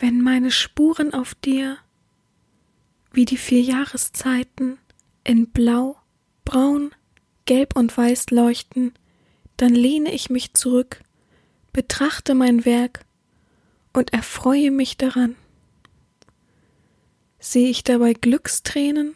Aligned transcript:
Wenn 0.00 0.22
meine 0.22 0.50
Spuren 0.50 1.12
auf 1.12 1.34
dir 1.34 1.76
wie 3.12 3.26
die 3.26 3.36
vier 3.36 3.60
Jahreszeiten 3.60 4.78
in 5.24 5.48
Blau, 5.48 5.98
Braun, 6.46 6.92
Gelb 7.44 7.76
und 7.76 7.94
Weiß 7.98 8.30
leuchten, 8.30 8.94
dann 9.58 9.74
lehne 9.74 10.10
ich 10.14 10.30
mich 10.30 10.54
zurück, 10.54 11.02
betrachte 11.74 12.34
mein 12.34 12.64
Werk 12.64 13.04
und 13.92 14.14
erfreue 14.14 14.70
mich 14.70 14.96
daran. 14.96 15.36
Sehe 17.38 17.68
ich 17.68 17.84
dabei 17.84 18.14
Glückstränen, 18.14 19.14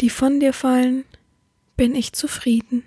die 0.00 0.10
von 0.10 0.40
dir 0.40 0.52
fallen, 0.52 1.04
bin 1.76 1.94
ich 1.94 2.12
zufrieden. 2.12 2.82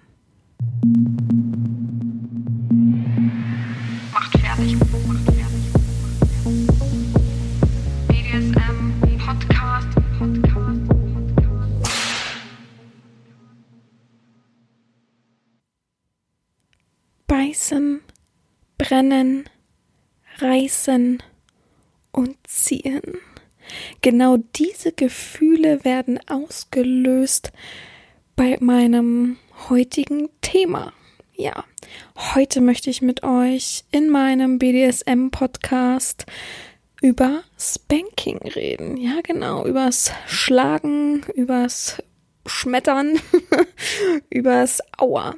Beißen, 17.56 18.02
brennen, 18.78 19.46
reißen 20.40 21.24
und 22.12 22.36
ziehen. 22.46 23.02
Genau 24.02 24.36
diese 24.58 24.92
Gefühle 24.92 25.86
werden 25.86 26.20
ausgelöst 26.28 27.54
bei 28.36 28.58
meinem 28.60 29.38
heutigen 29.70 30.28
Thema. 30.42 30.92
Ja, 31.34 31.64
heute 32.36 32.60
möchte 32.60 32.90
ich 32.90 33.02
mit 33.02 33.24
euch 33.24 33.86
in 33.90 34.10
meinem 34.10 34.60
BDSM-Podcast 34.60 36.26
über 37.02 37.42
Spanking 37.58 38.40
reden. 38.40 38.98
Ja, 38.98 39.22
genau, 39.24 39.66
übers 39.66 40.12
Schlagen, 40.28 41.24
übers 41.36 42.04
Schmettern, 42.46 43.20
übers 44.30 44.82
Aua. 44.98 45.36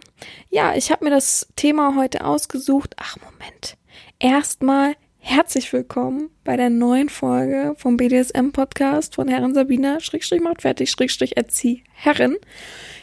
Ja, 0.50 0.75
ich 0.75 0.91
habe 0.91 1.05
mir 1.05 1.11
das 1.11 1.47
Thema 1.55 1.95
heute 1.95 2.25
ausgesucht. 2.25 2.95
Ach, 2.97 3.17
Moment. 3.17 3.77
Erstmal 4.19 4.95
herzlich 5.17 5.72
willkommen 5.72 6.30
bei 6.44 6.58
der 6.58 6.69
neuen 6.69 7.09
Folge 7.09 7.75
vom 7.77 7.97
BDSM-Podcast 7.97 9.16
von 9.16 9.27
Herren 9.27 9.53
Sabina, 9.53 9.99
Schrägstrich 9.99 10.41
macht 10.41 10.64
fertig, 10.64 10.91
Schrägstrich 10.91 11.38
erzieh 11.38 11.83
Herren. 11.94 12.36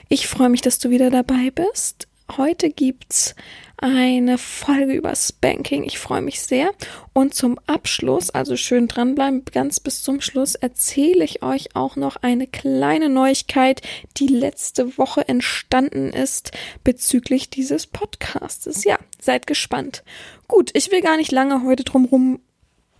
Ich 0.09 0.27
freue 0.27 0.51
mich, 0.51 0.61
dass 0.61 0.79
du 0.79 0.91
wieder 0.91 1.11
dabei 1.11 1.51
bist. 1.51 2.09
Heute 2.37 2.71
gibt's 2.71 3.35
eine 3.77 4.39
Folge 4.39 4.95
über 4.95 5.15
Spanking. 5.15 5.85
Ich 5.85 5.99
freue 5.99 6.23
mich 6.23 6.41
sehr. 6.41 6.71
Und 7.13 7.35
zum 7.35 7.59
Abschluss, 7.67 8.31
also 8.31 8.57
schön 8.57 8.89
dranbleiben, 8.89 9.45
ganz 9.45 9.81
bis 9.81 10.03
zum 10.03 10.21
Schluss, 10.21 10.55
erzähle 10.55 11.25
ich 11.25 11.43
euch 11.43 11.75
auch 11.75 11.97
noch 11.97 12.17
eine 12.17 12.47
kleine 12.47 13.09
Neuigkeit, 13.09 13.83
die 14.17 14.29
letzte 14.29 14.97
Woche 14.99 15.29
entstanden 15.29 16.11
ist 16.11 16.53
bezüglich 16.83 17.51
dieses 17.51 17.87
Podcastes. 17.87 18.85
Ja, 18.85 18.99
seid 19.21 19.47
gespannt. 19.47 20.03
Gut, 20.49 20.71
ich 20.75 20.91
will 20.91 21.01
gar 21.01 21.17
nicht 21.17 21.33
lange 21.33 21.63
heute 21.65 21.85
drumrum 21.85 22.41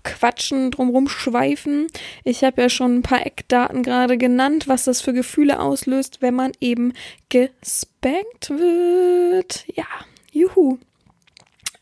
quatschen, 0.05 0.71
drumrum 0.71 1.09
schweifen. 1.09 1.89
Ich 2.23 2.45
habe 2.45 2.63
ja 2.63 2.69
schon 2.69 2.97
ein 2.97 3.03
paar 3.03 3.27
Eckdaten 3.27 3.83
gerade 3.83 4.19
genannt, 4.19 4.69
was 4.69 4.85
das 4.85 5.01
für 5.01 5.13
Gefühle 5.13 5.59
auslöst, 5.59 6.21
wenn 6.21 6.35
man 6.35 6.53
eben 6.61 6.93
gespankt 7.31 8.51
wird. 8.51 9.65
Ja, 9.75 9.87
juhu. 10.35 10.79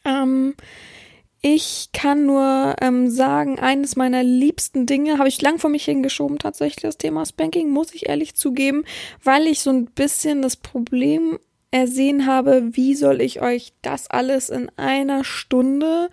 Ähm, 0.05 0.55
ich 1.41 1.89
kann 1.93 2.25
nur 2.27 2.77
ähm, 2.81 3.11
sagen, 3.11 3.59
eines 3.59 3.97
meiner 3.97 4.23
liebsten 4.23 4.87
Dinge 4.87 5.19
habe 5.19 5.29
ich 5.29 5.43
lang 5.43 5.59
vor 5.59 5.71
mich 5.71 5.85
hingeschoben, 5.85 6.39
tatsächlich 6.39 6.83
das 6.83 6.99
Thema 6.99 7.27
Spanking, 7.27 7.69
muss 7.69 7.93
ich 7.95 8.09
ehrlich 8.09 8.37
zugeben, 8.37 8.85
weil 9.25 9.49
ich 9.49 9.61
so 9.61 9.71
ein 9.71 9.87
bisschen 9.87 10.41
das 10.41 10.55
Problem 10.55 11.41
ersehen 11.73 12.27
habe, 12.27 12.77
wie 12.77 12.95
soll 12.95 13.21
ich 13.21 13.43
euch 13.43 13.73
das 13.83 14.09
alles 14.09 14.51
in 14.51 14.71
einer 14.77 15.25
Stunde 15.25 16.11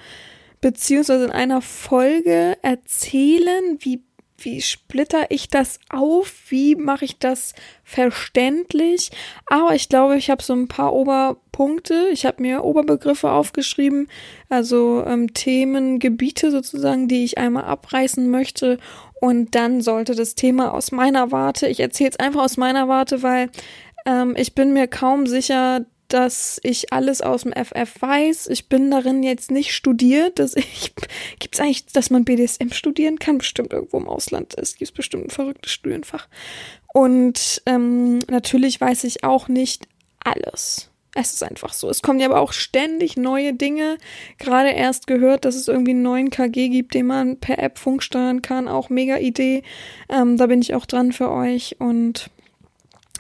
beziehungsweise 0.62 1.26
in 1.26 1.32
einer 1.32 1.62
Folge 1.62 2.58
erzählen, 2.62 3.78
wie 3.80 4.02
wie 4.46 4.62
splitter 4.62 5.30
ich 5.30 5.50
das 5.50 5.80
auf, 5.90 6.34
wie 6.50 6.76
mache 6.76 7.06
ich 7.06 7.20
das 7.20 7.54
verständlich. 7.84 9.12
Aber 9.48 9.76
ich 9.76 9.90
glaube, 9.90 10.18
ich 10.18 10.30
habe 10.30 10.44
so 10.44 10.54
ein 10.54 10.68
paar 10.68 10.94
Oberpunkte. 10.94 12.10
Ich 12.12 12.26
habe 12.26 12.42
mir 12.42 12.64
Oberbegriffe 12.64 13.32
aufgeschrieben, 13.32 14.08
also 14.50 15.04
ähm, 15.06 15.34
Themen, 15.34 16.00
Gebiete 16.00 16.52
sozusagen, 16.52 17.08
die 17.08 17.24
ich 17.24 17.38
einmal 17.38 17.66
abreißen 17.66 18.30
möchte. 18.30 18.78
Und 19.22 19.56
dann 19.56 19.82
sollte 19.82 20.16
das 20.16 20.36
Thema 20.36 20.74
aus 20.74 20.92
meiner 20.92 21.32
Warte, 21.32 21.68
ich 21.68 21.80
erzähle 21.80 22.12
es 22.12 22.20
einfach 22.20 22.44
aus 22.44 22.58
meiner 22.58 22.88
Warte, 22.88 23.22
weil 23.22 23.50
ähm, 24.06 24.34
ich 24.38 24.56
bin 24.56 24.74
mir 24.74 24.88
kaum 24.88 25.28
sicher, 25.28 25.86
dass 26.10 26.60
ich 26.64 26.92
alles 26.92 27.22
aus 27.22 27.44
dem 27.44 27.54
FF 27.54 28.02
weiß. 28.02 28.48
Ich 28.48 28.68
bin 28.68 28.92
darin 28.92 29.24
jetzt 29.24 29.52
nicht 29.52 29.74
studiert. 29.74 30.40
Dass 30.40 30.56
ich, 30.56 30.94
gibt's 31.40 31.60
eigentlich, 31.60 31.86
dass 31.88 32.10
man 32.10 32.26
BDSM 32.26 32.72
studieren 32.72 33.20
kann? 33.20 33.38
Bestimmt 33.38 33.74
irgendwo 33.74 33.98
im 33.98 34.10
Ausland. 34.10 34.56
Es 34.58 34.76
gibt 34.76 34.94
bestimmt 34.94 35.26
ein 35.26 35.30
verrücktes 35.30 35.72
Studienfach. 35.72 36.28
Und 36.94 37.62
ähm, 37.66 38.20
natürlich 38.30 38.82
weiß 38.82 39.04
ich 39.04 39.24
auch 39.24 39.48
nicht 39.48 39.88
alles. 40.24 40.90
Es 41.16 41.34
ist 41.34 41.44
einfach 41.44 41.74
so. 41.74 41.90
Es 41.90 42.02
kommen 42.02 42.20
ja 42.20 42.28
aber 42.28 42.40
auch 42.40 42.54
ständig 42.54 43.18
neue 43.18 43.54
Dinge. 43.54 43.98
Gerade 44.38 44.70
erst 44.70 45.08
gehört, 45.08 45.44
dass 45.44 45.56
es 45.56 45.68
irgendwie 45.68 45.92
einen 45.92 46.04
neuen 46.04 46.30
KG 46.30 46.70
gibt, 46.70 46.94
den 46.94 47.08
man 47.08 47.40
per 47.40 47.60
App 47.60 47.80
Funk 47.80 48.04
steuern 48.04 48.42
kann. 48.42 48.68
Auch 48.68 48.90
mega 48.90 49.18
Idee. 49.18 49.64
Ähm, 50.08 50.38
da 50.38 50.48
bin 50.48 50.62
ich 50.62 50.76
auch 50.76 50.86
dran 50.86 51.12
für 51.12 51.32
euch. 51.32 51.78
Und 51.80 52.30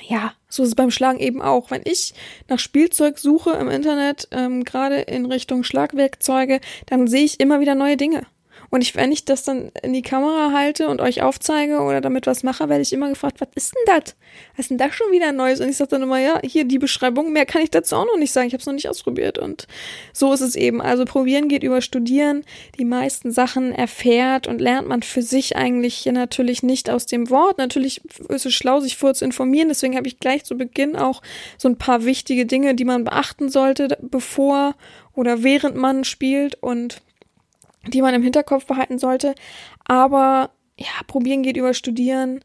ja, 0.01 0.33
so 0.47 0.63
ist 0.63 0.69
es 0.69 0.75
beim 0.75 0.91
Schlagen 0.91 1.19
eben 1.19 1.41
auch. 1.41 1.71
Wenn 1.71 1.81
ich 1.85 2.13
nach 2.47 2.59
Spielzeug 2.59 3.19
suche 3.19 3.51
im 3.51 3.69
Internet, 3.69 4.27
ähm, 4.31 4.63
gerade 4.63 5.01
in 5.01 5.25
Richtung 5.25 5.63
Schlagwerkzeuge, 5.63 6.59
dann 6.85 7.07
sehe 7.07 7.25
ich 7.25 7.39
immer 7.39 7.59
wieder 7.59 7.75
neue 7.75 7.97
Dinge. 7.97 8.25
Und 8.69 8.81
ich, 8.81 8.95
wenn 8.95 9.11
ich 9.11 9.25
das 9.25 9.43
dann 9.43 9.71
in 9.81 9.93
die 9.93 10.01
Kamera 10.01 10.51
halte 10.53 10.87
und 10.89 11.01
euch 11.01 11.21
aufzeige 11.21 11.79
oder 11.79 12.01
damit 12.01 12.27
was 12.27 12.43
mache, 12.43 12.69
werde 12.69 12.81
ich 12.81 12.93
immer 12.93 13.09
gefragt, 13.09 13.41
was 13.41 13.49
ist 13.55 13.73
denn 13.75 13.83
das? 13.85 14.15
Was 14.55 14.65
ist 14.65 14.69
denn 14.69 14.77
das 14.77 14.93
schon 14.93 15.11
wieder 15.11 15.31
Neues? 15.31 15.59
Und 15.59 15.69
ich 15.69 15.77
sage 15.77 15.89
dann 15.89 16.03
immer, 16.03 16.19
ja, 16.19 16.39
hier 16.43 16.65
die 16.65 16.77
Beschreibung, 16.77 17.31
mehr 17.31 17.45
kann 17.45 17.61
ich 17.61 17.71
dazu 17.71 17.95
auch 17.95 18.05
noch 18.05 18.17
nicht 18.17 18.31
sagen. 18.31 18.47
Ich 18.47 18.53
habe 18.53 18.61
es 18.61 18.67
noch 18.67 18.73
nicht 18.73 18.89
ausprobiert. 18.89 19.37
Und 19.37 19.67
so 20.13 20.31
ist 20.33 20.41
es 20.41 20.55
eben. 20.55 20.81
Also 20.81 21.05
probieren 21.05 21.47
geht 21.47 21.63
über 21.63 21.81
studieren. 21.81 22.43
Die 22.77 22.85
meisten 22.85 23.31
Sachen 23.31 23.73
erfährt 23.73 24.47
und 24.47 24.61
lernt 24.61 24.87
man 24.87 25.01
für 25.01 25.21
sich 25.21 25.55
eigentlich 25.55 25.95
hier 25.95 26.13
natürlich 26.13 26.61
nicht 26.61 26.89
aus 26.89 27.05
dem 27.05 27.29
Wort. 27.29 27.57
Natürlich 27.57 28.01
ist 28.29 28.45
es 28.45 28.53
schlau, 28.53 28.79
sich 28.79 28.97
vorher 28.97 29.15
zu 29.15 29.25
informieren. 29.25 29.69
Deswegen 29.69 29.95
habe 29.95 30.07
ich 30.07 30.19
gleich 30.19 30.43
zu 30.43 30.55
Beginn 30.55 30.95
auch 30.95 31.21
so 31.57 31.67
ein 31.67 31.77
paar 31.77 32.05
wichtige 32.05 32.45
Dinge, 32.45 32.75
die 32.75 32.85
man 32.85 33.03
beachten 33.03 33.49
sollte, 33.49 33.97
bevor 34.01 34.75
oder 35.13 35.43
während 35.43 35.75
man 35.75 36.03
spielt 36.03 36.55
und 36.61 37.01
die 37.89 38.01
man 38.01 38.13
im 38.13 38.23
Hinterkopf 38.23 38.65
behalten 38.65 38.99
sollte. 38.99 39.35
Aber 39.85 40.51
ja, 40.77 41.03
probieren 41.07 41.43
geht 41.43 41.57
über 41.57 41.73
studieren. 41.73 42.41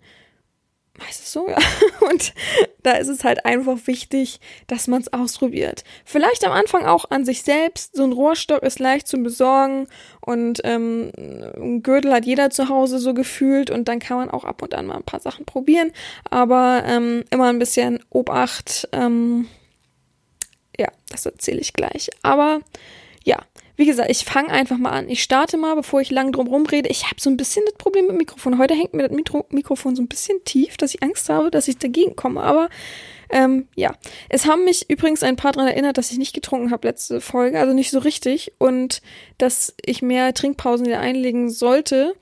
Heißt 1.03 1.23
es 1.23 1.33
so, 1.33 1.49
ja. 1.49 1.59
Und 2.09 2.35
da 2.85 2.93
ist 2.93 3.09
es 3.09 3.25
halt 3.25 3.45
einfach 3.45 3.79
wichtig, 3.87 4.39
dass 4.69 4.87
man 4.87 5.01
es 5.01 5.13
ausprobiert. 5.13 5.83
Vielleicht 6.05 6.45
am 6.45 6.53
Anfang 6.53 6.85
auch 6.85 7.11
an 7.11 7.25
sich 7.25 7.43
selbst. 7.43 7.97
So 7.97 8.05
ein 8.05 8.13
Rohrstock 8.13 8.63
ist 8.63 8.79
leicht 8.79 9.09
zu 9.09 9.19
besorgen 9.19 9.89
und 10.21 10.61
ähm, 10.63 11.11
ein 11.17 11.83
Gürtel 11.83 12.13
hat 12.13 12.27
jeder 12.27 12.51
zu 12.51 12.69
Hause 12.69 13.01
so 13.01 13.13
gefühlt 13.13 13.71
und 13.71 13.89
dann 13.89 13.99
kann 13.99 14.19
man 14.19 14.31
auch 14.31 14.45
ab 14.45 14.63
und 14.63 14.75
an 14.75 14.87
mal 14.87 14.97
ein 14.97 15.03
paar 15.03 15.21
Sachen 15.21 15.45
probieren. 15.45 15.91
Aber 16.31 16.85
ähm, 16.87 17.25
immer 17.31 17.49
ein 17.49 17.59
bisschen 17.59 17.99
Obacht. 18.11 18.89
Ähm, 18.93 19.49
ja, 20.79 20.89
das 21.09 21.27
erzähle 21.27 21.61
ich 21.61 21.73
gleich. 21.73 22.11
Aber 22.23 22.61
ja, 23.25 23.39
wie 23.77 23.87
gesagt, 23.87 24.11
ich 24.11 24.25
fange 24.25 24.51
einfach 24.51 24.79
mal 24.79 24.91
an. 24.91 25.09
Ich 25.09 25.23
starte 25.23 25.57
mal, 25.57 25.75
bevor 25.75 26.01
ich 26.01 26.11
lang 26.11 26.31
drum 26.31 26.47
rumrede. 26.47 26.89
Ich 26.89 27.05
habe 27.07 27.17
so 27.19 27.29
ein 27.29 27.37
bisschen 27.37 27.65
das 27.67 27.75
Problem 27.75 28.07
mit 28.07 28.17
Mikrofon. 28.17 28.59
Heute 28.59 28.75
hängt 28.75 28.95
mir 28.95 29.09
das 29.09 29.17
Mikro 29.17 29.47
Mikrofon 29.51 29.97
so 29.97 30.03
ein 30.03 30.09
bisschen 30.09 30.45
tief, 30.45 30.77
dass 30.77 30.95
ich 30.95 31.03
Angst 31.03 31.29
habe, 31.29 31.51
dass 31.51 31.67
ich 31.67 31.79
dagegen 31.79 32.15
komme. 32.15 32.41
Aber 32.43 32.69
ähm, 33.31 33.67
ja, 33.75 33.93
es 34.29 34.47
haben 34.47 34.65
mich 34.65 34.89
übrigens 34.91 35.25
ein 35.25 35.35
paar 35.35 35.53
daran 35.53 35.69
erinnert, 35.69 35.99
dass 35.99 36.13
ich 36.13 36.19
nicht 36.19 36.35
getrunken 36.35 36.71
habe 36.71 36.87
letzte 36.87 37.21
Folge, 37.21 37.59
also 37.59 37.73
nicht 37.73 37.91
so 37.91 37.99
richtig. 37.99 38.53
Und 38.59 39.03
dass 39.39 39.75
ich 39.85 40.03
mehr 40.03 40.33
Trinkpausen 40.35 40.87
wieder 40.87 41.01
einlegen 41.01 41.51
sollte. 41.51 42.15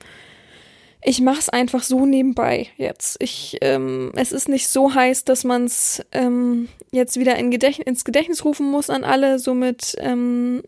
Ich 1.05 1.21
mache 1.21 1.39
es 1.39 1.49
einfach 1.49 1.83
so 1.83 2.05
nebenbei 2.05 2.69
jetzt. 2.77 3.17
Ich, 3.19 3.57
ähm, 3.61 4.11
es 4.15 4.31
ist 4.31 4.49
nicht 4.49 4.69
so 4.69 4.95
heiß, 4.95 5.25
dass 5.25 5.43
man 5.43 5.65
es 5.65 6.01
ähm, 6.13 6.69
jetzt 6.91 7.19
wieder 7.19 7.35
in 7.35 7.51
Gedächt 7.51 7.79
ins 7.79 8.05
Gedächtnis 8.05 8.43
rufen 8.43 8.71
muss 8.71 8.89
an 8.89 9.03
alle. 9.03 9.37
Somit 9.37 9.95
ähm, 9.99 10.63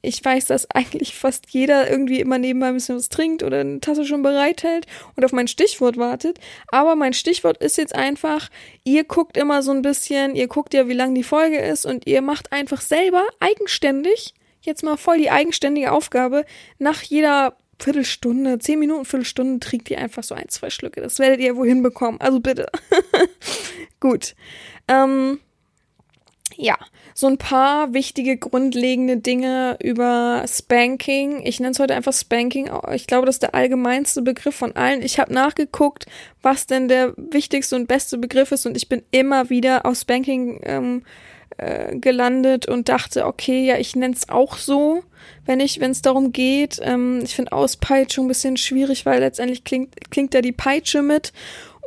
ich 0.00 0.24
weiß, 0.24 0.46
dass 0.46 0.70
eigentlich 0.70 1.16
fast 1.16 1.46
jeder 1.50 1.90
irgendwie 1.90 2.20
immer 2.20 2.38
nebenbei 2.38 2.68
ein 2.68 2.74
bisschen 2.74 2.96
was 2.96 3.08
trinkt 3.08 3.42
oder 3.42 3.60
eine 3.60 3.80
Tasse 3.80 4.04
schon 4.04 4.22
bereithält 4.22 4.86
und 5.16 5.24
auf 5.24 5.32
mein 5.32 5.48
Stichwort 5.48 5.96
wartet. 5.96 6.38
Aber 6.68 6.94
mein 6.94 7.12
Stichwort 7.12 7.58
ist 7.58 7.78
jetzt 7.78 7.94
einfach, 7.94 8.48
ihr 8.84 9.04
guckt 9.04 9.36
immer 9.36 9.62
so 9.62 9.72
ein 9.72 9.82
bisschen, 9.82 10.36
ihr 10.36 10.46
guckt 10.46 10.72
ja, 10.72 10.88
wie 10.88 10.94
lang 10.94 11.14
die 11.14 11.24
Folge 11.24 11.58
ist 11.58 11.84
und 11.84 12.06
ihr 12.06 12.22
macht 12.22 12.52
einfach 12.52 12.80
selber 12.80 13.24
eigenständig, 13.40 14.34
jetzt 14.60 14.84
mal 14.84 14.96
voll 14.96 15.18
die 15.18 15.30
eigenständige 15.30 15.90
Aufgabe, 15.90 16.44
nach 16.78 17.02
jeder 17.02 17.56
Viertelstunde, 17.80 18.58
zehn 18.58 18.78
Minuten, 18.78 19.04
Viertelstunde 19.04 19.60
trinkt 19.60 19.90
ihr 19.90 19.98
einfach 19.98 20.22
so 20.22 20.34
ein, 20.34 20.48
zwei 20.48 20.70
Schlücke. 20.70 21.00
Das 21.00 21.18
werdet 21.18 21.40
ihr 21.40 21.56
wohl 21.56 21.68
hinbekommen. 21.68 22.20
Also 22.20 22.40
bitte. 22.40 22.66
Gut. 24.00 24.34
Ähm, 24.88 25.38
ja, 26.60 26.76
so 27.14 27.28
ein 27.28 27.38
paar 27.38 27.94
wichtige 27.94 28.36
grundlegende 28.36 29.16
Dinge 29.16 29.78
über 29.80 30.44
Spanking. 30.48 31.46
Ich 31.46 31.60
nenne 31.60 31.70
es 31.70 31.78
heute 31.78 31.94
einfach 31.94 32.12
Spanking. 32.12 32.68
Ich 32.94 33.06
glaube, 33.06 33.26
das 33.26 33.36
ist 33.36 33.42
der 33.42 33.54
allgemeinste 33.54 34.22
Begriff 34.22 34.56
von 34.56 34.74
allen. 34.74 35.00
Ich 35.02 35.20
habe 35.20 35.32
nachgeguckt, 35.32 36.06
was 36.42 36.66
denn 36.66 36.88
der 36.88 37.14
wichtigste 37.16 37.76
und 37.76 37.86
beste 37.86 38.18
Begriff 38.18 38.50
ist 38.50 38.66
und 38.66 38.76
ich 38.76 38.88
bin 38.88 39.02
immer 39.12 39.50
wieder 39.50 39.86
auf 39.86 39.96
Spanking 39.98 40.60
ähm, 40.64 41.02
äh, 41.58 41.96
gelandet 41.96 42.66
und 42.66 42.88
dachte, 42.88 43.26
okay, 43.26 43.64
ja, 43.64 43.78
ich 43.78 43.94
nenne 43.94 44.14
es 44.14 44.28
auch 44.28 44.56
so, 44.56 45.04
wenn 45.46 45.60
ich, 45.60 45.78
wenn 45.78 45.92
es 45.92 46.02
darum 46.02 46.32
geht. 46.32 46.80
Ähm, 46.82 47.20
ich 47.22 47.36
finde 47.36 47.52
Auspeitschung 47.52 48.24
ein 48.24 48.28
bisschen 48.28 48.56
schwierig, 48.56 49.06
weil 49.06 49.20
letztendlich 49.20 49.62
klingt, 49.62 50.10
klingt 50.10 50.34
da 50.34 50.40
die 50.40 50.52
Peitsche 50.52 51.02
mit 51.02 51.32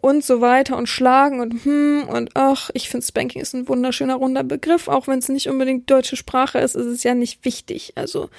und 0.01 0.24
so 0.24 0.42
weiter 0.42 0.77
und 0.77 0.88
schlagen 0.88 1.39
und 1.39 1.63
hm 1.63 2.07
und 2.09 2.31
ach, 2.33 2.71
ich 2.74 2.89
finde 2.89 3.06
Spanking 3.06 3.42
ist 3.42 3.53
ein 3.53 3.68
wunderschöner 3.68 4.15
runder 4.15 4.44
Begriff, 4.44 4.88
auch 4.88 5.07
wenn 5.07 5.19
es 5.19 5.30
nicht 5.30 5.48
unbedingt 5.48 5.89
deutsche 5.89 6.15
Sprache 6.15 6.59
ist, 6.59 6.75
ist 6.75 6.88
es 6.88 7.03
ja 7.03 7.13
nicht 7.13 7.45
wichtig. 7.45 7.94
Also 7.95 8.30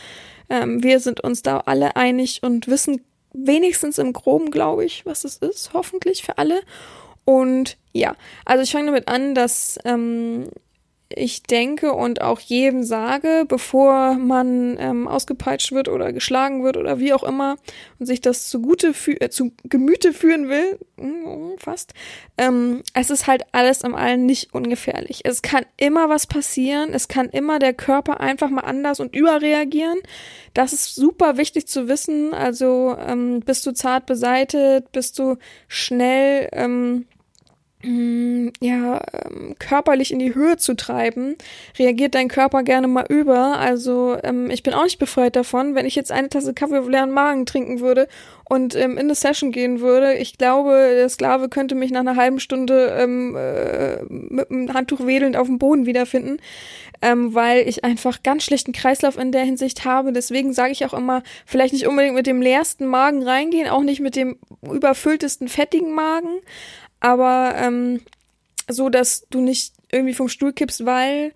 ähm, 0.51 0.83
wir 0.83 1.01
sind 1.01 1.21
uns 1.21 1.43
da 1.43 1.59
alle 1.59 1.97
einig 1.97 2.41
und 2.43 2.69
wissen 2.69 3.01
wenigstens 3.33 3.99
im 3.99 4.13
Groben, 4.13 4.51
glaube 4.51 4.85
ich, 4.85 5.07
was 5.07 5.25
es 5.25 5.39
ist, 5.39 5.73
hoffentlich 5.73 6.23
für 6.23 6.39
alle. 6.39 6.61
Und 7.25 7.79
ja, 7.93 8.17
also 8.45 8.63
ich 8.63 8.73
fange 8.73 8.87
damit 8.87 9.09
an, 9.09 9.35
dass 9.35 9.79
ähm, 9.85 10.49
ich 11.17 11.43
denke 11.43 11.93
und 11.93 12.21
auch 12.21 12.41
jedem 12.41 12.83
sage, 12.83 13.45
bevor 13.49 14.15
man 14.15 14.77
ähm, 14.79 15.09
ausgepeitscht 15.09 15.73
wird 15.73 15.89
oder 15.89 16.13
geschlagen 16.13 16.65
wird 16.65 16.77
oder 16.77 16.99
wie 16.99 17.13
auch 17.13 17.23
immer 17.23 17.57
und 17.99 18.07
sich 18.07 18.21
das 18.21 18.49
zugute 18.49 18.95
äh, 19.21 19.29
zu 19.29 19.53
Gemüte 19.65 20.13
führen 20.13 20.49
will, 20.49 20.79
mm, 20.97 21.59
fast, 21.59 21.95
ähm, 22.39 22.83
es 22.95 23.11
ist 23.11 23.27
halt 23.27 23.45
alles 23.53 23.83
im 23.83 23.95
Allen 23.95 24.27
nicht 24.27 24.55
ungefährlich. 24.55 25.21
Es 25.25 25.43
kann 25.43 25.65
immer 25.77 26.09
was 26.09 26.27
passieren, 26.27 26.93
es 26.93 27.09
kann 27.09 27.29
immer 27.29 27.59
der 27.59 27.75
Körper 27.75 28.21
einfach 28.21 28.51
mal 28.51 28.63
anders 28.63 29.01
und 29.01 29.15
überreagieren. 29.15 29.99
Das 30.55 30.73
ist 30.73 30.95
super 30.95 31.37
wichtig 31.37 31.67
zu 31.67 31.89
wissen. 31.89 32.35
Also 32.35 32.97
ähm, 32.99 33.41
bist 33.41 33.65
du 33.67 33.73
zart 33.73 34.07
beseitet, 34.07 34.93
bist 34.93 35.19
du 35.19 35.37
schnell 35.69 36.49
ähm, 36.53 37.07
ja, 37.85 39.01
ähm, 39.13 39.57
körperlich 39.59 40.13
in 40.13 40.21
die 40.21 40.35
Höhe 40.35 40.57
zu 40.57 40.75
treiben, 40.75 41.37
reagiert 41.79 42.15
dein 42.15 42.29
Körper 42.29 42.63
gerne 42.63 42.87
mal 42.87 43.07
über. 43.09 43.59
Also 43.59 44.17
ähm, 44.23 44.51
ich 44.51 44.63
bin 44.63 44.73
auch 44.73 44.85
nicht 44.85 45.01
befreit 45.01 45.35
davon. 45.35 45.75
Wenn 45.75 45.87
ich 45.87 45.97
jetzt 45.97 46.13
eine 46.13 46.29
Tasse 46.29 46.55
Kaffee 46.55 46.79
auf 46.79 46.89
leeren 46.89 47.11
Magen 47.11 47.45
trinken 47.45 47.81
würde 47.81 48.07
und 48.49 48.77
ähm, 48.77 48.93
in 48.93 49.01
eine 49.01 49.17
Session 49.17 49.51
gehen 49.51 49.81
würde, 49.81 50.15
ich 50.15 50.39
glaube, 50.39 50.71
der 50.71 51.09
Sklave 51.09 51.49
könnte 51.49 51.75
mich 51.75 51.91
nach 51.91 52.01
einer 52.01 52.17
halben 52.17 52.39
Stunde 52.39 52.97
ähm, 52.99 53.35
äh, 53.37 54.03
mit 54.09 54.51
dem 54.51 54.73
Handtuch 54.73 55.05
wedelnd 55.05 55.37
auf 55.37 55.49
dem 55.49 55.59
Boden 55.59 55.85
wiederfinden, 55.85 56.39
ähm, 57.01 57.35
weil 57.35 57.69
ich 57.69 57.85
einfach 57.85 58.23
ganz 58.23 58.45
schlechten 58.45 58.73
Kreislauf 58.73 59.19
in 59.19 59.33
der 59.33 59.43
Hinsicht 59.43 59.85
habe. 59.85 60.13
Deswegen 60.13 60.53
sage 60.53 60.71
ich 60.71 60.85
auch 60.87 60.95
immer, 60.95 61.25
vielleicht 61.47 61.73
nicht 61.73 61.89
unbedingt 61.89 62.15
mit 62.15 62.29
dem 62.29 62.43
leersten 62.43 62.87
Magen 62.87 63.25
reingehen, 63.25 63.69
auch 63.69 63.83
nicht 63.83 64.01
mit 64.01 64.15
dem 64.15 64.39
überfülltesten 64.63 65.49
fettigen 65.49 65.95
Magen 65.95 66.29
aber 67.03 67.55
ähm, 67.57 68.01
so, 68.69 68.89
dass 68.89 69.27
du 69.29 69.41
nicht 69.41 69.75
irgendwie 69.91 70.15
vom 70.15 70.29
Stuhl 70.29 70.53
kippst, 70.53 70.87
weil 70.87 71.33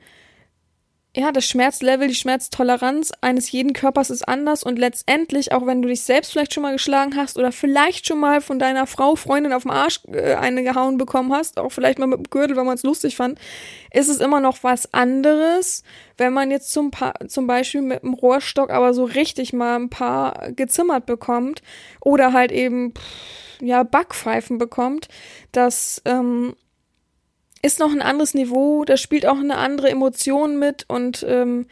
ja, 1.16 1.32
das 1.32 1.46
Schmerzlevel, 1.46 2.08
die 2.08 2.14
Schmerztoleranz 2.14 3.10
eines 3.22 3.50
jeden 3.50 3.72
Körpers 3.72 4.10
ist 4.10 4.28
anders 4.28 4.62
und 4.62 4.78
letztendlich, 4.78 5.50
auch 5.50 5.64
wenn 5.64 5.80
du 5.80 5.88
dich 5.88 6.02
selbst 6.02 6.30
vielleicht 6.30 6.52
schon 6.52 6.62
mal 6.62 6.74
geschlagen 6.74 7.16
hast 7.16 7.38
oder 7.38 7.52
vielleicht 7.52 8.06
schon 8.06 8.20
mal 8.20 8.42
von 8.42 8.58
deiner 8.58 8.86
Frau, 8.86 9.16
Freundin 9.16 9.54
auf 9.54 9.62
den 9.62 9.72
Arsch 9.72 10.00
äh, 10.12 10.34
eine 10.34 10.62
gehauen 10.62 10.98
bekommen 10.98 11.32
hast, 11.32 11.58
auch 11.58 11.70
vielleicht 11.70 11.98
mal 11.98 12.06
mit 12.06 12.18
dem 12.18 12.30
Gürtel, 12.30 12.54
weil 12.56 12.64
man 12.64 12.74
es 12.74 12.82
lustig 12.82 13.16
fand, 13.16 13.38
ist 13.94 14.08
es 14.08 14.20
immer 14.20 14.40
noch 14.40 14.58
was 14.62 14.92
anderes, 14.92 15.84
wenn 16.18 16.34
man 16.34 16.50
jetzt 16.50 16.70
zum, 16.70 16.90
pa 16.90 17.14
zum 17.26 17.46
Beispiel 17.46 17.80
mit 17.80 18.02
dem 18.02 18.12
Rohrstock 18.12 18.68
aber 18.68 18.92
so 18.92 19.04
richtig 19.04 19.54
mal 19.54 19.76
ein 19.76 19.88
paar 19.88 20.52
gezimmert 20.52 21.06
bekommt 21.06 21.62
oder 22.02 22.34
halt 22.34 22.52
eben 22.52 22.92
pff, 22.92 23.62
ja, 23.62 23.84
Backpfeifen 23.84 24.58
bekommt, 24.58 25.08
das 25.50 26.02
ähm, 26.04 26.54
ist 27.66 27.80
noch 27.80 27.90
ein 27.90 28.02
anderes 28.02 28.34
Niveau, 28.34 28.84
da 28.84 28.96
spielt 28.96 29.26
auch 29.26 29.38
eine 29.38 29.56
andere 29.56 29.90
Emotion 29.90 30.58
mit 30.58 30.84
und 30.88 31.26
ähm, 31.28 31.66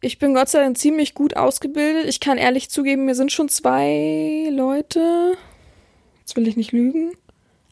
ich 0.00 0.18
bin 0.18 0.34
Gott 0.34 0.48
sei 0.48 0.60
Dank 0.60 0.78
ziemlich 0.78 1.14
gut 1.14 1.36
ausgebildet. 1.36 2.06
Ich 2.06 2.20
kann 2.20 2.38
ehrlich 2.38 2.70
zugeben, 2.70 3.04
mir 3.04 3.14
sind 3.14 3.32
schon 3.32 3.48
zwei 3.48 4.48
Leute, 4.50 5.36
jetzt 6.20 6.36
will 6.36 6.48
ich 6.48 6.56
nicht 6.56 6.72
lügen, 6.72 7.12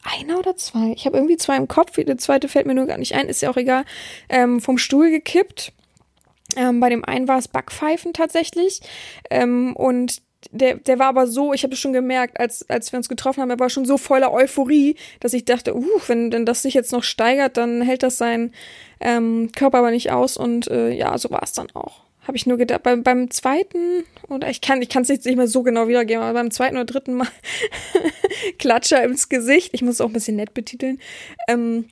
einer 0.03 0.37
oder 0.37 0.55
zwei, 0.55 0.93
ich 0.95 1.05
habe 1.07 1.17
irgendwie 1.17 1.37
zwei 1.37 1.57
im 1.57 1.67
Kopf, 1.67 1.95
der 1.95 2.17
zweite 2.19 2.47
fällt 2.47 2.67
mir 2.67 2.75
nur 2.75 2.85
gar 2.85 2.99
nicht 2.99 3.15
ein, 3.15 3.27
ist 3.27 3.41
ja 3.41 3.49
auch 3.49 3.57
egal, 3.57 3.83
ähm, 4.29 4.61
vom 4.61 4.77
Stuhl 4.77 5.09
gekippt. 5.09 5.73
Ähm, 6.55 6.79
bei 6.79 6.89
dem 6.89 7.03
einen 7.03 7.27
war 7.27 7.39
es 7.39 7.47
Backpfeifen 7.47 8.13
tatsächlich. 8.13 8.81
Ähm, 9.31 9.75
und 9.75 10.21
der, 10.51 10.75
der 10.75 10.99
war 10.99 11.07
aber 11.07 11.27
so, 11.27 11.53
ich 11.53 11.63
habe 11.63 11.73
es 11.73 11.79
schon 11.79 11.93
gemerkt, 11.93 12.39
als, 12.39 12.69
als 12.69 12.91
wir 12.91 12.97
uns 12.97 13.09
getroffen 13.09 13.41
haben, 13.41 13.49
er 13.49 13.59
war 13.59 13.69
schon 13.69 13.85
so 13.85 13.97
voller 13.97 14.31
Euphorie, 14.31 14.95
dass 15.19 15.33
ich 15.33 15.45
dachte, 15.45 15.75
uh, 15.75 15.85
wenn, 16.07 16.31
wenn 16.31 16.45
das 16.45 16.61
sich 16.61 16.73
jetzt 16.73 16.91
noch 16.91 17.03
steigert, 17.03 17.57
dann 17.57 17.81
hält 17.81 18.03
das 18.03 18.17
sein 18.17 18.51
ähm, 18.99 19.51
Körper 19.55 19.79
aber 19.79 19.91
nicht 19.91 20.11
aus. 20.11 20.37
Und 20.37 20.67
äh, 20.69 20.89
ja, 20.91 21.17
so 21.17 21.29
war 21.31 21.43
es 21.43 21.53
dann 21.53 21.67
auch. 21.73 22.01
Habe 22.27 22.37
ich 22.37 22.47
nur 22.47 22.57
gedacht, 22.57 22.81
beim, 22.81 23.03
beim 23.03 23.29
zweiten, 23.29 24.03
oder 24.29 24.49
ich 24.49 24.59
kann 24.61 24.81
ich 24.81 24.89
kann 24.89 25.03
es 25.03 25.09
jetzt 25.09 25.27
nicht 25.27 25.35
mehr 25.35 25.47
so 25.47 25.61
genau 25.61 25.87
wiedergeben, 25.87 26.23
aber 26.23 26.33
beim 26.33 26.49
zweiten 26.49 26.75
oder 26.75 26.85
dritten 26.85 27.13
Mal 27.13 27.27
Klatscher 28.57 29.03
ins 29.03 29.29
Gesicht, 29.29 29.69
ich 29.73 29.83
muss 29.83 29.95
es 29.95 30.01
auch 30.01 30.07
ein 30.07 30.13
bisschen 30.13 30.35
nett 30.35 30.55
betiteln, 30.55 30.99
ähm, 31.47 31.85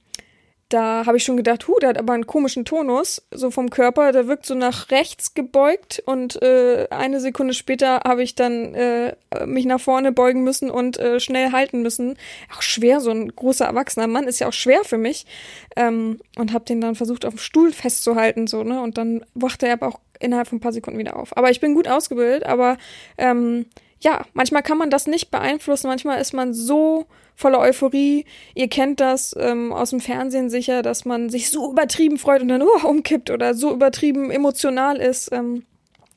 da 0.73 1.05
habe 1.05 1.17
ich 1.17 1.23
schon 1.23 1.37
gedacht, 1.37 1.67
hu, 1.67 1.75
der 1.79 1.89
hat 1.89 1.99
aber 1.99 2.13
einen 2.13 2.25
komischen 2.25 2.65
Tonus, 2.65 3.21
so 3.29 3.51
vom 3.51 3.69
Körper, 3.69 4.11
der 4.11 4.27
wirkt 4.27 4.47
so 4.47 4.55
nach 4.55 4.89
rechts 4.89 5.35
gebeugt 5.35 6.01
und 6.05 6.41
äh, 6.41 6.87
eine 6.89 7.19
Sekunde 7.19 7.53
später 7.53 8.01
habe 8.03 8.23
ich 8.23 8.33
dann 8.33 8.73
äh, 8.73 9.15
mich 9.45 9.65
nach 9.65 9.79
vorne 9.79 10.11
beugen 10.11 10.43
müssen 10.43 10.71
und 10.71 10.97
äh, 10.97 11.19
schnell 11.19 11.51
halten 11.51 11.83
müssen. 11.83 12.17
Auch 12.55 12.63
schwer, 12.63 13.01
so 13.01 13.11
ein 13.11 13.35
großer 13.35 13.65
erwachsener 13.65 14.07
Mann 14.07 14.27
ist 14.27 14.39
ja 14.39 14.47
auch 14.47 14.53
schwer 14.53 14.83
für 14.83 14.97
mich. 14.97 15.27
Ähm, 15.75 16.19
und 16.37 16.53
habe 16.53 16.65
den 16.65 16.81
dann 16.81 16.95
versucht 16.95 17.25
auf 17.25 17.35
dem 17.35 17.39
Stuhl 17.39 17.71
festzuhalten, 17.71 18.47
so, 18.47 18.63
ne? 18.63 18.81
Und 18.81 18.97
dann 18.97 19.23
wachte 19.35 19.67
er 19.67 19.73
aber 19.73 19.87
auch 19.89 19.99
innerhalb 20.19 20.47
von 20.47 20.57
ein 20.57 20.61
paar 20.61 20.73
Sekunden 20.73 20.99
wieder 20.99 21.17
auf. 21.17 21.37
Aber 21.37 21.51
ich 21.51 21.59
bin 21.59 21.75
gut 21.75 21.87
ausgebildet, 21.87 22.45
aber 22.45 22.77
ähm, 23.17 23.67
ja, 23.99 24.25
manchmal 24.33 24.63
kann 24.63 24.77
man 24.77 24.89
das 24.89 25.05
nicht 25.05 25.29
beeinflussen, 25.29 25.87
manchmal 25.87 26.19
ist 26.19 26.33
man 26.33 26.53
so 26.53 27.05
voller 27.35 27.59
Euphorie. 27.59 28.25
Ihr 28.55 28.67
kennt 28.67 28.99
das 28.99 29.35
ähm, 29.39 29.73
aus 29.73 29.91
dem 29.91 29.99
Fernsehen 29.99 30.49
sicher, 30.49 30.81
dass 30.81 31.05
man 31.05 31.29
sich 31.29 31.49
so 31.49 31.71
übertrieben 31.71 32.17
freut 32.17 32.41
und 32.41 32.47
dann 32.49 32.61
uh, 32.61 32.87
umkippt 32.87 33.29
oder 33.29 33.53
so 33.53 33.73
übertrieben 33.73 34.31
emotional 34.31 34.97
ist. 34.97 35.31
Ähm, 35.31 35.63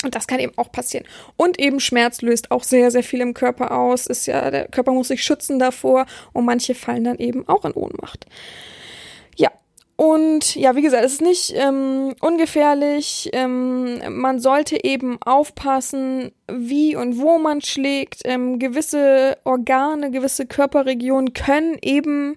und 0.04 0.14
das 0.14 0.26
kann 0.26 0.40
eben 0.40 0.52
auch 0.56 0.70
passieren. 0.70 1.06
Und 1.36 1.58
eben 1.58 1.80
Schmerz 1.80 2.20
löst 2.20 2.50
auch 2.50 2.64
sehr, 2.64 2.90
sehr 2.90 3.02
viel 3.02 3.20
im 3.20 3.34
Körper 3.34 3.76
aus. 3.76 4.06
Ist 4.06 4.26
ja, 4.26 4.50
der 4.50 4.68
Körper 4.68 4.92
muss 4.92 5.08
sich 5.08 5.22
schützen 5.22 5.58
davor 5.58 6.06
und 6.32 6.44
manche 6.44 6.74
fallen 6.74 7.04
dann 7.04 7.18
eben 7.18 7.48
auch 7.48 7.64
in 7.64 7.72
Ohnmacht. 7.72 8.26
Und 9.96 10.54
ja, 10.56 10.76
wie 10.76 10.82
gesagt, 10.82 11.04
es 11.04 11.14
ist 11.14 11.22
nicht 11.22 11.54
ähm, 11.56 12.14
ungefährlich. 12.20 13.30
Ähm, 13.32 14.20
man 14.20 14.40
sollte 14.40 14.84
eben 14.84 15.18
aufpassen, 15.22 16.32
wie 16.52 16.96
und 16.96 17.18
wo 17.18 17.38
man 17.38 17.62
schlägt. 17.62 18.20
Ähm, 18.24 18.58
gewisse 18.58 19.38
Organe, 19.44 20.10
gewisse 20.10 20.44
Körperregionen 20.44 21.32
können 21.32 21.78
eben 21.80 22.36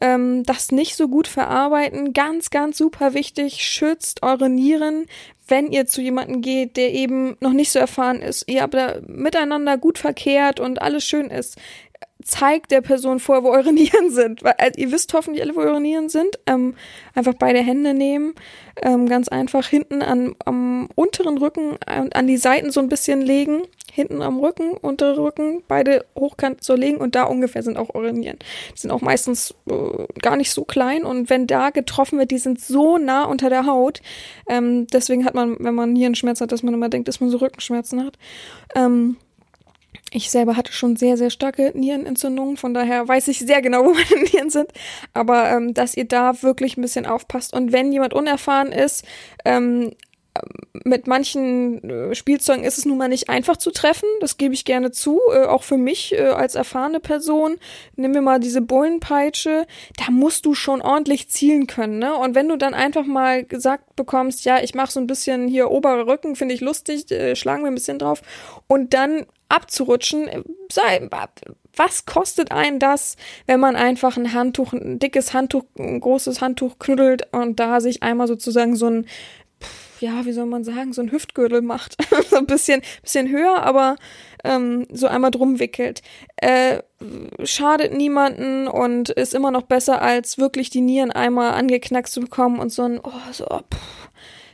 ähm, 0.00 0.44
das 0.44 0.70
nicht 0.70 0.94
so 0.94 1.08
gut 1.08 1.26
verarbeiten. 1.26 2.12
Ganz, 2.12 2.50
ganz 2.50 2.78
super 2.78 3.14
wichtig, 3.14 3.64
schützt 3.64 4.22
eure 4.22 4.48
Nieren, 4.48 5.06
wenn 5.48 5.72
ihr 5.72 5.86
zu 5.86 6.00
jemandem 6.02 6.40
geht, 6.40 6.76
der 6.76 6.92
eben 6.92 7.36
noch 7.40 7.52
nicht 7.52 7.72
so 7.72 7.80
erfahren 7.80 8.22
ist. 8.22 8.48
Ihr 8.48 8.62
aber 8.62 9.02
miteinander 9.08 9.76
gut 9.76 9.98
verkehrt 9.98 10.60
und 10.60 10.80
alles 10.80 11.04
schön 11.04 11.30
ist 11.30 11.58
zeigt 12.22 12.70
der 12.70 12.80
Person 12.80 13.20
vor, 13.20 13.44
wo 13.44 13.50
eure 13.50 13.72
Nieren 13.72 14.10
sind. 14.10 14.42
Weil, 14.42 14.54
also, 14.58 14.80
ihr 14.80 14.92
wisst 14.92 15.12
hoffentlich 15.14 15.42
alle, 15.42 15.54
wo 15.54 15.60
eure 15.60 15.80
Nieren 15.80 16.08
sind. 16.08 16.38
Ähm, 16.46 16.74
einfach 17.14 17.34
beide 17.34 17.60
Hände 17.60 17.94
nehmen, 17.94 18.34
ähm, 18.82 19.08
ganz 19.08 19.28
einfach 19.28 19.66
hinten 19.66 20.02
an, 20.02 20.34
am 20.44 20.88
unteren 20.94 21.38
Rücken 21.38 21.76
und 21.98 22.16
an 22.16 22.26
die 22.26 22.36
Seiten 22.36 22.70
so 22.70 22.80
ein 22.80 22.88
bisschen 22.88 23.20
legen. 23.20 23.62
Hinten 23.94 24.22
am 24.22 24.38
Rücken, 24.38 24.70
untere 24.72 25.22
Rücken, 25.22 25.62
beide 25.68 26.06
hochkant 26.18 26.64
so 26.64 26.74
legen 26.74 26.96
und 26.96 27.14
da 27.14 27.24
ungefähr 27.24 27.62
sind 27.62 27.76
auch 27.76 27.94
eure 27.94 28.14
Nieren. 28.14 28.38
Die 28.74 28.80
sind 28.80 28.90
auch 28.90 29.02
meistens 29.02 29.54
äh, 29.68 30.06
gar 30.22 30.36
nicht 30.36 30.50
so 30.50 30.64
klein 30.64 31.04
und 31.04 31.28
wenn 31.28 31.46
da 31.46 31.68
getroffen 31.68 32.18
wird, 32.18 32.30
die 32.30 32.38
sind 32.38 32.58
so 32.58 32.96
nah 32.96 33.24
unter 33.24 33.50
der 33.50 33.66
Haut. 33.66 34.00
Ähm, 34.48 34.86
deswegen 34.86 35.26
hat 35.26 35.34
man, 35.34 35.56
wenn 35.58 35.74
man 35.74 35.92
Nierenschmerzen 35.92 36.44
hat, 36.44 36.52
dass 36.52 36.62
man 36.62 36.72
immer 36.72 36.88
denkt, 36.88 37.06
dass 37.06 37.20
man 37.20 37.28
so 37.28 37.36
Rückenschmerzen 37.36 38.02
hat. 38.02 38.16
Ähm, 38.74 39.18
ich 40.12 40.30
selber 40.30 40.56
hatte 40.56 40.72
schon 40.72 40.96
sehr, 40.96 41.16
sehr 41.16 41.30
starke 41.30 41.72
Nierenentzündungen, 41.74 42.56
von 42.56 42.74
daher 42.74 43.08
weiß 43.08 43.28
ich 43.28 43.38
sehr 43.38 43.62
genau, 43.62 43.84
wo 43.84 43.94
meine 43.94 44.30
Nieren 44.30 44.50
sind. 44.50 44.70
Aber 45.14 45.50
ähm, 45.50 45.74
dass 45.74 45.96
ihr 45.96 46.04
da 46.04 46.42
wirklich 46.42 46.76
ein 46.76 46.82
bisschen 46.82 47.06
aufpasst. 47.06 47.54
Und 47.54 47.72
wenn 47.72 47.92
jemand 47.92 48.14
unerfahren 48.14 48.72
ist, 48.72 49.04
ähm, 49.44 49.92
mit 50.84 51.06
manchen 51.06 51.88
äh, 51.88 52.14
Spielzeugen 52.14 52.64
ist 52.64 52.78
es 52.78 52.86
nun 52.86 52.98
mal 52.98 53.08
nicht 53.08 53.28
einfach 53.28 53.56
zu 53.56 53.70
treffen, 53.70 54.08
das 54.20 54.38
gebe 54.38 54.54
ich 54.54 54.64
gerne 54.64 54.90
zu, 54.90 55.20
äh, 55.32 55.44
auch 55.44 55.62
für 55.62 55.76
mich 55.76 56.14
äh, 56.14 56.22
als 56.22 56.54
erfahrene 56.54 57.00
Person. 57.00 57.56
Nimm 57.96 58.12
mir 58.12 58.22
mal 58.22 58.40
diese 58.40 58.62
Bullenpeitsche, 58.62 59.66
da 59.98 60.10
musst 60.10 60.46
du 60.46 60.54
schon 60.54 60.80
ordentlich 60.80 61.28
zielen 61.28 61.66
können, 61.66 61.98
ne? 61.98 62.14
Und 62.16 62.34
wenn 62.34 62.48
du 62.48 62.56
dann 62.56 62.74
einfach 62.74 63.04
mal 63.04 63.44
gesagt 63.44 63.94
bekommst, 63.94 64.44
ja, 64.44 64.62
ich 64.62 64.74
mache 64.74 64.92
so 64.92 65.00
ein 65.00 65.06
bisschen 65.06 65.48
hier 65.48 65.70
oberer 65.70 66.06
Rücken, 66.06 66.34
finde 66.34 66.54
ich 66.54 66.60
lustig, 66.60 67.10
äh, 67.10 67.36
schlagen 67.36 67.62
wir 67.62 67.70
ein 67.70 67.74
bisschen 67.74 67.98
drauf 67.98 68.22
und 68.66 68.94
dann 68.94 69.26
abzurutschen, 69.48 70.28
äh, 70.28 70.42
sei, 70.70 71.08
was 71.76 72.06
kostet 72.06 72.52
einen 72.52 72.78
das, 72.78 73.16
wenn 73.46 73.60
man 73.60 73.76
einfach 73.76 74.16
ein 74.16 74.32
Handtuch, 74.32 74.72
ein 74.72 74.98
dickes 74.98 75.32
Handtuch, 75.34 75.64
ein 75.78 76.00
großes 76.00 76.40
Handtuch 76.40 76.78
knuddelt 76.78 77.28
und 77.32 77.60
da 77.60 77.80
sich 77.80 78.02
einmal 78.02 78.28
sozusagen 78.28 78.76
so 78.76 78.88
ein 78.88 79.06
ja, 80.02 80.26
wie 80.26 80.32
soll 80.32 80.46
man 80.46 80.64
sagen, 80.64 80.92
so 80.92 81.00
ein 81.00 81.10
Hüftgürtel 81.10 81.62
macht. 81.62 81.96
so 82.28 82.36
ein 82.36 82.46
bisschen, 82.46 82.82
bisschen 83.00 83.30
höher, 83.30 83.62
aber 83.62 83.96
ähm, 84.44 84.86
so 84.92 85.06
einmal 85.06 85.30
drum 85.30 85.58
wickelt. 85.58 86.02
Äh, 86.36 86.82
schadet 87.44 87.94
niemanden 87.94 88.68
und 88.68 89.08
ist 89.08 89.34
immer 89.34 89.50
noch 89.50 89.62
besser, 89.62 90.02
als 90.02 90.38
wirklich 90.38 90.70
die 90.70 90.80
Nieren 90.80 91.10
einmal 91.10 91.52
angeknackst 91.54 92.12
zu 92.12 92.20
bekommen 92.20 92.58
und 92.58 92.70
so 92.70 92.82
ein, 92.82 93.00
oh, 93.02 93.10
so, 93.32 93.46
pff, 93.46 94.10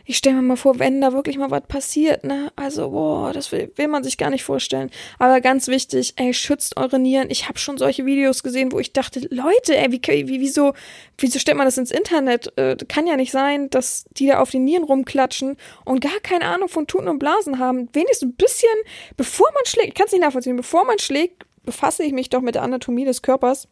ich 0.08 0.16
stelle 0.16 0.36
mir 0.36 0.42
mal 0.42 0.56
vor, 0.56 0.78
wenn 0.78 1.02
da 1.02 1.12
wirklich 1.12 1.36
mal 1.36 1.50
was 1.50 1.64
passiert, 1.68 2.24
ne? 2.24 2.50
Also, 2.56 2.92
boah, 2.92 3.30
das 3.34 3.52
will, 3.52 3.70
will 3.76 3.88
man 3.88 4.02
sich 4.02 4.16
gar 4.16 4.30
nicht 4.30 4.42
vorstellen. 4.42 4.90
Aber 5.18 5.42
ganz 5.42 5.68
wichtig, 5.68 6.14
ey, 6.16 6.32
schützt 6.32 6.78
eure 6.78 6.98
Nieren. 6.98 7.28
Ich 7.30 7.46
habe 7.46 7.58
schon 7.58 7.76
solche 7.76 8.06
Videos 8.06 8.42
gesehen, 8.42 8.72
wo 8.72 8.78
ich 8.78 8.94
dachte, 8.94 9.20
Leute, 9.30 9.76
ey, 9.76 9.92
wie, 9.92 10.00
wie, 10.28 10.40
wieso, 10.40 10.72
wieso 11.18 11.38
stellt 11.38 11.58
man 11.58 11.66
das 11.66 11.76
ins 11.76 11.90
Internet? 11.90 12.50
Äh, 12.56 12.76
kann 12.88 13.06
ja 13.06 13.16
nicht 13.16 13.32
sein, 13.32 13.68
dass 13.68 14.06
die 14.12 14.28
da 14.28 14.40
auf 14.40 14.50
den 14.50 14.64
Nieren 14.64 14.84
rumklatschen 14.84 15.58
und 15.84 16.00
gar 16.00 16.20
keine 16.22 16.46
Ahnung 16.46 16.70
von 16.70 16.86
Tuten 16.86 17.08
und 17.08 17.18
Blasen 17.18 17.58
haben. 17.58 17.90
Wenigstens 17.92 18.30
ein 18.30 18.36
bisschen, 18.36 18.70
bevor 19.18 19.48
man 19.52 19.66
schlägt, 19.66 19.88
ich 19.88 19.94
kann 19.94 20.06
es 20.06 20.12
nicht 20.12 20.22
nachvollziehen, 20.22 20.56
bevor 20.56 20.86
man 20.86 20.98
schlägt, 20.98 21.44
befasse 21.64 22.02
ich 22.02 22.14
mich 22.14 22.30
doch 22.30 22.40
mit 22.40 22.54
der 22.54 22.62
Anatomie 22.62 23.04
des 23.04 23.20
Körpers 23.20 23.68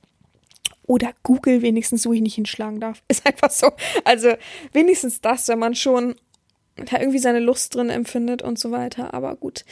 oder 0.86 1.12
Google 1.22 1.62
wenigstens, 1.62 2.06
wo 2.06 2.12
ich 2.12 2.20
nicht 2.20 2.34
hinschlagen 2.34 2.80
darf. 2.80 3.02
Ist 3.08 3.26
einfach 3.26 3.50
so. 3.50 3.70
Also 4.04 4.34
wenigstens 4.72 5.20
das, 5.20 5.48
wenn 5.48 5.58
man 5.58 5.74
schon 5.74 6.14
da 6.76 6.98
irgendwie 6.98 7.18
seine 7.18 7.40
Lust 7.40 7.74
drin 7.74 7.90
empfindet 7.90 8.42
und 8.42 8.58
so 8.58 8.70
weiter. 8.70 9.14
Aber 9.14 9.34
gut. 9.36 9.64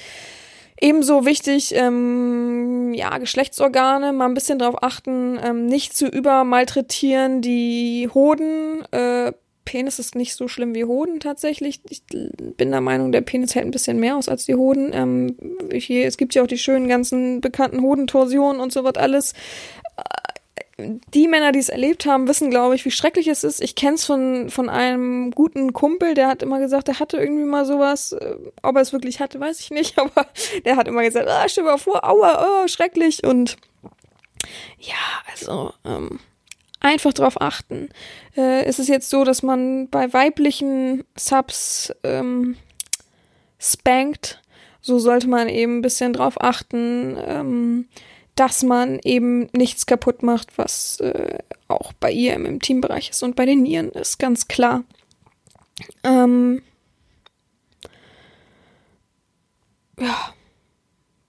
Ebenso 0.80 1.24
wichtig, 1.24 1.72
ähm, 1.74 2.92
ja, 2.94 3.16
Geschlechtsorgane, 3.18 4.12
mal 4.12 4.26
ein 4.26 4.34
bisschen 4.34 4.58
drauf 4.58 4.82
achten, 4.82 5.38
ähm, 5.42 5.66
nicht 5.66 5.96
zu 5.96 6.06
übermalträtieren. 6.06 7.40
Die 7.42 8.08
Hoden, 8.12 8.84
äh, 8.90 9.32
Penis 9.64 9.98
ist 9.98 10.14
nicht 10.14 10.34
so 10.34 10.48
schlimm 10.48 10.74
wie 10.74 10.84
Hoden 10.84 11.20
tatsächlich. 11.20 11.80
Ich 11.88 12.02
bin 12.06 12.70
der 12.70 12.80
Meinung, 12.80 13.12
der 13.12 13.22
Penis 13.22 13.54
hält 13.54 13.66
ein 13.66 13.70
bisschen 13.70 13.98
mehr 13.98 14.16
aus 14.16 14.28
als 14.28 14.46
die 14.46 14.56
Hoden. 14.56 14.90
Ähm, 14.92 15.36
hier, 15.72 16.06
es 16.06 16.16
gibt 16.16 16.34
ja 16.34 16.42
auch 16.42 16.46
die 16.46 16.58
schönen 16.58 16.88
ganzen 16.88 17.40
bekannten 17.40 17.80
Hodentorsionen 17.80 18.60
und 18.60 18.72
so 18.72 18.84
was 18.84 18.96
alles 18.96 19.32
die 20.76 21.28
Männer, 21.28 21.52
die 21.52 21.60
es 21.60 21.68
erlebt 21.68 22.04
haben, 22.04 22.26
wissen, 22.26 22.50
glaube 22.50 22.74
ich, 22.74 22.84
wie 22.84 22.90
schrecklich 22.90 23.28
es 23.28 23.44
ist. 23.44 23.62
Ich 23.62 23.76
kenne 23.76 23.94
es 23.94 24.04
von, 24.04 24.50
von 24.50 24.68
einem 24.68 25.30
guten 25.30 25.72
Kumpel, 25.72 26.14
der 26.14 26.26
hat 26.26 26.42
immer 26.42 26.58
gesagt, 26.58 26.88
er 26.88 26.98
hatte 26.98 27.16
irgendwie 27.16 27.44
mal 27.44 27.64
sowas. 27.64 28.12
Äh, 28.12 28.36
ob 28.62 28.74
er 28.76 28.82
es 28.82 28.92
wirklich 28.92 29.20
hatte, 29.20 29.38
weiß 29.38 29.60
ich 29.60 29.70
nicht, 29.70 29.98
aber 29.98 30.26
der 30.64 30.76
hat 30.76 30.88
immer 30.88 31.02
gesagt, 31.02 31.28
ah, 31.28 31.48
stell 31.48 31.64
mal 31.64 31.78
vor, 31.78 32.04
aua, 32.04 32.64
oh, 32.64 32.68
schrecklich. 32.68 33.24
Und 33.24 33.56
ja, 34.78 34.94
also 35.30 35.72
ähm, 35.84 36.18
einfach 36.80 37.12
drauf 37.12 37.40
achten. 37.40 37.90
Äh, 38.36 38.68
ist 38.68 38.80
es 38.80 38.88
jetzt 38.88 39.10
so, 39.10 39.24
dass 39.24 39.42
man 39.42 39.88
bei 39.88 40.12
weiblichen 40.12 41.04
Subs 41.16 41.92
ähm, 42.02 42.56
spankt, 43.58 44.42
so 44.80 44.98
sollte 44.98 45.28
man 45.28 45.48
eben 45.48 45.78
ein 45.78 45.82
bisschen 45.82 46.12
drauf 46.12 46.40
achten. 46.40 47.16
Ähm, 47.24 47.88
dass 48.34 48.62
man 48.62 48.98
eben 49.04 49.48
nichts 49.52 49.86
kaputt 49.86 50.22
macht, 50.22 50.58
was 50.58 50.98
äh, 51.00 51.38
auch 51.68 51.92
bei 51.94 52.10
ihr 52.10 52.34
im 52.34 52.46
Intimbereich 52.46 53.10
ist 53.10 53.22
und 53.22 53.36
bei 53.36 53.46
den 53.46 53.62
Nieren 53.62 53.90
ist 53.90 54.18
ganz 54.18 54.48
klar. 54.48 54.84
Ähm, 56.02 56.62
ja, 59.98 60.34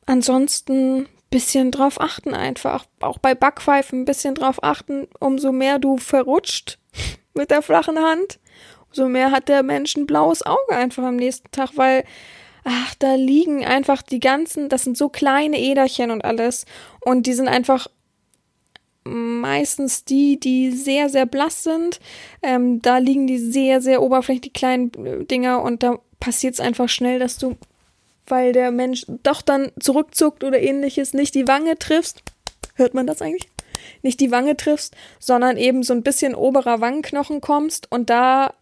ansonsten 0.06 1.08
bisschen 1.36 1.70
drauf 1.70 2.00
achten 2.00 2.34
einfach. 2.34 2.86
Auch 3.02 3.18
bei 3.18 3.36
Backpfeifen 3.36 4.02
ein 4.02 4.06
bisschen 4.06 4.36
drauf 4.36 4.64
achten. 4.64 5.10
Umso 5.20 5.52
mehr 5.52 5.80
du 5.80 5.98
verrutscht 5.98 6.80
mit 7.34 7.52
der 7.52 7.62
flachen 7.62 8.00
Hand, 8.00 8.40
umso 8.88 9.10
mehr 9.10 9.32
hat 9.32 9.50
der 9.50 9.62
Mensch 9.62 9.98
ein 9.98 10.06
blaues 10.06 10.46
Auge 10.46 10.74
einfach 10.74 11.04
am 11.04 11.18
nächsten 11.18 11.52
Tag, 11.52 11.72
weil 11.76 12.06
ach, 12.66 12.96
da 12.96 13.16
liegen 13.16 13.64
einfach 13.64 14.02
die 14.02 14.20
ganzen, 14.20 14.68
das 14.68 14.84
sind 14.84 14.98
so 14.98 15.08
kleine 15.08 15.60
Äderchen 15.60 16.12
und 16.12 16.26
alles. 16.26 16.66
Und 17.00 17.28
die 17.28 17.34
sind 17.34 17.48
einfach 17.48 17.88
meistens 19.06 20.04
die, 20.04 20.40
die 20.40 20.72
sehr, 20.72 21.10
sehr 21.10 21.28
blass 21.28 21.64
sind. 21.64 22.00
Ähm, 22.42 22.82
da 22.82 22.98
liegen 22.98 23.28
die 23.28 23.38
sehr, 23.38 23.82
sehr 23.82 24.02
oberflächlich, 24.02 24.42
die 24.42 24.60
kleinen 24.60 24.92
äh, 25.06 25.24
Dinger. 25.24 25.62
Und 25.62 25.84
da 25.84 26.00
passiert 26.20 26.56
es 26.56 26.60
einfach 26.60 26.90
schnell, 26.90 27.20
dass 27.20 27.38
du, 27.38 27.56
weil 28.26 28.52
der 28.52 28.72
Mensch 28.72 29.06
doch 29.24 29.44
dann 29.44 29.72
zurückzuckt 29.80 30.44
oder 30.44 30.60
ähnliches, 30.60 31.14
nicht 31.14 31.36
die 31.36 31.48
Wange 31.48 31.78
triffst. 31.78 32.24
Hört 32.74 32.96
man 32.96 33.06
das 33.06 33.22
eigentlich? 33.22 33.48
Nicht 34.02 34.20
die 34.20 34.32
Wange 34.32 34.58
triffst, 34.58 34.96
sondern 35.20 35.58
eben 35.58 35.84
so 35.84 35.94
ein 35.94 36.02
bisschen 36.02 36.34
oberer 36.34 36.82
Wangenknochen 36.82 37.42
kommst 37.42 37.92
und 37.92 38.10
da 38.10 38.56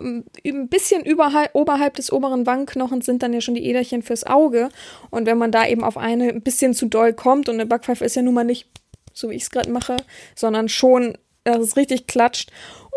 ein 0.00 0.68
bisschen 0.68 1.04
überhalb, 1.04 1.54
oberhalb 1.54 1.94
des 1.94 2.12
oberen 2.12 2.46
Wangenknochens 2.46 3.06
sind 3.06 3.22
dann 3.22 3.32
ja 3.32 3.40
schon 3.40 3.54
die 3.54 3.64
Äderchen 3.64 4.02
fürs 4.02 4.24
Auge. 4.24 4.70
Und 5.10 5.26
wenn 5.26 5.38
man 5.38 5.52
da 5.52 5.66
eben 5.66 5.84
auf 5.84 5.96
eine 5.96 6.28
ein 6.28 6.42
bisschen 6.42 6.74
zu 6.74 6.86
doll 6.86 7.12
kommt, 7.12 7.48
und 7.48 7.56
eine 7.56 7.66
Backpfeife 7.66 8.04
ist 8.04 8.16
ja 8.16 8.22
nun 8.22 8.34
mal 8.34 8.44
nicht 8.44 8.66
so, 9.12 9.30
wie 9.30 9.34
ich 9.34 9.42
es 9.42 9.50
gerade 9.50 9.70
mache, 9.70 9.96
sondern 10.34 10.68
schon, 10.68 11.16
dass 11.44 11.58
es 11.58 11.76
richtig 11.76 12.06
klatscht. 12.06 12.50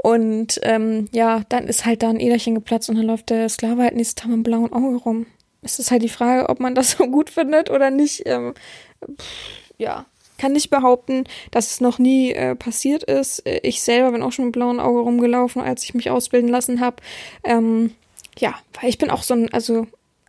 Und 0.03 0.59
ähm, 0.63 1.09
ja, 1.11 1.41
dann 1.49 1.67
ist 1.67 1.85
halt 1.85 2.03
da 2.03 2.09
ein 2.09 2.19
Äderchen 2.19 2.55
geplatzt 2.55 2.89
und 2.89 2.95
dann 2.95 3.07
läuft 3.07 3.29
der 3.29 3.49
Sklave 3.49 3.81
halt 3.81 3.95
nächstes 3.95 4.15
Tag 4.15 4.27
mit 4.27 4.35
einem 4.35 4.43
blauen 4.43 4.73
Auge 4.73 4.97
rum. 4.97 5.25
Es 5.61 5.79
ist 5.79 5.89
halt 5.89 6.03
die 6.03 6.09
Frage, 6.09 6.47
ob 6.47 6.59
man 6.59 6.75
das 6.75 6.91
so 6.97 7.07
gut 7.07 7.29
findet 7.29 7.69
oder 7.69 7.89
nicht. 7.89 8.23
Ähm, 8.25 8.53
pff, 9.03 9.25
ja, 9.77 10.05
kann 10.37 10.53
nicht 10.53 10.69
behaupten, 10.69 11.23
dass 11.51 11.71
es 11.71 11.81
noch 11.81 11.99
nie 11.99 12.31
äh, 12.31 12.55
passiert 12.55 13.03
ist. 13.03 13.39
Äh, 13.45 13.59
ich 13.63 13.81
selber 13.81 14.11
bin 14.11 14.21
auch 14.21 14.31
schon 14.31 14.45
mit 14.45 14.53
blauen 14.53 14.79
Auge 14.79 14.99
rumgelaufen, 14.99 15.61
als 15.61 15.83
ich 15.83 15.93
mich 15.93 16.09
ausbilden 16.09 16.49
lassen 16.49 16.79
habe. 16.79 16.97
Ähm, 17.43 17.91
ja, 18.37 18.55
weil 18.79 18.89
ich 18.89 18.97
bin 18.97 19.09
auch 19.09 19.23
so 19.23 19.33
ein, 19.33 19.51
also 19.53 19.87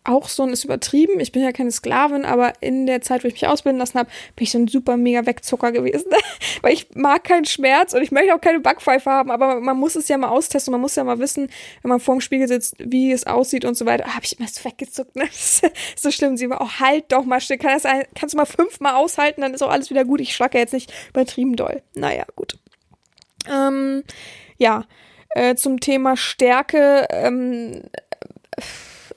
auch 0.09 0.29
so 0.29 0.43
ein 0.43 0.51
ist 0.51 0.65
übertrieben. 0.65 1.21
Ich 1.21 1.33
bin 1.33 1.43
ja 1.43 1.53
keine 1.53 1.71
Sklavin, 1.71 2.25
aber 2.25 2.53
in 2.61 2.87
der 2.87 3.01
Zeit, 3.01 3.25
wo 3.25 3.29
ich 3.29 3.35
mich 3.35 3.47
ausbilden 3.47 3.79
lassen 3.79 3.99
habe, 3.99 4.11
bin 4.35 4.45
ich 4.45 4.51
so 4.51 4.59
ein 4.59 4.69
super 4.69 4.97
mega 4.97 5.27
Wegzucker 5.27 5.73
gewesen. 5.73 6.11
Weil 6.63 6.73
ich 6.73 6.89
mag 6.95 7.25
keinen 7.25 7.45
Schmerz 7.45 7.93
und 7.93 8.03
ich 8.03 8.13
möchte 8.13 8.35
auch 8.35 8.41
keine 8.41 8.61
Backpfeife 8.61 9.11
haben, 9.11 9.31
aber 9.31 9.61
man 9.61 9.77
muss 9.77 9.97
es 9.97 10.09
ja 10.09 10.19
mal 10.19 10.29
austesten. 10.29 10.73
Man 10.73 10.81
muss 10.81 10.97
ja 10.97 11.05
mal 11.05 11.19
wissen, 11.19 11.49
wenn 11.83 11.89
man 11.89 12.01
vor 12.01 12.15
dem 12.17 12.21
Spiegel 12.21 12.49
sitzt, 12.49 12.77
wie 12.79 13.13
es 13.13 13.27
aussieht 13.27 13.65
und 13.65 13.77
so 13.77 13.87
weiter. 13.87 14.15
Habe 14.15 14.25
ich 14.25 14.39
immer 14.39 14.49
so 14.49 14.65
weggezuckt, 14.65 15.17
ne? 15.17 15.25
so 15.97 16.11
schlimm. 16.11 16.37
Sie 16.37 16.49
war 16.51 16.61
auch, 16.61 16.81
halt 16.81 17.13
doch 17.13 17.25
mal 17.25 17.41
still. 17.41 17.59
Kann 17.59 17.73
das 17.73 17.85
kannst 18.15 18.35
du 18.35 18.39
mal 18.39 18.47
fünfmal 18.47 18.95
aushalten, 18.95 19.41
dann 19.41 19.55
ist 19.55 19.63
auch 19.63 19.71
alles 19.71 19.91
wieder 19.91 20.05
gut. 20.05 20.21
Ich 20.21 20.35
schlage 20.35 20.59
ja 20.59 20.63
jetzt 20.63 20.73
nicht 20.73 20.93
übertrieben 21.11 21.57
doll. 21.57 21.83
Naja, 21.95 22.25
gut. 22.37 22.59
Ähm, 23.49 24.03
ja, 24.59 24.85
äh, 25.31 25.55
zum 25.55 25.81
Thema 25.81 26.17
Stärke. 26.17 27.07
Ähm, 27.11 27.83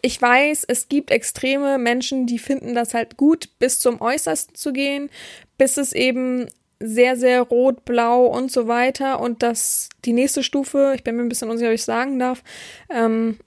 ich 0.02 0.22
weiß, 0.22 0.66
es 0.68 0.90
gibt 0.90 1.12
extreme 1.12 1.78
Menschen, 1.78 2.26
die 2.26 2.40
finden 2.40 2.76
das 2.76 2.94
halt 2.94 3.18
gut, 3.18 3.50
bis 3.60 3.80
zum 3.80 4.02
Äußersten 4.02 4.56
zu 4.56 4.74
gehen, 4.74 5.10
bis 5.58 5.78
es 5.78 5.94
eben 5.94 6.48
sehr, 6.80 7.18
sehr 7.18 7.42
rot, 7.42 7.86
blau 7.86 8.26
und 8.26 8.52
so 8.52 8.68
weiter. 8.68 9.20
Und 9.20 9.44
das 9.44 9.90
die 10.06 10.14
nächste 10.14 10.44
Stufe, 10.44 10.94
ich 10.96 11.04
bin 11.04 11.16
mir 11.16 11.24
ein 11.24 11.30
bisschen 11.30 11.50
unsicher, 11.50 11.70
ob 11.70 11.76
ich 11.76 11.84
sagen 11.84 12.20
darf, 12.20 12.44
ähm, 12.90 13.38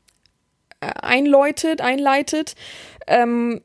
einläutet, 0.81 1.81
einleitet. 1.81 2.55
Ähm, 3.07 3.63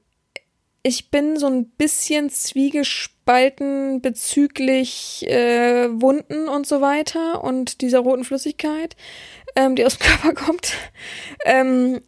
ich 0.83 1.11
bin 1.11 1.37
so 1.37 1.47
ein 1.47 1.65
bisschen 1.71 2.29
zwiegespalten 2.29 4.01
bezüglich 4.01 5.27
äh, 5.27 5.89
Wunden 5.89 6.47
und 6.47 6.65
so 6.65 6.79
weiter 6.79 7.43
und 7.43 7.81
dieser 7.81 7.99
roten 7.99 8.23
Flüssigkeit, 8.23 8.95
ähm, 9.57 9.75
die 9.75 9.85
aus 9.85 9.97
dem 9.97 10.07
Körper 10.07 10.33
kommt. 10.45 10.73
Ähm, 11.45 12.01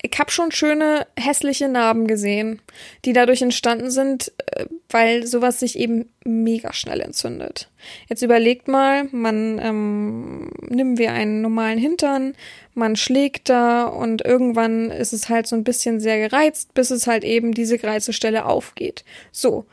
ich 0.00 0.18
habe 0.18 0.30
schon 0.30 0.52
schöne 0.52 1.06
hässliche 1.18 1.68
Narben 1.68 2.06
gesehen, 2.06 2.60
die 3.04 3.12
dadurch 3.12 3.42
entstanden 3.42 3.90
sind, 3.90 4.32
äh, 4.46 4.66
weil 4.90 5.26
sowas 5.26 5.58
sich 5.58 5.78
eben 5.78 6.08
mega 6.24 6.72
schnell 6.72 7.00
entzündet. 7.00 7.68
Jetzt 8.08 8.22
überlegt 8.22 8.68
mal, 8.68 9.08
man 9.10 9.58
ähm, 9.60 10.50
nimmt 10.68 10.98
wir 10.98 11.12
einen 11.12 11.42
normalen 11.42 11.78
Hintern, 11.78 12.34
man 12.74 12.94
schlägt 12.94 13.48
da 13.48 13.84
und 13.86 14.24
irgendwann 14.24 14.90
ist 14.90 15.12
es 15.12 15.28
halt 15.28 15.48
so 15.48 15.56
ein 15.56 15.64
bisschen 15.64 15.98
sehr 15.98 16.28
gereizt, 16.28 16.74
bis 16.74 16.90
es 16.90 17.08
halt 17.08 17.24
eben 17.24 17.52
diese 17.52 17.78
Gereizestelle 17.78 18.44
aufgeht. 18.46 19.04
So. 19.32 19.66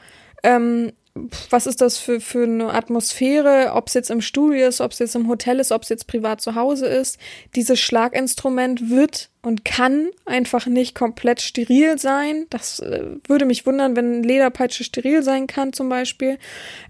Ähm, 0.44 0.92
was 1.50 1.66
ist 1.66 1.80
das 1.80 1.98
für, 1.98 2.20
für 2.20 2.44
eine 2.44 2.74
Atmosphäre, 2.74 3.72
ob 3.74 3.88
es 3.88 3.94
jetzt 3.94 4.12
im 4.12 4.22
Studio 4.22 4.68
ist, 4.68 4.82
ob 4.82 4.92
es 4.92 5.00
jetzt 5.00 5.16
im 5.16 5.30
Hotel 5.30 5.60
ist, 5.60 5.72
ob 5.72 5.84
es 5.84 5.90
jetzt 5.90 6.08
privat 6.08 6.42
zu 6.42 6.56
Hause 6.56 6.88
ist. 6.88 7.18
Dieses 7.56 7.80
Schlaginstrument 7.80 8.90
wird 8.90 9.30
und 9.46 9.64
kann 9.64 10.10
einfach 10.26 10.66
nicht 10.66 10.96
komplett 10.96 11.40
steril 11.40 12.00
sein. 12.00 12.48
Das 12.50 12.80
äh, 12.80 13.04
würde 13.28 13.46
mich 13.46 13.68
wundern, 13.68 13.96
wenn 13.96 14.24
Lederpeitsche 14.24 14.84
steril 14.84 15.22
sein 15.22 15.46
kann 15.46 15.72
zum 15.72 15.88
Beispiel. 15.88 16.40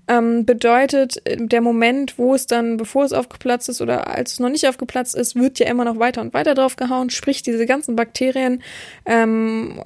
Ähm, 0.07 0.45
bedeutet, 0.45 1.21
äh, 1.25 1.35
der 1.35 1.59
Moment, 1.59 2.17
wo 2.17 2.33
es 2.33 2.47
dann, 2.47 2.77
bevor 2.77 3.03
es 3.03 3.11
aufgeplatzt 3.11 3.67
ist 3.67 3.81
oder 3.81 4.07
als 4.07 4.33
es 4.33 4.39
noch 4.39 4.47
nicht 4.49 4.65
aufgeplatzt 4.69 5.15
ist, 5.15 5.35
wird 5.35 5.59
ja 5.59 5.67
immer 5.67 5.83
noch 5.83 5.99
weiter 5.99 6.21
und 6.21 6.33
weiter 6.33 6.55
drauf 6.55 6.77
gehauen. 6.77 7.09
Sprich, 7.09 7.43
diese 7.43 7.65
ganzen 7.65 7.97
Bakterien 7.97 8.63
ähm, 9.05 9.81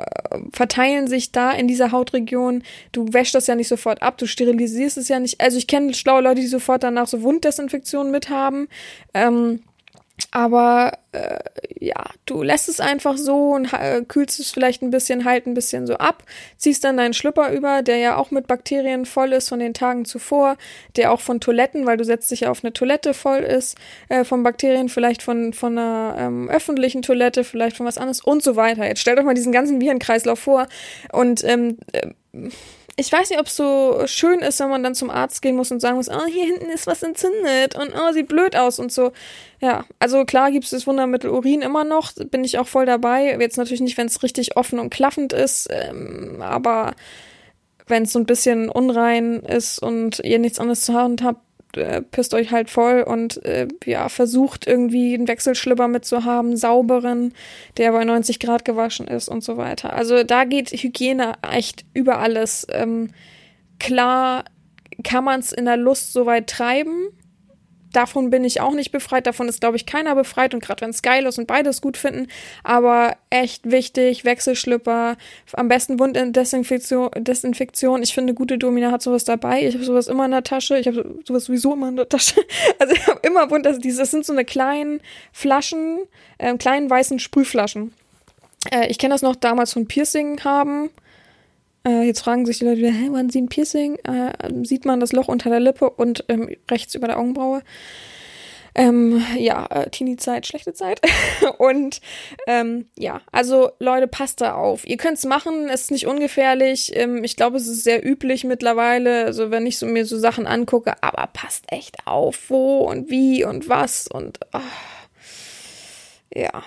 verteilen 0.53 1.07
sich 1.07 1.31
da 1.31 1.51
in 1.51 1.67
dieser 1.67 1.91
Hautregion. 1.91 2.61
Du 2.91 3.11
wäschst 3.11 3.33
das 3.33 3.47
ja 3.47 3.55
nicht 3.55 3.67
sofort 3.67 4.03
ab, 4.03 4.19
du 4.19 4.27
sterilisierst 4.27 4.97
es 4.99 5.07
ja 5.07 5.19
nicht. 5.19 5.41
Also 5.41 5.57
ich 5.57 5.65
kenne 5.65 5.95
schlaue 5.95 6.21
Leute, 6.21 6.41
die 6.41 6.47
sofort 6.47 6.83
danach 6.83 7.07
so 7.07 7.23
Wunddesinfektionen 7.23 8.11
mithaben. 8.11 8.67
Ähm, 9.15 9.61
aber 10.31 10.97
äh, 11.11 11.39
ja, 11.79 12.03
du 12.25 12.43
lässt 12.43 12.69
es 12.69 12.79
einfach 12.79 13.17
so 13.17 13.51
und 13.51 13.73
äh, 13.73 14.03
kühlst 14.07 14.39
es 14.39 14.51
vielleicht 14.51 14.81
ein 14.81 14.91
bisschen, 14.91 15.25
halt 15.25 15.47
ein 15.47 15.53
bisschen 15.53 15.87
so 15.87 15.95
ab, 15.95 16.23
ziehst 16.57 16.83
dann 16.83 16.97
deinen 16.97 17.13
Schlüpper 17.13 17.51
über, 17.51 17.81
der 17.81 17.97
ja 17.97 18.15
auch 18.17 18.31
mit 18.31 18.47
Bakterien 18.47 19.05
voll 19.05 19.33
ist 19.33 19.49
von 19.49 19.59
den 19.59 19.73
Tagen 19.73 20.05
zuvor, 20.05 20.57
der 20.95 21.11
auch 21.11 21.21
von 21.21 21.39
Toiletten, 21.39 21.85
weil 21.85 21.97
du 21.97 22.03
setzt 22.03 22.31
dich 22.31 22.41
ja 22.41 22.51
auf 22.51 22.63
eine 22.63 22.73
Toilette 22.73 23.13
voll 23.13 23.39
ist, 23.39 23.77
äh, 24.09 24.23
von 24.23 24.43
Bakterien, 24.43 24.89
vielleicht 24.89 25.23
von, 25.23 25.53
von 25.53 25.77
einer 25.77 26.15
ähm, 26.17 26.49
öffentlichen 26.49 27.01
Toilette, 27.01 27.43
vielleicht 27.43 27.77
von 27.77 27.85
was 27.85 27.97
anderes 27.97 28.21
und 28.21 28.43
so 28.43 28.55
weiter. 28.55 28.85
Jetzt 28.85 29.01
stellt 29.01 29.17
euch 29.19 29.25
mal 29.25 29.33
diesen 29.33 29.51
ganzen 29.51 29.81
Virenkreislauf 29.81 30.39
vor 30.39 30.67
und 31.11 31.43
ähm, 31.43 31.77
äh, 31.93 32.09
ich 32.99 33.11
weiß 33.11 33.29
nicht, 33.29 33.39
ob 33.39 33.47
es 33.47 33.55
so 33.55 34.01
schön 34.05 34.39
ist, 34.39 34.59
wenn 34.59 34.69
man 34.69 34.83
dann 34.83 34.93
zum 34.93 35.09
Arzt 35.09 35.41
gehen 35.41 35.55
muss 35.55 35.71
und 35.71 35.79
sagen 35.79 35.95
muss, 35.95 36.09
oh, 36.09 36.25
hier 36.25 36.45
hinten 36.45 36.69
ist 36.69 36.85
was 36.85 37.01
entzündet 37.01 37.75
und 37.75 37.93
oh, 37.95 38.11
sieht 38.11 38.27
blöd 38.27 38.57
aus 38.57 38.77
und 38.77 38.91
so. 38.91 39.13
Ja, 39.61 39.85
also 39.99 40.25
klar 40.25 40.51
gibt 40.51 40.65
es 40.65 40.71
das 40.71 40.85
Wundermittel 40.85 41.29
Urin 41.29 41.61
immer 41.61 41.85
noch, 41.85 42.11
bin 42.13 42.43
ich 42.43 42.59
auch 42.59 42.67
voll 42.67 42.85
dabei. 42.85 43.37
Jetzt 43.39 43.57
natürlich 43.57 43.81
nicht, 43.81 43.97
wenn 43.97 44.07
es 44.07 44.21
richtig 44.21 44.57
offen 44.57 44.79
und 44.79 44.89
klaffend 44.89 45.31
ist, 45.31 45.67
ähm, 45.71 46.41
aber 46.41 46.93
wenn 47.87 48.03
es 48.03 48.11
so 48.11 48.19
ein 48.19 48.25
bisschen 48.25 48.69
unrein 48.69 49.39
ist 49.43 49.79
und 49.79 50.19
ihr 50.19 50.39
nichts 50.39 50.59
anderes 50.59 50.81
zu 50.81 50.93
Hand 50.93 51.23
habt, 51.23 51.41
äh, 51.77 52.01
pisst 52.01 52.33
euch 52.33 52.51
halt 52.51 52.69
voll 52.69 53.01
und 53.01 53.43
äh, 53.45 53.67
ja, 53.85 54.09
versucht 54.09 54.67
irgendwie 54.67 55.13
einen 55.13 55.27
Wechselschlipper 55.27 55.87
mitzuhaben, 55.87 56.57
sauberen, 56.57 57.33
der 57.77 57.91
bei 57.91 58.03
90 58.03 58.39
Grad 58.39 58.65
gewaschen 58.65 59.07
ist 59.07 59.29
und 59.29 59.43
so 59.43 59.57
weiter. 59.57 59.93
Also 59.93 60.23
da 60.23 60.45
geht 60.45 60.71
Hygiene 60.71 61.33
echt 61.41 61.85
über 61.93 62.19
alles. 62.19 62.65
Ähm, 62.71 63.11
klar 63.79 64.45
kann 65.03 65.23
man 65.23 65.39
es 65.39 65.51
in 65.51 65.65
der 65.65 65.77
Lust 65.77 66.13
so 66.13 66.25
weit 66.25 66.47
treiben, 66.47 67.09
davon 67.93 68.29
bin 68.29 68.43
ich 68.43 68.61
auch 68.61 68.73
nicht 68.73 68.91
befreit. 68.91 69.27
Davon 69.27 69.47
ist, 69.47 69.61
glaube 69.61 69.77
ich, 69.77 69.85
keiner 69.85 70.15
befreit. 70.15 70.53
Und 70.53 70.61
gerade 70.61 70.81
wenn 70.81 70.89
es 70.89 71.01
geil 71.01 71.25
ist 71.25 71.37
und 71.37 71.47
beides 71.47 71.81
gut 71.81 71.97
finden. 71.97 72.27
Aber 72.63 73.15
echt 73.29 73.69
wichtig, 73.69 74.25
Wechselschlüpper, 74.25 75.17
am 75.53 75.67
besten 75.67 75.99
Wunddesinfektion. 75.99 77.09
Desinfektion. 77.17 78.03
Ich 78.03 78.13
finde, 78.13 78.33
gute 78.33 78.57
Domina 78.57 78.91
hat 78.91 79.01
sowas 79.01 79.23
dabei. 79.23 79.65
Ich 79.65 79.75
habe 79.75 79.83
sowas 79.83 80.07
immer 80.07 80.25
in 80.25 80.31
der 80.31 80.43
Tasche. 80.43 80.77
Ich 80.77 80.87
habe 80.87 81.19
sowas 81.25 81.45
sowieso 81.45 81.73
immer 81.73 81.89
in 81.89 81.95
der 81.95 82.09
Tasche. 82.09 82.35
Also 82.79 82.93
ich 82.93 83.07
habe 83.07 83.19
immer 83.23 83.49
Wund, 83.51 83.65
das, 83.65 83.79
das 83.79 84.11
sind 84.11 84.25
so 84.25 84.31
eine 84.31 84.45
kleinen 84.45 85.01
Flaschen, 85.33 85.99
äh, 86.37 86.55
kleinen 86.57 86.89
weißen 86.89 87.19
Sprühflaschen. 87.19 87.93
Äh, 88.71 88.87
ich 88.87 88.97
kenne 88.97 89.13
das 89.13 89.21
noch 89.21 89.35
damals 89.35 89.73
von 89.73 89.87
Piercing 89.87 90.43
haben. 90.43 90.89
Äh, 91.87 92.03
jetzt 92.03 92.21
fragen 92.21 92.45
sich 92.45 92.59
die 92.59 92.65
Leute 92.65 92.79
wieder, 92.79 92.91
hä, 92.91 93.09
wann 93.11 93.29
sie 93.29 93.41
ein 93.41 93.49
Piercing? 93.49 93.95
Äh, 94.03 94.33
sieht 94.63 94.85
man 94.85 94.99
das 94.99 95.13
Loch 95.13 95.27
unter 95.27 95.49
der 95.49 95.59
Lippe 95.59 95.89
und 95.89 96.25
ähm, 96.27 96.55
rechts 96.69 96.95
über 96.95 97.07
der 97.07 97.19
Augenbraue. 97.19 97.61
Ähm, 98.75 99.23
ja, 99.37 99.65
äh, 99.65 99.89
Teenie-Zeit, 99.89 100.45
schlechte 100.45 100.73
Zeit. 100.73 101.01
und 101.57 102.01
ähm, 102.47 102.85
ja, 102.97 103.21
also 103.31 103.71
Leute, 103.79 104.07
passt 104.07 104.41
da 104.41 104.53
auf. 104.53 104.85
Ihr 104.87 104.97
könnt's 104.97 105.25
machen, 105.25 105.69
es 105.69 105.83
ist 105.83 105.91
nicht 105.91 106.07
ungefährlich. 106.07 106.95
Ähm, 106.95 107.23
ich 107.23 107.35
glaube, 107.35 107.57
es 107.57 107.67
ist 107.67 107.83
sehr 107.83 108.05
üblich 108.05 108.43
mittlerweile, 108.43 109.25
also 109.25 109.51
wenn 109.51 109.65
ich 109.65 109.77
so 109.77 109.85
mir 109.85 110.05
so 110.05 110.17
Sachen 110.17 110.47
angucke, 110.47 110.93
aber 111.01 111.27
passt 111.33 111.65
echt 111.71 111.97
auf, 112.05 112.49
wo 112.49 112.79
und 112.89 113.09
wie 113.09 113.43
und 113.43 113.69
was 113.69 114.07
und 114.07 114.39
oh, 114.53 114.59
ja. 116.33 116.63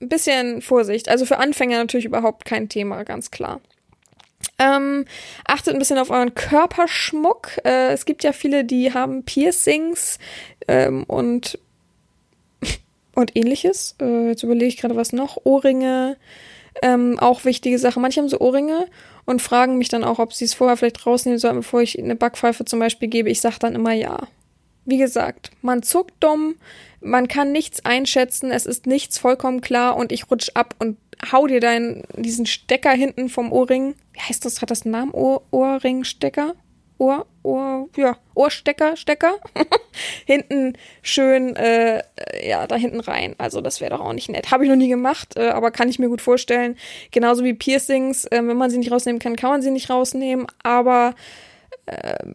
Ein 0.00 0.08
bisschen 0.10 0.60
Vorsicht. 0.60 1.08
Also 1.08 1.24
für 1.24 1.38
Anfänger 1.38 1.78
natürlich 1.78 2.04
überhaupt 2.04 2.44
kein 2.44 2.68
Thema, 2.68 3.04
ganz 3.04 3.30
klar. 3.30 3.60
Ähm, 4.58 5.04
achtet 5.44 5.74
ein 5.74 5.78
bisschen 5.78 5.98
auf 5.98 6.10
euren 6.10 6.34
Körperschmuck. 6.34 7.58
Äh, 7.64 7.92
es 7.92 8.06
gibt 8.06 8.24
ja 8.24 8.32
viele, 8.32 8.64
die 8.64 8.92
haben 8.94 9.22
Piercings 9.24 10.18
ähm, 10.66 11.04
und, 11.04 11.58
und 13.14 13.36
ähnliches. 13.36 13.96
Äh, 14.00 14.28
jetzt 14.28 14.42
überlege 14.42 14.66
ich 14.66 14.78
gerade 14.78 14.96
was 14.96 15.12
noch. 15.12 15.38
Ohrringe, 15.44 16.16
ähm, 16.82 17.18
auch 17.18 17.44
wichtige 17.44 17.78
Sache. 17.78 18.00
Manche 18.00 18.20
haben 18.20 18.28
so 18.28 18.40
Ohrringe 18.40 18.86
und 19.26 19.42
fragen 19.42 19.76
mich 19.76 19.88
dann 19.88 20.04
auch, 20.04 20.18
ob 20.18 20.32
sie 20.32 20.46
es 20.46 20.54
vorher 20.54 20.76
vielleicht 20.76 21.04
rausnehmen 21.04 21.38
sollen, 21.38 21.56
bevor 21.56 21.82
ich 21.82 21.98
eine 21.98 22.16
Backpfeife 22.16 22.64
zum 22.64 22.78
Beispiel 22.78 23.08
gebe. 23.08 23.28
Ich 23.28 23.40
sage 23.40 23.56
dann 23.58 23.74
immer 23.74 23.92
ja. 23.92 24.28
Wie 24.86 24.98
gesagt, 24.98 25.50
man 25.62 25.82
zuckt 25.82 26.14
dumm, 26.20 26.54
man 27.00 27.26
kann 27.28 27.50
nichts 27.50 27.84
einschätzen, 27.84 28.52
es 28.52 28.66
ist 28.66 28.86
nichts 28.86 29.18
vollkommen 29.18 29.60
klar 29.60 29.96
und 29.96 30.12
ich 30.12 30.30
rutsch 30.30 30.50
ab 30.54 30.76
und 30.78 30.96
hau 31.32 31.46
dir 31.48 31.60
deinen, 31.60 32.04
diesen 32.16 32.46
Stecker 32.46 32.92
hinten 32.92 33.28
vom 33.28 33.52
Ohrring. 33.52 33.94
Wie 34.16 34.20
heißt 34.22 34.46
das? 34.46 34.62
Hat 34.62 34.70
das 34.70 34.82
einen 34.82 34.92
Namen? 34.92 35.12
Ohr, 35.12 35.42
Ohrringstecker? 35.50 36.54
Ohr, 36.98 37.26
Ohr, 37.42 37.90
ja, 37.96 38.16
Ohrstecker, 38.34 38.96
Stecker. 38.96 39.34
hinten 40.24 40.78
schön, 41.02 41.54
äh, 41.56 42.02
ja, 42.42 42.66
da 42.66 42.76
hinten 42.76 43.00
rein. 43.00 43.34
Also 43.36 43.60
das 43.60 43.82
wäre 43.82 43.90
doch 43.90 44.00
auch 44.00 44.14
nicht 44.14 44.30
nett. 44.30 44.50
Habe 44.50 44.64
ich 44.64 44.70
noch 44.70 44.76
nie 44.76 44.88
gemacht, 44.88 45.36
äh, 45.36 45.48
aber 45.48 45.70
kann 45.70 45.90
ich 45.90 45.98
mir 45.98 46.08
gut 46.08 46.22
vorstellen. 46.22 46.76
Genauso 47.10 47.44
wie 47.44 47.52
Piercings, 47.52 48.24
äh, 48.24 48.40
wenn 48.42 48.56
man 48.56 48.70
sie 48.70 48.78
nicht 48.78 48.90
rausnehmen 48.90 49.18
kann, 49.18 49.36
kann 49.36 49.50
man 49.50 49.60
sie 49.60 49.70
nicht 49.70 49.90
rausnehmen. 49.90 50.46
Aber 50.62 51.14
äh, 51.84 52.32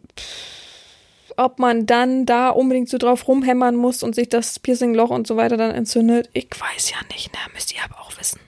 ob 1.36 1.58
man 1.58 1.86
dann 1.86 2.26
da 2.26 2.50
unbedingt 2.50 2.88
so 2.88 2.98
drauf 2.98 3.26
rumhämmern 3.26 3.74
muss 3.74 4.04
und 4.04 4.14
sich 4.14 4.28
das 4.28 4.60
Piercingloch 4.60 5.10
und 5.10 5.26
so 5.26 5.36
weiter 5.36 5.56
dann 5.56 5.72
entzündet, 5.72 6.30
ich 6.32 6.48
weiß 6.52 6.92
ja 6.92 6.98
nicht, 7.12 7.32
ne? 7.32 7.38
Müsst 7.52 7.74
ihr 7.74 7.82
aber 7.82 8.00
auch 8.00 8.16
wissen 8.20 8.38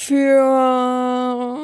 für 0.00 1.60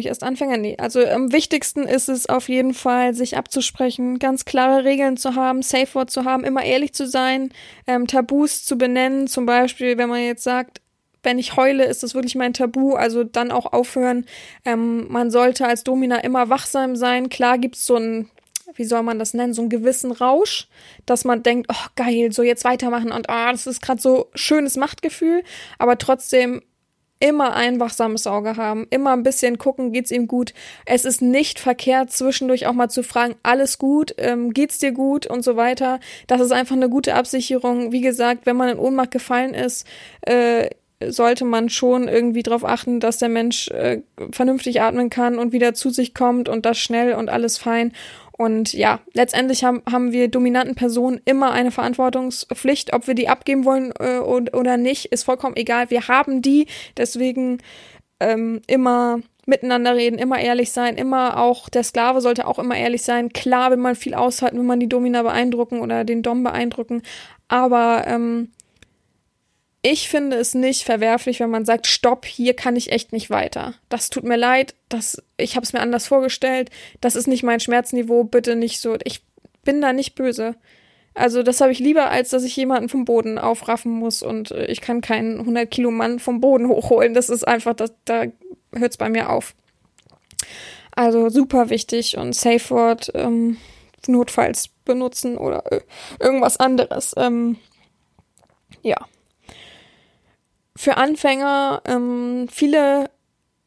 nämlich 0.00 0.06
erst 0.06 0.22
Anfänger, 0.22 0.56
nee. 0.56 0.76
Also 0.78 1.04
am 1.04 1.32
wichtigsten 1.32 1.82
ist 1.82 2.08
es 2.08 2.26
auf 2.28 2.48
jeden 2.48 2.72
Fall, 2.72 3.14
sich 3.14 3.36
abzusprechen, 3.36 4.18
ganz 4.18 4.46
klare 4.46 4.84
Regeln 4.84 5.16
zu 5.18 5.34
haben, 5.34 5.62
Safe 5.62 5.94
Word 5.94 6.10
zu 6.10 6.24
haben, 6.24 6.44
immer 6.44 6.64
ehrlich 6.64 6.94
zu 6.94 7.06
sein, 7.06 7.52
ähm, 7.86 8.06
Tabus 8.06 8.64
zu 8.64 8.78
benennen. 8.78 9.26
Zum 9.26 9.44
Beispiel, 9.44 9.98
wenn 9.98 10.08
man 10.08 10.22
jetzt 10.22 10.42
sagt, 10.42 10.80
wenn 11.22 11.38
ich 11.38 11.56
heule, 11.56 11.84
ist 11.84 12.02
das 12.02 12.14
wirklich 12.14 12.34
mein 12.34 12.54
Tabu. 12.54 12.94
Also 12.94 13.24
dann 13.24 13.50
auch 13.50 13.72
aufhören. 13.74 14.24
Ähm, 14.64 15.06
man 15.10 15.30
sollte 15.30 15.66
als 15.66 15.84
Domina 15.84 16.16
immer 16.20 16.48
wachsam 16.48 16.96
sein. 16.96 17.28
Klar 17.28 17.58
gibt's 17.58 17.84
so 17.84 17.96
ein 17.96 18.30
wie 18.76 18.84
soll 18.84 19.02
man 19.02 19.18
das 19.18 19.34
nennen, 19.34 19.52
so 19.52 19.62
einen 19.62 19.68
gewissen 19.68 20.12
Rausch, 20.12 20.68
dass 21.04 21.24
man 21.24 21.42
denkt, 21.42 21.66
oh 21.72 21.86
geil, 21.96 22.30
so 22.30 22.44
jetzt 22.44 22.62
weitermachen 22.62 23.10
und 23.10 23.26
oh, 23.28 23.50
das 23.50 23.66
ist 23.66 23.82
gerade 23.82 24.00
so 24.00 24.30
schönes 24.36 24.76
Machtgefühl, 24.76 25.42
aber 25.76 25.98
trotzdem 25.98 26.62
immer 27.20 27.54
ein 27.54 27.78
wachsames 27.78 28.26
Auge 28.26 28.56
haben, 28.56 28.86
immer 28.90 29.12
ein 29.12 29.22
bisschen 29.22 29.58
gucken, 29.58 29.92
geht's 29.92 30.10
ihm 30.10 30.26
gut. 30.26 30.54
Es 30.86 31.04
ist 31.04 31.22
nicht 31.22 31.60
verkehrt, 31.60 32.10
zwischendurch 32.10 32.66
auch 32.66 32.72
mal 32.72 32.88
zu 32.88 33.02
fragen, 33.02 33.36
alles 33.42 33.78
gut, 33.78 34.14
ähm, 34.18 34.52
geht's 34.52 34.78
dir 34.78 34.92
gut 34.92 35.26
und 35.26 35.44
so 35.44 35.54
weiter. 35.56 36.00
Das 36.26 36.40
ist 36.40 36.50
einfach 36.50 36.76
eine 36.76 36.88
gute 36.88 37.14
Absicherung. 37.14 37.92
Wie 37.92 38.00
gesagt, 38.00 38.46
wenn 38.46 38.56
man 38.56 38.70
in 38.70 38.78
Ohnmacht 38.78 39.10
gefallen 39.10 39.54
ist, 39.54 39.86
äh, 40.22 40.70
sollte 41.06 41.44
man 41.44 41.68
schon 41.70 42.08
irgendwie 42.08 42.42
darauf 42.42 42.64
achten, 42.64 43.00
dass 43.00 43.18
der 43.18 43.30
Mensch 43.30 43.68
äh, 43.68 44.02
vernünftig 44.32 44.82
atmen 44.82 45.08
kann 45.08 45.38
und 45.38 45.52
wieder 45.52 45.72
zu 45.74 45.90
sich 45.90 46.14
kommt 46.14 46.48
und 46.48 46.66
das 46.66 46.78
schnell 46.78 47.14
und 47.14 47.30
alles 47.30 47.56
fein. 47.56 47.92
Und 48.40 48.72
ja, 48.72 49.00
letztendlich 49.12 49.64
haben, 49.64 49.82
haben 49.92 50.12
wir 50.12 50.28
dominanten 50.28 50.74
Personen 50.74 51.20
immer 51.26 51.52
eine 51.52 51.70
Verantwortungspflicht. 51.70 52.94
Ob 52.94 53.06
wir 53.06 53.12
die 53.12 53.28
abgeben 53.28 53.66
wollen 53.66 53.92
äh, 54.00 54.16
oder 54.16 54.78
nicht, 54.78 55.12
ist 55.12 55.24
vollkommen 55.24 55.56
egal. 55.56 55.90
Wir 55.90 56.08
haben 56.08 56.40
die, 56.40 56.66
deswegen 56.96 57.58
ähm, 58.18 58.62
immer 58.66 59.20
miteinander 59.44 59.94
reden, 59.94 60.18
immer 60.18 60.40
ehrlich 60.40 60.72
sein, 60.72 60.96
immer 60.96 61.36
auch, 61.36 61.68
der 61.68 61.84
Sklave 61.84 62.22
sollte 62.22 62.46
auch 62.46 62.58
immer 62.58 62.78
ehrlich 62.78 63.02
sein. 63.02 63.28
Klar 63.28 63.72
will 63.72 63.76
man 63.76 63.94
viel 63.94 64.14
aushalten, 64.14 64.56
will 64.56 64.64
man 64.64 64.80
die 64.80 64.88
Domina 64.88 65.22
beeindrucken 65.22 65.80
oder 65.80 66.04
den 66.04 66.22
Dom 66.22 66.42
beeindrucken, 66.42 67.02
aber 67.48 68.04
ähm, 68.06 68.52
ich 69.82 70.08
finde 70.08 70.36
es 70.36 70.54
nicht 70.54 70.84
verwerflich, 70.84 71.40
wenn 71.40 71.50
man 71.50 71.64
sagt, 71.64 71.86
stopp, 71.86 72.26
hier 72.26 72.54
kann 72.54 72.76
ich 72.76 72.92
echt 72.92 73.12
nicht 73.12 73.30
weiter. 73.30 73.74
Das 73.88 74.10
tut 74.10 74.24
mir 74.24 74.36
leid, 74.36 74.74
das, 74.88 75.22
ich 75.38 75.56
habe 75.56 75.64
es 75.64 75.72
mir 75.72 75.80
anders 75.80 76.06
vorgestellt, 76.06 76.70
das 77.00 77.16
ist 77.16 77.26
nicht 77.26 77.42
mein 77.42 77.60
Schmerzniveau, 77.60 78.24
bitte 78.24 78.56
nicht 78.56 78.80
so. 78.80 78.96
Ich 79.04 79.22
bin 79.64 79.80
da 79.80 79.92
nicht 79.92 80.14
böse. 80.14 80.56
Also 81.14 81.42
das 81.42 81.60
habe 81.60 81.72
ich 81.72 81.78
lieber, 81.78 82.10
als 82.10 82.30
dass 82.30 82.44
ich 82.44 82.56
jemanden 82.56 82.88
vom 82.88 83.04
Boden 83.04 83.38
aufraffen 83.38 83.92
muss 83.92 84.22
und 84.22 84.50
äh, 84.52 84.66
ich 84.66 84.80
kann 84.80 85.00
keinen 85.00 85.40
100 85.40 85.70
Kilo 85.70 85.90
Mann 85.90 86.18
vom 86.18 86.40
Boden 86.40 86.68
hochholen. 86.68 87.14
Das 87.14 87.30
ist 87.30 87.46
einfach, 87.46 87.74
das, 87.74 87.92
da 88.04 88.24
hört 88.72 88.90
es 88.90 88.96
bei 88.96 89.08
mir 89.08 89.30
auf. 89.30 89.54
Also 90.92 91.28
super 91.30 91.70
wichtig 91.70 92.16
und 92.16 92.34
Safe 92.34 92.70
Word 92.70 93.10
ähm, 93.14 93.56
notfalls 94.06 94.68
benutzen 94.84 95.38
oder 95.38 95.70
äh, 95.72 95.80
irgendwas 96.18 96.58
anderes. 96.58 97.14
Ähm, 97.16 97.56
ja. 98.82 98.96
Für 100.80 100.96
Anfänger, 100.96 101.82
ähm, 101.84 102.48
viele 102.50 103.10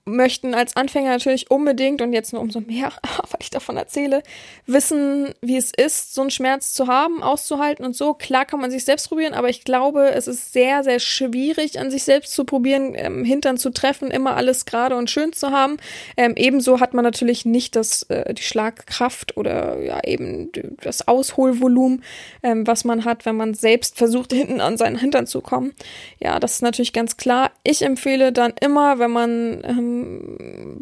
möchten 0.06 0.54
als 0.54 0.76
Anfänger 0.76 1.12
natürlich 1.12 1.50
unbedingt 1.50 2.02
und 2.02 2.12
jetzt 2.12 2.34
nur 2.34 2.42
umso 2.42 2.60
mehr, 2.60 2.92
weil 3.32 3.40
ich 3.40 3.50
davon 3.50 3.78
erzähle, 3.78 4.22
wissen, 4.66 5.34
wie 5.42 5.56
es 5.56 5.72
ist, 5.76 6.14
so 6.14 6.22
einen 6.22 6.32
Schmerz 6.32 6.74
zu 6.74 6.88
haben, 6.88 7.24
auszuhalten 7.24 7.86
und 7.86 7.96
so. 7.96 8.14
Klar 8.14 8.46
kann 8.46 8.60
man 8.60 8.70
sich 8.70 8.84
selbst 8.84 9.08
probieren, 9.08 9.34
aber 9.34 9.50
ich 9.50 9.64
glaube, 9.64 10.12
es 10.12 10.28
ist 10.28 10.52
sehr, 10.52 10.84
sehr 10.84 11.00
schwierig, 11.00 11.80
an 11.80 11.90
sich 11.90 12.04
selbst 12.04 12.34
zu 12.34 12.44
probieren, 12.44 12.94
ähm, 12.96 13.24
Hintern 13.24 13.58
zu 13.58 13.70
treffen, 13.70 14.12
immer 14.12 14.36
alles 14.36 14.66
gerade 14.66 14.98
und 14.98 15.10
schön 15.10 15.32
zu 15.32 15.52
haben. 15.52 15.78
Ähm, 16.18 16.34
ebenso 16.36 16.82
hat 16.82 16.94
man 16.94 17.04
natürlich 17.04 17.46
nicht 17.46 17.76
das, 17.78 18.04
äh, 18.04 18.34
die 18.34 18.44
Schlagkraft 18.44 19.38
oder 19.38 19.80
ja 19.82 20.02
eben 20.04 20.52
das 20.82 21.08
Ausholvolumen, 21.08 22.04
ähm, 22.44 22.68
was 22.68 22.84
man 22.84 23.06
hat, 23.06 23.26
wenn 23.26 23.38
man 23.38 23.54
selbst 23.54 23.98
versucht, 23.98 24.34
hinten 24.34 24.60
an 24.60 24.76
seinen 24.78 24.98
Hintern 24.98 25.28
zu 25.28 25.40
kommen. 25.40 25.74
Ja, 26.20 26.42
das 26.42 26.54
ist 26.54 26.62
natürlich 26.62 26.92
ganz 26.92 27.16
klar. 27.16 27.52
Ich 27.64 27.84
empfehle 27.84 28.34
dann 28.34 28.54
immer, 28.60 29.00
wenn 29.00 29.12
man 29.12 29.64
ähm, 29.64 29.93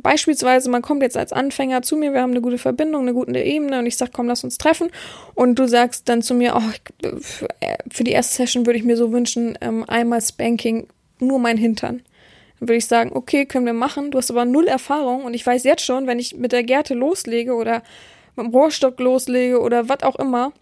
beispielsweise, 0.01 0.69
man 0.69 0.81
kommt 0.81 1.01
jetzt 1.01 1.17
als 1.17 1.33
Anfänger 1.33 1.81
zu 1.81 1.95
mir, 1.95 2.13
wir 2.13 2.21
haben 2.21 2.31
eine 2.31 2.41
gute 2.41 2.57
Verbindung, 2.57 3.03
eine 3.03 3.13
gute 3.13 3.39
Ebene 3.39 3.79
und 3.79 3.85
ich 3.85 3.97
sage, 3.97 4.11
komm, 4.13 4.27
lass 4.27 4.43
uns 4.43 4.57
treffen. 4.57 4.89
Und 5.35 5.55
du 5.55 5.67
sagst 5.67 6.09
dann 6.09 6.21
zu 6.21 6.33
mir, 6.33 6.55
oh, 6.55 7.07
für 7.91 8.03
die 8.03 8.11
erste 8.11 8.35
Session 8.35 8.65
würde 8.65 8.79
ich 8.79 8.85
mir 8.85 8.97
so 8.97 9.11
wünschen, 9.11 9.57
ähm, 9.61 9.83
einmal 9.87 10.21
Spanking, 10.21 10.87
nur 11.19 11.39
mein 11.39 11.57
Hintern. 11.57 12.01
Dann 12.59 12.69
würde 12.69 12.77
ich 12.77 12.87
sagen, 12.87 13.11
okay, 13.13 13.45
können 13.45 13.65
wir 13.65 13.73
machen. 13.73 14.11
Du 14.11 14.17
hast 14.17 14.29
aber 14.29 14.45
null 14.45 14.67
Erfahrung 14.67 15.23
und 15.23 15.33
ich 15.33 15.45
weiß 15.45 15.63
jetzt 15.63 15.83
schon, 15.83 16.07
wenn 16.07 16.19
ich 16.19 16.35
mit 16.35 16.51
der 16.51 16.63
Gerte 16.63 16.93
loslege 16.93 17.53
oder 17.53 17.83
mit 18.35 18.45
dem 18.45 18.53
Rohrstock 18.53 18.99
loslege 18.99 19.59
oder 19.59 19.89
was 19.89 20.03
auch 20.03 20.15
immer, 20.15 20.53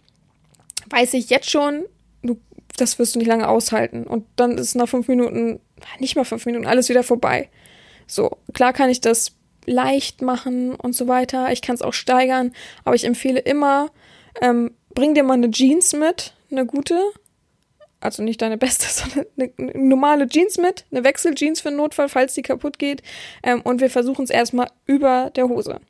weiß 0.88 1.14
ich 1.14 1.30
jetzt 1.30 1.50
schon, 1.50 1.84
du, 2.22 2.38
das 2.76 2.98
wirst 2.98 3.14
du 3.14 3.18
nicht 3.18 3.28
lange 3.28 3.48
aushalten. 3.48 4.04
Und 4.04 4.24
dann 4.36 4.58
ist 4.58 4.74
nach 4.74 4.88
fünf 4.88 5.08
Minuten, 5.08 5.60
nicht 5.98 6.16
mal 6.16 6.24
fünf 6.24 6.46
Minuten, 6.46 6.66
alles 6.66 6.88
wieder 6.88 7.02
vorbei. 7.02 7.48
So, 8.10 8.38
klar 8.54 8.72
kann 8.72 8.90
ich 8.90 9.00
das 9.00 9.32
leicht 9.66 10.20
machen 10.20 10.74
und 10.74 10.94
so 10.94 11.06
weiter. 11.06 11.52
Ich 11.52 11.62
kann 11.62 11.76
es 11.76 11.82
auch 11.82 11.92
steigern, 11.92 12.52
aber 12.84 12.96
ich 12.96 13.04
empfehle 13.04 13.38
immer, 13.38 13.90
ähm, 14.40 14.74
bring 14.94 15.14
dir 15.14 15.22
mal 15.22 15.34
eine 15.34 15.50
Jeans 15.50 15.92
mit, 15.92 16.34
eine 16.50 16.66
gute, 16.66 16.98
also 18.00 18.22
nicht 18.22 18.42
deine 18.42 18.58
beste, 18.58 18.86
sondern 18.88 19.26
eine, 19.38 19.52
eine 19.58 19.88
normale 19.88 20.28
Jeans 20.28 20.58
mit, 20.58 20.84
eine 20.90 21.04
Wechseljeans 21.04 21.60
für 21.60 21.68
den 21.68 21.76
Notfall, 21.76 22.08
falls 22.08 22.34
die 22.34 22.42
kaputt 22.42 22.78
geht. 22.78 23.02
Ähm, 23.42 23.60
und 23.62 23.80
wir 23.80 23.90
versuchen 23.90 24.24
es 24.24 24.30
erstmal 24.30 24.68
über 24.86 25.30
der 25.36 25.48
Hose. 25.48 25.80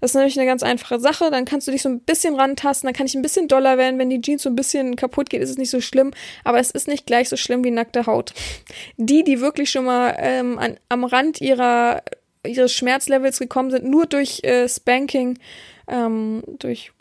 Das 0.00 0.12
ist 0.12 0.14
nämlich 0.14 0.38
eine 0.38 0.46
ganz 0.46 0.62
einfache 0.62 1.00
Sache. 1.00 1.30
Dann 1.30 1.44
kannst 1.44 1.66
du 1.66 1.72
dich 1.72 1.82
so 1.82 1.88
ein 1.88 2.00
bisschen 2.00 2.36
rantasten, 2.36 2.86
dann 2.86 2.94
kann 2.94 3.06
ich 3.06 3.14
ein 3.14 3.22
bisschen 3.22 3.48
doller 3.48 3.78
werden. 3.78 3.98
Wenn 3.98 4.10
die 4.10 4.20
Jeans 4.20 4.42
so 4.42 4.48
ein 4.48 4.56
bisschen 4.56 4.96
kaputt 4.96 5.28
geht, 5.28 5.42
ist 5.42 5.50
es 5.50 5.58
nicht 5.58 5.70
so 5.70 5.80
schlimm. 5.80 6.12
Aber 6.44 6.58
es 6.58 6.70
ist 6.70 6.88
nicht 6.88 7.06
gleich 7.06 7.28
so 7.28 7.36
schlimm 7.36 7.64
wie 7.64 7.70
nackte 7.70 8.06
Haut. 8.06 8.32
Die, 8.96 9.24
die 9.24 9.40
wirklich 9.40 9.70
schon 9.70 9.84
mal 9.84 10.16
ähm, 10.18 10.58
an, 10.58 10.78
am 10.88 11.04
Rand 11.04 11.40
ihrer 11.40 12.02
ihres 12.46 12.72
Schmerzlevels 12.72 13.40
gekommen 13.40 13.72
sind, 13.72 13.84
nur 13.84 14.06
durch 14.06 14.44
äh, 14.44 14.68
Spanking 14.68 15.36
ähm, 15.88 16.42
durch 16.58 16.92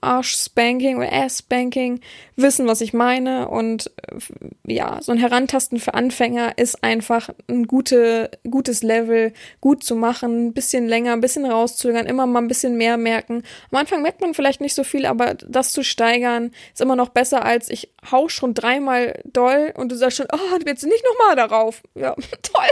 Arsch-Spanking 0.00 0.96
oder 0.96 1.12
Ass-Spanking 1.12 2.00
wissen, 2.36 2.66
was 2.66 2.80
ich 2.80 2.92
meine. 2.92 3.48
Und 3.48 3.90
äh, 4.08 4.72
ja, 4.72 4.98
so 5.02 5.12
ein 5.12 5.18
Herantasten 5.18 5.78
für 5.78 5.94
Anfänger 5.94 6.56
ist 6.56 6.82
einfach 6.82 7.30
ein 7.48 7.66
gute, 7.66 8.30
gutes 8.48 8.82
Level, 8.82 9.32
gut 9.60 9.84
zu 9.84 9.94
machen, 9.94 10.46
ein 10.46 10.52
bisschen 10.52 10.88
länger, 10.88 11.12
ein 11.12 11.20
bisschen 11.20 11.44
rauszögern, 11.44 12.06
immer 12.06 12.26
mal 12.26 12.40
ein 12.40 12.48
bisschen 12.48 12.76
mehr 12.76 12.96
merken. 12.96 13.42
Am 13.70 13.78
Anfang 13.78 14.02
merkt 14.02 14.20
man 14.20 14.34
vielleicht 14.34 14.60
nicht 14.60 14.74
so 14.74 14.84
viel, 14.84 15.06
aber 15.06 15.34
das 15.34 15.72
zu 15.72 15.82
steigern 15.82 16.52
ist 16.72 16.80
immer 16.80 16.96
noch 16.96 17.10
besser 17.10 17.44
als 17.44 17.68
ich 17.68 17.92
hau 18.10 18.28
schon 18.28 18.54
dreimal 18.54 19.20
doll 19.24 19.72
und 19.76 19.92
du 19.92 19.96
sagst 19.96 20.16
schon, 20.16 20.26
oh, 20.32 20.58
du 20.58 20.66
willst 20.66 20.84
nicht 20.84 21.04
nochmal 21.04 21.36
darauf. 21.36 21.82
Ja, 21.94 22.14
toll. 22.42 22.68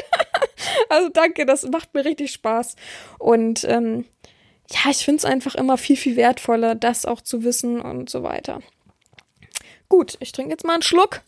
also 0.89 1.09
danke, 1.11 1.47
das 1.47 1.69
macht 1.69 1.95
mir 1.95 2.05
richtig 2.05 2.33
Spaß. 2.33 2.77
Und 3.19 3.65
ähm, 3.65 4.05
ja, 4.71 4.91
ich 4.91 5.05
finde 5.05 5.19
es 5.19 5.25
einfach 5.25 5.55
immer 5.55 5.79
viel, 5.79 5.97
viel 5.97 6.17
wertvoller, 6.17 6.75
das 6.75 7.07
auch 7.07 7.21
zu 7.21 7.43
wissen 7.43 7.81
und 7.81 8.11
so 8.11 8.23
weiter. 8.23 8.61
Gut, 9.89 10.17
ich 10.21 10.33
trinke 10.33 10.51
jetzt 10.51 10.65
mal 10.65 10.75
einen 10.75 10.83
Schluck. 10.83 11.23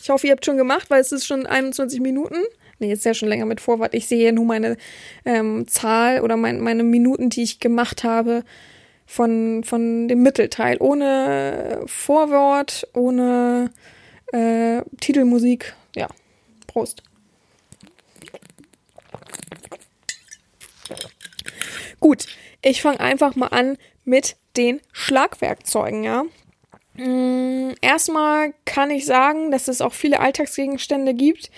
Ich 0.00 0.10
hoffe, 0.10 0.26
ihr 0.26 0.32
habt 0.32 0.44
schon 0.44 0.58
gemacht, 0.58 0.90
weil 0.90 1.00
es 1.00 1.12
ist 1.12 1.26
schon 1.26 1.46
21 1.46 2.00
Minuten. 2.00 2.36
Nee, 2.78 2.88
jetzt 2.88 3.06
ja 3.06 3.14
schon 3.14 3.28
länger 3.28 3.46
mit 3.46 3.60
Vorwort. 3.60 3.94
Ich 3.94 4.06
sehe 4.06 4.32
nur 4.32 4.44
meine 4.44 4.76
ähm, 5.24 5.66
Zahl 5.66 6.20
oder 6.20 6.36
mein, 6.36 6.60
meine 6.60 6.82
Minuten, 6.82 7.30
die 7.30 7.42
ich 7.42 7.60
gemacht 7.60 8.04
habe 8.04 8.44
von, 9.06 9.64
von 9.64 10.08
dem 10.08 10.22
Mittelteil. 10.22 10.76
Ohne 10.80 11.82
Vorwort, 11.86 12.86
ohne 12.92 13.70
äh, 14.32 14.82
Titelmusik. 15.00 15.74
Ja, 15.96 16.08
Prost. 16.66 17.02
Gut, 22.04 22.26
ich 22.60 22.82
fange 22.82 23.00
einfach 23.00 23.34
mal 23.34 23.46
an 23.46 23.78
mit 24.04 24.36
den 24.58 24.82
Schlagwerkzeugen, 24.92 26.04
ja. 26.04 26.24
Mm, 26.98 27.72
erstmal 27.80 28.52
kann 28.66 28.90
ich 28.90 29.06
sagen, 29.06 29.50
dass 29.50 29.68
es 29.68 29.80
auch 29.80 29.94
viele 29.94 30.20
Alltagsgegenstände 30.20 31.14
gibt, 31.14 31.50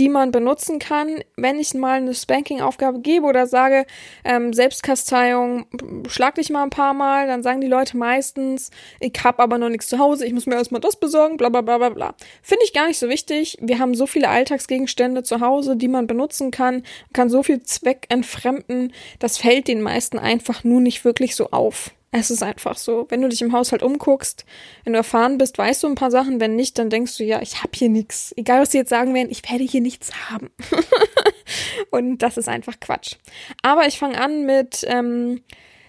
die 0.00 0.08
man 0.08 0.30
benutzen 0.32 0.78
kann, 0.78 1.20
wenn 1.36 1.60
ich 1.60 1.74
mal 1.74 1.98
eine 1.98 2.14
Spanking-Aufgabe 2.14 3.00
gebe 3.00 3.26
oder 3.26 3.46
sage, 3.46 3.84
ähm, 4.24 4.54
Selbstkasteiung, 4.54 5.66
schlag 6.08 6.36
dich 6.36 6.48
mal 6.48 6.62
ein 6.62 6.70
paar 6.70 6.94
Mal, 6.94 7.26
dann 7.26 7.42
sagen 7.42 7.60
die 7.60 7.66
Leute 7.66 7.98
meistens, 7.98 8.70
ich 8.98 9.12
habe 9.22 9.40
aber 9.42 9.58
noch 9.58 9.68
nichts 9.68 9.88
zu 9.88 9.98
Hause, 9.98 10.24
ich 10.24 10.32
muss 10.32 10.46
mir 10.46 10.54
erstmal 10.54 10.80
das 10.80 10.96
besorgen, 10.96 11.36
bla 11.36 11.50
bla 11.50 11.60
bla 11.60 11.76
bla 11.76 11.90
bla. 11.90 12.14
Finde 12.42 12.64
ich 12.64 12.72
gar 12.72 12.88
nicht 12.88 12.98
so 12.98 13.10
wichtig. 13.10 13.58
Wir 13.60 13.78
haben 13.78 13.94
so 13.94 14.06
viele 14.06 14.30
Alltagsgegenstände 14.30 15.22
zu 15.22 15.40
Hause, 15.40 15.76
die 15.76 15.88
man 15.88 16.06
benutzen 16.06 16.50
kann, 16.50 16.76
man 16.76 17.12
kann 17.12 17.28
so 17.28 17.42
viel 17.42 17.62
Zweck 17.62 18.06
entfremden, 18.08 18.94
das 19.18 19.36
fällt 19.36 19.68
den 19.68 19.82
meisten 19.82 20.18
einfach 20.18 20.64
nur 20.64 20.80
nicht 20.80 21.04
wirklich 21.04 21.36
so 21.36 21.50
auf. 21.50 21.90
Es 22.12 22.30
ist 22.30 22.42
einfach 22.42 22.76
so, 22.76 23.06
wenn 23.08 23.22
du 23.22 23.28
dich 23.28 23.40
im 23.40 23.52
Haushalt 23.52 23.84
umguckst, 23.84 24.44
wenn 24.82 24.94
du 24.94 24.96
erfahren 24.96 25.38
bist, 25.38 25.56
weißt 25.58 25.84
du 25.84 25.86
ein 25.86 25.94
paar 25.94 26.10
Sachen, 26.10 26.40
wenn 26.40 26.56
nicht, 26.56 26.76
dann 26.78 26.90
denkst 26.90 27.16
du, 27.16 27.24
ja, 27.24 27.40
ich 27.40 27.62
habe 27.62 27.70
hier 27.74 27.88
nichts. 27.88 28.34
Egal, 28.36 28.62
was 28.62 28.72
sie 28.72 28.78
jetzt 28.78 28.90
sagen 28.90 29.14
werden, 29.14 29.30
ich 29.30 29.48
werde 29.48 29.62
hier 29.62 29.80
nichts 29.80 30.10
haben. 30.28 30.50
Und 31.90 32.18
das 32.18 32.36
ist 32.36 32.48
einfach 32.48 32.80
Quatsch. 32.80 33.14
Aber 33.62 33.86
ich 33.86 33.98
fange 33.98 34.20
an 34.20 34.44
mit 34.44 34.84
ähm, 34.88 35.40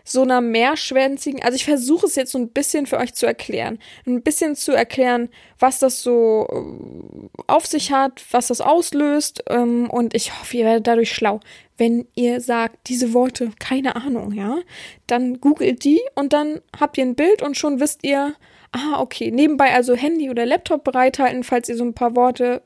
so 0.04 0.22
einer 0.22 0.42
mehrschwänzigen, 0.42 1.42
also 1.42 1.56
ich 1.56 1.66
versuche 1.66 2.06
es 2.06 2.16
jetzt 2.16 2.32
so 2.32 2.38
ein 2.38 2.50
bisschen 2.50 2.86
für 2.86 2.98
euch 2.98 3.14
zu 3.16 3.26
erklären. 3.26 3.80
Ein 4.06 4.22
bisschen 4.22 4.56
zu 4.56 4.74
erklären, 4.74 5.30
was 5.58 5.80
das 5.80 6.04
so 6.04 6.48
äh, 6.52 7.42
auf 7.48 7.66
sich 7.66 7.92
hat, 7.92 8.24
was 8.32 8.48
das 8.48 8.62
auslöst. 8.62 9.44
Ähm, 9.50 9.90
und 9.90 10.14
ich 10.14 10.40
hoffe, 10.40 10.58
ihr 10.58 10.66
werdet 10.66 10.86
dadurch 10.86 11.12
schlau. 11.12 11.40
Wenn 11.82 12.06
ihr 12.14 12.42
sagt, 12.42 12.90
diese 12.90 13.12
Worte, 13.12 13.50
keine 13.60 13.96
Ahnung, 13.96 14.34
ja, 14.34 14.60
dann 15.08 15.42
googelt 15.42 15.84
die 15.84 16.00
und 16.14 16.32
dann 16.32 16.62
habt 16.80 16.96
ihr 17.00 17.04
ein 17.04 17.16
Bild 17.16 17.42
und 17.42 17.58
schon 17.58 17.80
wisst 17.80 18.04
ihr, 18.04 18.36
ah, 18.72 19.00
okay, 19.00 19.32
nebenbei 19.32 19.74
also 19.74 19.96
Handy 19.96 20.30
oder 20.30 20.46
Laptop 20.46 20.84
bereithalten, 20.84 21.44
falls 21.44 21.70
ihr 21.70 21.76
so 21.76 21.84
ein 21.84 21.96
paar 21.96 22.16
Worte 22.16 22.62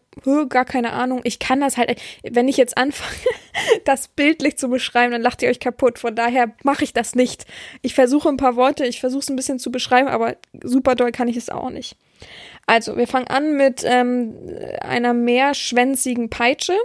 gar 0.49 0.65
keine 0.65 0.91
Ahnung. 0.91 1.21
Ich 1.23 1.39
kann 1.39 1.61
das 1.61 1.77
halt, 1.77 1.97
wenn 2.23 2.49
ich 2.49 2.57
jetzt 2.57 2.77
anfange, 2.77 3.15
das 3.85 4.09
bildlich 4.09 4.57
zu 4.57 4.67
beschreiben, 4.67 5.13
dann 5.13 5.21
lacht 5.21 5.41
ihr 5.41 5.49
euch 5.49 5.61
kaputt. 5.61 5.97
Von 5.97 6.13
daher 6.13 6.51
mache 6.63 6.83
ich 6.83 6.91
das 6.91 7.15
nicht. 7.15 7.45
Ich 7.83 7.95
versuche 7.95 8.27
ein 8.27 8.35
paar 8.35 8.57
Worte, 8.57 8.85
ich 8.85 8.99
versuche 8.99 9.21
es 9.21 9.29
ein 9.29 9.37
bisschen 9.37 9.59
zu 9.59 9.71
beschreiben, 9.71 10.09
aber 10.09 10.35
super 10.61 10.95
doll 10.95 11.13
kann 11.13 11.29
ich 11.29 11.37
es 11.37 11.49
auch 11.49 11.69
nicht. 11.69 11.95
Also, 12.67 12.97
wir 12.97 13.07
fangen 13.07 13.27
an 13.27 13.55
mit 13.55 13.83
ähm, 13.85 14.35
einer 14.81 15.13
mehrschwänzigen 15.13 16.29
Peitsche. 16.29 16.75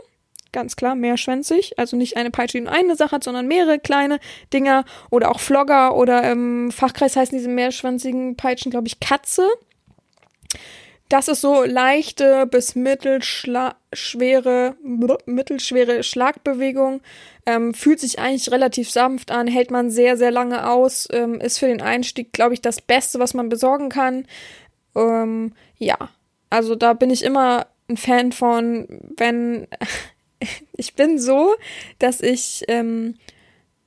Ganz 0.52 0.74
klar, 0.74 0.94
mehrschwänzig. 0.94 1.78
Also 1.78 1.96
nicht 1.96 2.16
eine 2.16 2.30
Peitsche, 2.30 2.58
die 2.58 2.64
nur 2.64 2.72
eine 2.72 2.96
Sache 2.96 3.12
hat, 3.12 3.24
sondern 3.24 3.46
mehrere 3.46 3.78
kleine 3.78 4.18
Dinger. 4.52 4.84
Oder 5.10 5.30
auch 5.30 5.40
Flogger 5.40 5.96
oder 5.96 6.28
im 6.30 6.72
Fachkreis 6.72 7.16
heißen 7.16 7.36
diese 7.36 7.48
mehrschwänzigen 7.48 8.36
Peitschen, 8.36 8.70
glaube 8.70 8.88
ich, 8.88 8.98
Katze. 8.98 9.46
Das 11.08 11.28
ist 11.28 11.40
so 11.40 11.64
leichte 11.64 12.46
bis 12.46 12.76
mittelschwere, 12.76 14.76
mittelschwere 15.26 16.04
Schlagbewegung. 16.04 17.00
Ähm, 17.46 17.74
fühlt 17.74 17.98
sich 17.98 18.20
eigentlich 18.20 18.52
relativ 18.52 18.90
sanft 18.90 19.32
an, 19.32 19.48
hält 19.48 19.72
man 19.72 19.90
sehr, 19.90 20.16
sehr 20.16 20.30
lange 20.30 20.68
aus. 20.68 21.08
Ähm, 21.12 21.40
ist 21.40 21.58
für 21.58 21.66
den 21.66 21.82
Einstieg, 21.82 22.32
glaube 22.32 22.54
ich, 22.54 22.62
das 22.62 22.80
Beste, 22.80 23.18
was 23.18 23.34
man 23.34 23.48
besorgen 23.48 23.88
kann. 23.88 24.26
Ähm, 24.94 25.52
ja, 25.78 25.96
also 26.48 26.76
da 26.76 26.92
bin 26.92 27.10
ich 27.10 27.24
immer 27.24 27.66
ein 27.88 27.96
Fan 27.96 28.30
von, 28.30 28.86
wenn 29.16 29.66
ich 30.76 30.94
bin 30.94 31.18
so, 31.18 31.54
dass 31.98 32.20
ich 32.20 32.64
ähm, 32.68 33.16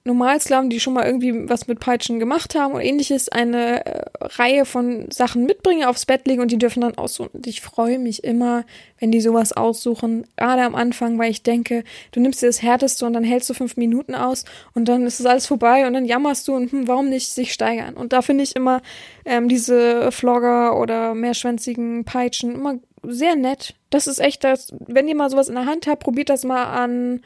Normalsklaven, 0.06 0.70
die 0.70 0.82
schon 0.82 0.94
mal 0.94 1.06
irgendwie 1.06 1.48
was 1.48 1.68
mit 1.68 1.80
Peitschen 1.80 2.20
gemacht 2.20 2.56
haben 2.56 2.74
und 2.74 2.82
ähnliches, 2.82 3.30
eine 3.30 3.86
äh, 3.86 4.02
Reihe 4.20 4.66
von 4.66 5.10
Sachen 5.10 5.46
mitbringen, 5.46 5.86
aufs 5.86 6.06
Bett 6.06 6.28
legen 6.28 6.42
und 6.42 6.52
die 6.52 6.58
dürfen 6.58 6.82
dann 6.82 6.98
aussuchen. 6.98 7.30
Und 7.32 7.48
ich 7.48 7.62
freue 7.62 8.00
mich 8.00 8.24
immer, 8.26 8.66
wenn 9.00 9.12
die 9.12 9.22
sowas 9.22 9.54
aussuchen, 9.54 10.28
gerade 10.36 10.64
am 10.64 10.76
Anfang, 10.76 11.18
weil 11.20 11.32
ich 11.32 11.44
denke, 11.44 11.86
du 12.12 12.20
nimmst 12.20 12.42
dir 12.42 12.48
das 12.48 12.62
Härteste 12.62 13.06
und 13.06 13.14
dann 13.14 13.24
hältst 13.24 13.50
du 13.50 13.54
fünf 13.54 13.78
Minuten 13.78 14.14
aus 14.14 14.44
und 14.74 14.90
dann 14.90 15.08
ist 15.08 15.22
es 15.22 15.26
alles 15.26 15.48
vorbei 15.48 15.88
und 15.88 15.94
dann 15.94 16.06
jammerst 16.06 16.50
du 16.50 16.56
und 16.56 16.72
hm, 16.74 16.88
warum 16.90 17.08
nicht 17.08 17.30
sich 17.30 17.54
steigern? 17.54 17.94
Und 17.94 18.12
da 18.12 18.22
finde 18.22 18.44
ich 18.44 18.58
immer 18.58 18.82
ähm, 19.24 19.48
diese 19.48 20.12
Flogger 20.12 20.78
oder 20.78 21.16
mehrschwänzigen 21.16 22.04
Peitschen 22.04 22.56
immer 22.56 22.76
sehr 23.04 23.38
nett. 23.38 23.76
Das 23.90 24.08
ist 24.08 24.20
echt 24.20 24.44
das, 24.44 24.74
wenn 24.88 25.08
ihr 25.08 25.16
mal 25.16 25.30
sowas 25.30 25.48
in 25.48 25.56
der 25.56 25.66
Hand 25.66 25.88
habt, 25.88 26.04
probiert 26.04 26.30
das 26.30 26.44
mal 26.44 26.66
an 26.66 27.22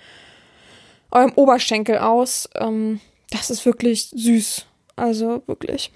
eurem 1.11 1.33
Oberschenkel 1.35 1.97
aus. 1.97 2.49
Ähm, 2.55 2.99
das 3.29 3.49
ist 3.49 3.65
wirklich 3.65 4.09
süß. 4.09 4.65
Also 4.95 5.43
wirklich. 5.47 5.91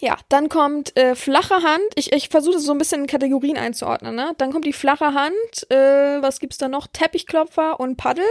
Ja, 0.00 0.16
dann 0.28 0.48
kommt 0.48 0.96
äh, 0.96 1.14
flache 1.14 1.54
Hand. 1.54 1.84
Ich, 1.94 2.12
ich 2.12 2.28
versuche 2.28 2.54
das 2.54 2.64
so 2.64 2.72
ein 2.72 2.78
bisschen 2.78 3.02
in 3.02 3.06
Kategorien 3.06 3.56
einzuordnen. 3.56 4.14
Ne? 4.14 4.32
Dann 4.38 4.52
kommt 4.52 4.66
die 4.66 4.72
flache 4.72 5.14
Hand. 5.14 5.70
Äh, 5.70 6.22
was 6.22 6.40
gibt's 6.40 6.58
da 6.58 6.68
noch? 6.68 6.86
Teppichklopfer 6.86 7.80
und 7.80 7.96
Paddel. 7.96 8.24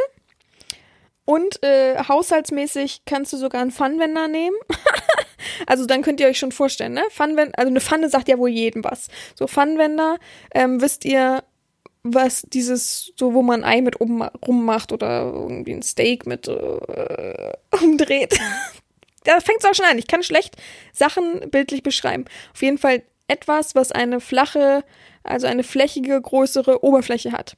Und 1.25 1.61
äh, 1.61 1.97
haushaltsmäßig 2.07 3.01
kannst 3.05 3.33
du 3.33 3.37
sogar 3.37 3.61
einen 3.61 3.71
Pfannwender 3.71 4.29
nehmen. 4.29 4.55
also 5.67 5.85
dann 5.85 6.01
könnt 6.01 6.21
ihr 6.21 6.27
euch 6.27 6.39
schon 6.39 6.53
vorstellen, 6.53 6.93
ne? 6.93 7.03
Pfannwender, 7.09 7.59
also 7.59 7.69
eine 7.69 7.81
Pfanne 7.81 8.09
sagt 8.09 8.29
ja 8.29 8.37
wohl 8.37 8.49
jedem 8.49 8.85
was. 8.85 9.09
So 9.35 9.45
Pfannwender, 9.45 10.19
ähm, 10.55 10.81
wisst 10.81 11.03
ihr, 11.03 11.43
was 12.13 12.43
dieses, 12.43 13.13
so 13.15 13.33
wo 13.33 13.41
man 13.41 13.63
ein 13.63 13.77
Ei 13.77 13.81
mit 13.81 14.01
oben 14.01 14.21
rummacht 14.23 14.91
oder 14.91 15.23
irgendwie 15.23 15.73
ein 15.73 15.83
Steak 15.83 16.25
mit 16.25 16.47
äh, 16.47 17.53
umdreht. 17.81 18.39
da 19.23 19.39
fängt 19.39 19.59
es 19.59 19.65
auch 19.65 19.73
schon 19.73 19.85
an. 19.85 19.97
Ich 19.97 20.07
kann 20.07 20.23
schlecht 20.23 20.55
Sachen 20.93 21.49
bildlich 21.49 21.83
beschreiben. 21.83 22.25
Auf 22.53 22.61
jeden 22.61 22.77
Fall 22.77 23.03
etwas, 23.27 23.75
was 23.75 23.91
eine 23.91 24.19
flache, 24.19 24.83
also 25.23 25.47
eine 25.47 25.63
flächige, 25.63 26.19
größere 26.21 26.83
Oberfläche 26.83 27.31
hat. 27.31 27.57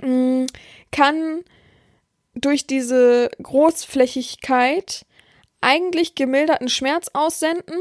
Mm, 0.00 0.46
kann 0.92 1.44
durch 2.34 2.66
diese 2.66 3.30
Großflächigkeit 3.42 5.04
eigentlich 5.60 6.14
gemilderten 6.14 6.68
Schmerz 6.68 7.08
aussenden. 7.12 7.78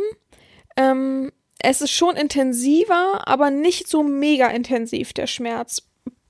Ähm, 0.76 1.32
es 1.62 1.82
ist 1.82 1.92
schon 1.92 2.16
intensiver, 2.16 3.28
aber 3.28 3.52
nicht 3.52 3.88
so 3.88 4.04
mega 4.04 4.48
intensiv, 4.48 5.14
der 5.14 5.28
Schmerz. 5.28 5.84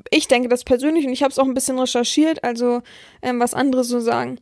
Ich 0.10 0.28
denke 0.28 0.50
das 0.50 0.64
persönlich 0.64 1.06
und 1.06 1.14
ich 1.14 1.22
habe 1.22 1.32
es 1.32 1.38
auch 1.38 1.46
ein 1.46 1.54
bisschen 1.54 1.78
recherchiert, 1.78 2.44
also 2.44 2.82
ähm, 3.22 3.40
was 3.40 3.54
andere 3.54 3.84
so 3.84 4.00
sagen. 4.00 4.40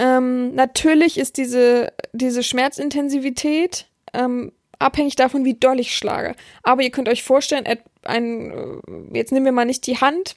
Ähm, 0.00 0.54
natürlich 0.54 1.18
ist 1.18 1.36
diese, 1.36 1.92
diese 2.12 2.42
Schmerzintensivität 2.42 3.86
ähm, 4.12 4.52
abhängig 4.78 5.16
davon, 5.16 5.44
wie 5.44 5.54
doll 5.54 5.78
ich 5.78 5.96
schlage. 5.96 6.34
Aber 6.62 6.82
ihr 6.82 6.90
könnt 6.90 7.08
euch 7.08 7.22
vorstellen, 7.22 7.66
ein, 8.02 8.50
äh, 8.50 9.16
jetzt 9.16 9.32
nehmen 9.32 9.46
wir 9.46 9.52
mal 9.52 9.64
nicht 9.64 9.86
die 9.86 10.00
Hand, 10.00 10.36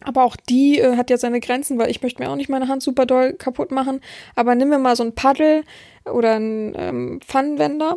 aber 0.00 0.24
auch 0.24 0.36
die 0.36 0.78
äh, 0.78 0.96
hat 0.96 1.08
ja 1.08 1.16
seine 1.16 1.40
Grenzen, 1.40 1.78
weil 1.78 1.90
ich 1.90 2.02
möchte 2.02 2.22
mir 2.22 2.30
auch 2.30 2.36
nicht 2.36 2.50
meine 2.50 2.68
Hand 2.68 2.82
super 2.82 3.06
doll 3.06 3.32
kaputt 3.34 3.70
machen. 3.70 4.00
Aber 4.34 4.54
nehmen 4.54 4.70
wir 4.70 4.78
mal 4.78 4.96
so 4.96 5.04
ein 5.04 5.14
Paddel 5.14 5.64
oder 6.04 6.34
ein 6.36 6.74
ähm, 6.76 7.20
Pfannenwender 7.22 7.96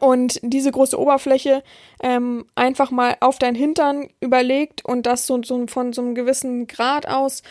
und 0.00 0.40
diese 0.42 0.72
große 0.72 0.98
Oberfläche 0.98 1.62
ähm, 2.02 2.46
einfach 2.56 2.90
mal 2.90 3.16
auf 3.20 3.38
dein 3.38 3.54
Hintern 3.54 4.08
überlegt 4.20 4.84
und 4.84 5.06
das 5.06 5.26
so, 5.26 5.40
so 5.42 5.66
von 5.68 5.92
so 5.92 6.02
einem 6.02 6.14
gewissen 6.14 6.66
Grad 6.66 7.06
aus, 7.06 7.42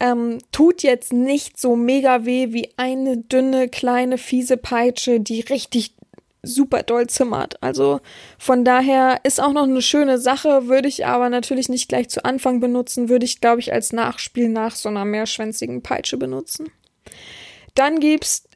ähm, 0.00 0.38
tut 0.52 0.82
jetzt 0.82 1.12
nicht 1.12 1.60
so 1.60 1.76
mega 1.76 2.24
weh 2.24 2.52
wie 2.52 2.72
eine 2.76 3.18
dünne, 3.18 3.68
kleine, 3.68 4.16
fiese 4.16 4.56
Peitsche, 4.56 5.20
die 5.20 5.40
richtig 5.40 5.94
super 6.42 6.82
doll 6.82 7.06
zimmert. 7.06 7.62
Also 7.62 8.00
von 8.38 8.64
daher 8.64 9.20
ist 9.22 9.40
auch 9.40 9.52
noch 9.52 9.64
eine 9.64 9.82
schöne 9.82 10.18
Sache, 10.18 10.68
würde 10.68 10.88
ich 10.88 11.06
aber 11.06 11.28
natürlich 11.28 11.68
nicht 11.68 11.88
gleich 11.88 12.08
zu 12.08 12.24
Anfang 12.24 12.58
benutzen, 12.58 13.08
würde 13.08 13.26
ich, 13.26 13.40
glaube 13.40 13.60
ich, 13.60 13.72
als 13.72 13.92
Nachspiel 13.92 14.48
nach 14.48 14.74
so 14.74 14.88
einer 14.88 15.04
mehrschwänzigen 15.04 15.82
Peitsche 15.82 16.16
benutzen. 16.16 16.72
Dann 17.74 18.00
gibt's 18.00 18.48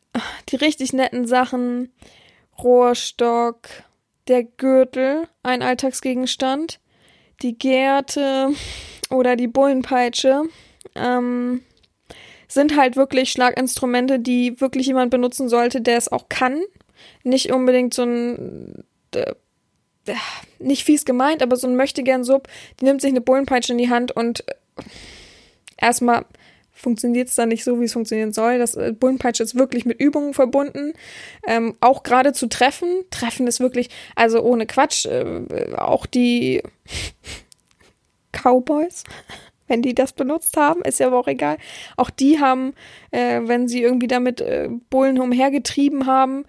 die 0.49 0.57
richtig 0.57 0.95
netten 0.95 1.27
Sachen 1.27 1.93
Rohrstock, 2.63 3.69
der 4.29 4.45
Gürtel, 4.45 5.29
ein 5.43 5.63
Alltagsgegenstand, 5.63 6.81
die 7.43 7.57
Gerte 7.57 8.51
oder 9.11 9.37
die 9.37 9.49
Bullenpeitsche 9.49 10.45
ähm, 10.95 11.63
sind 12.49 12.77
halt 12.77 12.97
wirklich 12.97 13.31
Schlaginstrumente, 13.31 14.19
die 14.19 14.61
wirklich 14.61 14.87
jemand 14.87 15.11
benutzen 15.11 15.49
sollte, 15.49 15.81
der 15.81 15.99
es 15.99 16.11
auch 16.11 16.29
kann. 16.29 16.63
Nicht 17.23 17.53
unbedingt 17.53 17.95
so 17.95 18.05
ein 18.05 18.85
äh, 19.15 19.35
nicht 20.59 20.85
fies 20.85 21.05
gemeint, 21.05 21.43
aber 21.43 21.57
so 21.57 21.67
ein 21.67 21.77
möchte 21.77 22.03
gern 22.03 22.25
Sub, 22.25 22.49
die 22.81 22.85
nimmt 22.85 23.01
sich 23.01 23.11
eine 23.11 23.21
Bullenpeitsche 23.21 23.73
in 23.73 23.79
die 23.79 23.91
Hand 23.91 24.13
und 24.13 24.49
äh, 24.49 24.55
erstmal 25.77 26.25
funktioniert 26.77 27.29
es 27.29 27.35
dann 27.35 27.49
nicht 27.49 27.65
so, 27.65 27.81
wie 27.81 27.87
es 27.87 27.93
funktionieren 27.95 28.33
soll. 28.33 28.59
Das 28.59 28.77
äh, 28.77 28.93
Bullenpeitsche 28.93 29.43
ist 29.43 29.57
wirklich 29.57 29.87
mit 29.87 29.99
Übungen 29.99 30.35
verbunden. 30.35 30.93
Ähm, 31.47 31.75
auch 31.81 32.03
gerade 32.03 32.33
zu 32.33 32.49
treffen. 32.49 32.89
Treffen 33.11 33.47
ist 33.47 33.61
wirklich, 33.61 33.89
also 34.15 34.43
ohne 34.43 34.67
Quatsch, 34.67 35.07
äh, 35.07 35.75
auch 35.77 36.07
die 36.07 36.63
Cowboys, 38.33 39.05
wenn 39.67 39.83
die 39.83 39.95
das 39.95 40.13
benutzt 40.13 40.57
haben, 40.57 40.83
ist 40.83 41.01
ja 41.01 41.09
aber 41.09 41.19
auch 41.19 41.29
egal. 41.29 41.57
Auch 41.97 42.11
die 42.11 42.39
haben, 42.39 42.75
äh, 43.11 43.41
wenn 43.45 43.69
sie 43.69 43.83
irgendwie 43.83 44.07
damit 44.07 44.41
äh, 44.41 44.69
Bullen 44.91 45.19
umhergetrieben 45.19 46.07
haben, 46.07 46.45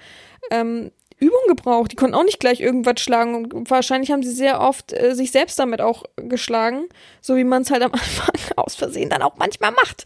ähm, 0.52 0.92
Übung 1.20 1.40
gebraucht. 1.48 1.92
Die 1.92 1.96
konnten 1.96 2.16
auch 2.16 2.24
nicht 2.24 2.40
gleich 2.40 2.60
irgendwas 2.60 3.00
schlagen 3.02 3.52
und 3.52 3.70
wahrscheinlich 3.70 4.12
haben 4.12 4.24
sie 4.24 4.32
sehr 4.32 4.62
oft 4.62 4.94
äh, 4.94 5.16
sich 5.16 5.32
selbst 5.32 5.58
damit 5.60 5.82
auch 5.82 6.04
geschlagen, 6.16 6.86
so 7.22 7.36
wie 7.36 7.44
man 7.44 7.64
es 7.64 7.72
halt 7.72 7.84
am 7.84 7.92
Anfang 7.94 8.36
aus 8.56 8.76
Versehen 8.76 9.10
dann 9.10 9.22
auch 9.22 9.38
manchmal 9.38 9.72
macht. 9.72 10.06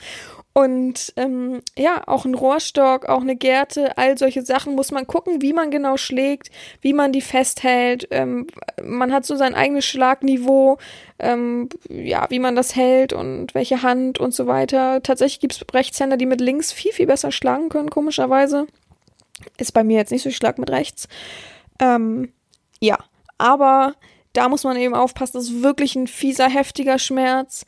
Und 0.53 1.13
ähm, 1.15 1.61
ja, 1.77 2.03
auch 2.07 2.25
ein 2.25 2.35
Rohrstock, 2.35 3.05
auch 3.07 3.21
eine 3.21 3.37
Gerte, 3.37 3.97
all 3.97 4.17
solche 4.17 4.41
Sachen 4.41 4.75
muss 4.75 4.91
man 4.91 5.07
gucken, 5.07 5.41
wie 5.41 5.53
man 5.53 5.71
genau 5.71 5.95
schlägt, 5.95 6.49
wie 6.81 6.91
man 6.91 7.13
die 7.13 7.21
festhält. 7.21 8.07
Ähm, 8.11 8.47
man 8.83 9.13
hat 9.13 9.25
so 9.25 9.37
sein 9.37 9.55
eigenes 9.55 9.85
Schlagniveau, 9.85 10.77
ähm, 11.19 11.69
ja, 11.89 12.25
wie 12.29 12.39
man 12.39 12.57
das 12.57 12.75
hält 12.75 13.13
und 13.13 13.55
welche 13.55 13.81
Hand 13.81 14.19
und 14.19 14.33
so 14.33 14.45
weiter. 14.45 15.01
Tatsächlich 15.01 15.39
gibt 15.39 15.53
es 15.53 15.65
Rechtshänder, 15.73 16.17
die 16.17 16.25
mit 16.25 16.41
links 16.41 16.73
viel, 16.73 16.91
viel 16.91 17.07
besser 17.07 17.31
schlagen 17.31 17.69
können, 17.69 17.89
komischerweise. 17.89 18.67
Ist 19.57 19.73
bei 19.73 19.83
mir 19.83 19.97
jetzt 19.97 20.11
nicht 20.11 20.23
so 20.23 20.31
stark 20.31 20.57
mit 20.57 20.69
rechts. 20.69 21.07
Ähm, 21.79 22.31
ja, 22.79 22.97
aber 23.37 23.95
da 24.33 24.49
muss 24.49 24.63
man 24.63 24.77
eben 24.77 24.93
aufpassen, 24.93 25.37
das 25.37 25.45
ist 25.45 25.63
wirklich 25.63 25.95
ein 25.95 26.07
fieser, 26.07 26.49
heftiger 26.49 26.99
Schmerz. 26.99 27.65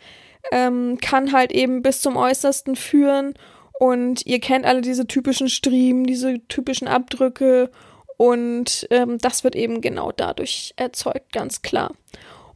Ähm, 0.51 0.97
kann 1.01 1.31
halt 1.31 1.51
eben 1.51 1.81
bis 1.81 2.01
zum 2.01 2.17
Äußersten 2.17 2.75
führen. 2.75 3.33
Und 3.79 4.25
ihr 4.25 4.39
kennt 4.39 4.65
alle 4.65 4.81
diese 4.81 5.07
typischen 5.07 5.49
Striemen, 5.49 6.05
diese 6.05 6.39
typischen 6.47 6.88
Abdrücke. 6.88 7.71
Und 8.17 8.88
ähm, 8.91 9.17
das 9.17 9.43
wird 9.43 9.55
eben 9.55 9.81
genau 9.81 10.12
dadurch 10.12 10.73
erzeugt, 10.77 11.33
ganz 11.33 11.62
klar. 11.62 11.93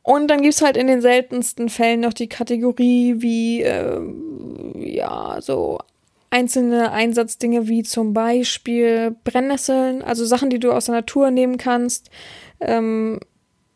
Und 0.04 0.30
dann 0.30 0.42
gibt 0.42 0.54
es 0.54 0.62
halt 0.62 0.78
in 0.78 0.88
den 0.88 1.02
seltensten 1.02 1.68
Fällen 1.68 2.00
noch 2.00 2.14
die 2.14 2.30
Kategorie 2.30 3.16
wie, 3.18 3.62
äh, 3.62 4.00
ja, 4.76 5.42
so 5.42 5.80
einzelne 6.30 6.92
Einsatzdinge 6.92 7.68
wie 7.68 7.84
zum 7.84 8.14
Beispiel 8.14 9.16
Brennnesseln, 9.24 10.02
also 10.02 10.26
Sachen, 10.26 10.50
die 10.50 10.60
du 10.60 10.72
aus 10.72 10.86
der 10.86 10.96
Natur 10.96 11.32
nehmen 11.32 11.58
kannst, 11.58 12.10
ähm, 12.60 13.20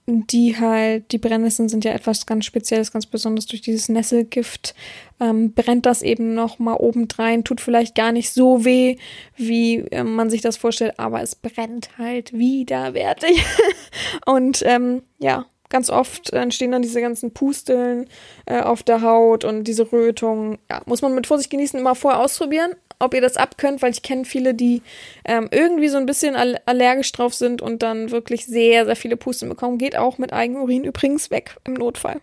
die 0.07 0.59
halt, 0.59 1.11
die 1.11 1.17
Brennnesseln 1.17 1.69
sind 1.69 1.85
ja 1.85 1.91
etwas 1.93 2.25
ganz 2.25 2.45
Spezielles, 2.45 2.91
ganz 2.91 3.05
besonders 3.05 3.45
durch 3.45 3.61
dieses 3.61 3.87
Nesselgift, 3.87 4.75
ähm, 5.19 5.53
brennt 5.53 5.85
das 5.85 6.01
eben 6.01 6.33
noch 6.33 6.59
mal 6.59 6.75
obendrein, 6.75 7.43
tut 7.43 7.61
vielleicht 7.61 7.95
gar 7.95 8.11
nicht 8.11 8.31
so 8.31 8.65
weh, 8.65 8.97
wie 9.37 9.77
äh, 9.91 10.03
man 10.03 10.29
sich 10.29 10.41
das 10.41 10.57
vorstellt, 10.57 10.99
aber 10.99 11.21
es 11.21 11.35
brennt 11.35 11.97
halt 11.97 12.33
widerwärtig. 12.33 13.45
Und 14.25 14.63
ähm, 14.65 15.03
ja, 15.19 15.45
Ganz 15.71 15.89
oft 15.89 16.31
entstehen 16.33 16.71
dann 16.71 16.81
diese 16.81 16.99
ganzen 16.99 17.33
Pusteln 17.33 18.07
äh, 18.45 18.59
auf 18.59 18.83
der 18.83 19.01
Haut 19.01 19.45
und 19.45 19.63
diese 19.63 19.91
Rötung. 19.91 20.59
Ja, 20.69 20.81
muss 20.85 21.01
man 21.01 21.15
mit 21.15 21.27
Vorsicht 21.27 21.49
genießen, 21.49 21.79
immer 21.79 21.95
vorher 21.95 22.19
ausprobieren, 22.19 22.75
ob 22.99 23.13
ihr 23.13 23.21
das 23.21 23.37
abkönnt, 23.37 23.81
weil 23.81 23.91
ich 23.91 24.03
kenne 24.03 24.25
viele, 24.25 24.53
die 24.53 24.81
ähm, 25.23 25.47
irgendwie 25.49 25.87
so 25.87 25.97
ein 25.97 26.05
bisschen 26.05 26.35
allergisch 26.35 27.13
drauf 27.13 27.33
sind 27.33 27.61
und 27.61 27.81
dann 27.83 28.11
wirklich 28.11 28.45
sehr, 28.45 28.85
sehr 28.85 28.97
viele 28.97 29.15
Pusteln 29.15 29.47
bekommen. 29.47 29.77
Geht 29.77 29.95
auch 29.97 30.17
mit 30.17 30.33
Eigenurin 30.33 30.83
übrigens 30.83 31.31
weg 31.31 31.55
im 31.63 31.75
Notfall. 31.75 32.19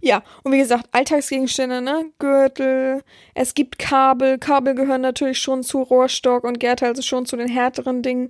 Ja, 0.00 0.22
und 0.42 0.52
wie 0.52 0.58
gesagt, 0.58 0.86
Alltagsgegenstände, 0.92 1.80
ne? 1.80 2.06
Gürtel, 2.18 3.02
es 3.34 3.54
gibt 3.54 3.78
Kabel. 3.78 4.38
Kabel 4.38 4.74
gehören 4.74 5.00
natürlich 5.00 5.38
schon 5.38 5.62
zu 5.62 5.82
Rohrstock 5.82 6.44
und 6.44 6.60
Gerte 6.60 6.86
also 6.86 7.02
schon 7.02 7.26
zu 7.26 7.36
den 7.36 7.48
härteren 7.48 8.02
Dingen. 8.02 8.28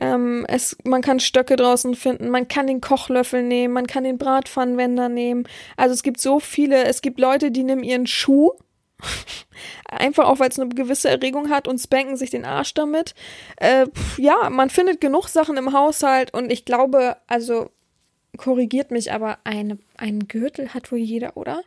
Ähm, 0.00 0.44
es, 0.48 0.76
man 0.84 1.02
kann 1.02 1.20
Stöcke 1.20 1.56
draußen 1.56 1.94
finden, 1.94 2.28
man 2.30 2.48
kann 2.48 2.66
den 2.66 2.80
Kochlöffel 2.80 3.42
nehmen, 3.42 3.74
man 3.74 3.86
kann 3.86 4.04
den 4.04 4.18
Bratpfannenwender 4.18 5.08
nehmen. 5.08 5.44
Also 5.76 5.94
es 5.94 6.02
gibt 6.02 6.20
so 6.20 6.40
viele, 6.40 6.84
es 6.84 7.02
gibt 7.02 7.20
Leute, 7.20 7.50
die 7.50 7.64
nehmen 7.64 7.82
ihren 7.82 8.06
Schuh 8.06 8.52
Einfach 9.86 10.26
auch, 10.26 10.38
weil 10.38 10.48
es 10.48 10.58
eine 10.58 10.68
gewisse 10.68 11.08
Erregung 11.08 11.50
hat 11.50 11.68
und 11.68 11.78
spanken 11.78 12.16
sich 12.16 12.30
den 12.30 12.44
Arsch 12.44 12.74
damit. 12.74 13.14
Äh, 13.56 13.86
pf, 13.86 14.18
ja, 14.18 14.50
man 14.50 14.70
findet 14.70 15.00
genug 15.00 15.28
Sachen 15.28 15.56
im 15.56 15.72
Haushalt 15.72 16.32
und 16.34 16.50
ich 16.50 16.64
glaube, 16.64 17.16
also 17.26 17.70
korrigiert 18.36 18.90
mich, 18.90 19.12
aber 19.12 19.38
eine, 19.44 19.78
einen 19.96 20.28
Gürtel 20.28 20.72
hat 20.74 20.90
wohl 20.92 20.98
jeder, 20.98 21.36
oder? 21.36 21.62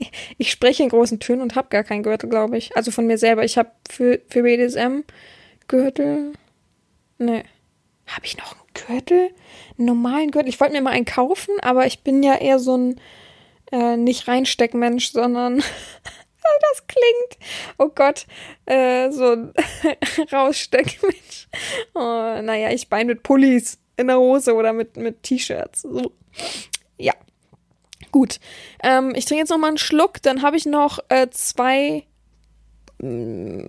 Ich 0.38 0.52
spreche 0.52 0.84
in 0.84 0.90
großen 0.90 1.18
Tönen 1.18 1.42
und 1.42 1.56
habe 1.56 1.70
gar 1.70 1.82
keinen 1.82 2.04
Gürtel, 2.04 2.28
glaube 2.28 2.56
ich. 2.56 2.76
Also 2.76 2.92
von 2.92 3.08
mir 3.08 3.18
selber. 3.18 3.42
Ich 3.42 3.58
habe 3.58 3.72
für, 3.90 4.20
für 4.28 4.44
BDSM 4.44 5.00
Gürtel. 5.66 6.34
Ne. 7.18 7.42
Habe 8.06 8.24
ich 8.24 8.36
noch 8.36 8.52
einen 8.52 8.62
Gürtel? 8.86 9.30
Einen 9.76 9.86
normalen 9.86 10.30
Gürtel? 10.30 10.48
Ich 10.48 10.60
wollte 10.60 10.74
mir 10.74 10.82
mal 10.82 10.92
einen 10.92 11.04
kaufen, 11.04 11.52
aber 11.62 11.86
ich 11.86 12.04
bin 12.04 12.22
ja 12.22 12.36
eher 12.36 12.60
so 12.60 12.76
ein 12.76 13.00
äh, 13.72 13.96
nicht 13.96 14.28
Reinsteckmensch, 14.28 15.10
sondern 15.10 15.56
das 16.60 16.86
klingt, 16.86 17.48
oh 17.78 17.88
Gott, 17.88 18.26
äh, 18.66 19.10
so 19.10 19.32
ein 19.32 19.52
Raussteckmensch. 20.32 21.48
Oh, 21.94 22.40
naja, 22.42 22.70
ich 22.70 22.88
bein 22.88 23.08
mit 23.08 23.24
Pullis 23.24 23.78
in 23.98 24.06
der 24.06 24.18
Hose 24.18 24.54
oder 24.54 24.72
mit, 24.72 24.96
mit 24.96 25.22
T-Shirts. 25.22 25.82
So. 25.82 26.12
Ja. 26.96 27.12
Gut. 28.10 28.40
Ähm, 28.82 29.12
ich 29.14 29.26
trinke 29.26 29.42
jetzt 29.42 29.50
noch 29.50 29.58
mal 29.58 29.68
einen 29.68 29.78
Schluck, 29.78 30.22
dann 30.22 30.40
habe 30.40 30.56
ich 30.56 30.64
noch 30.64 31.00
äh, 31.10 31.28
zwei 31.30 32.04
mh, 33.02 33.68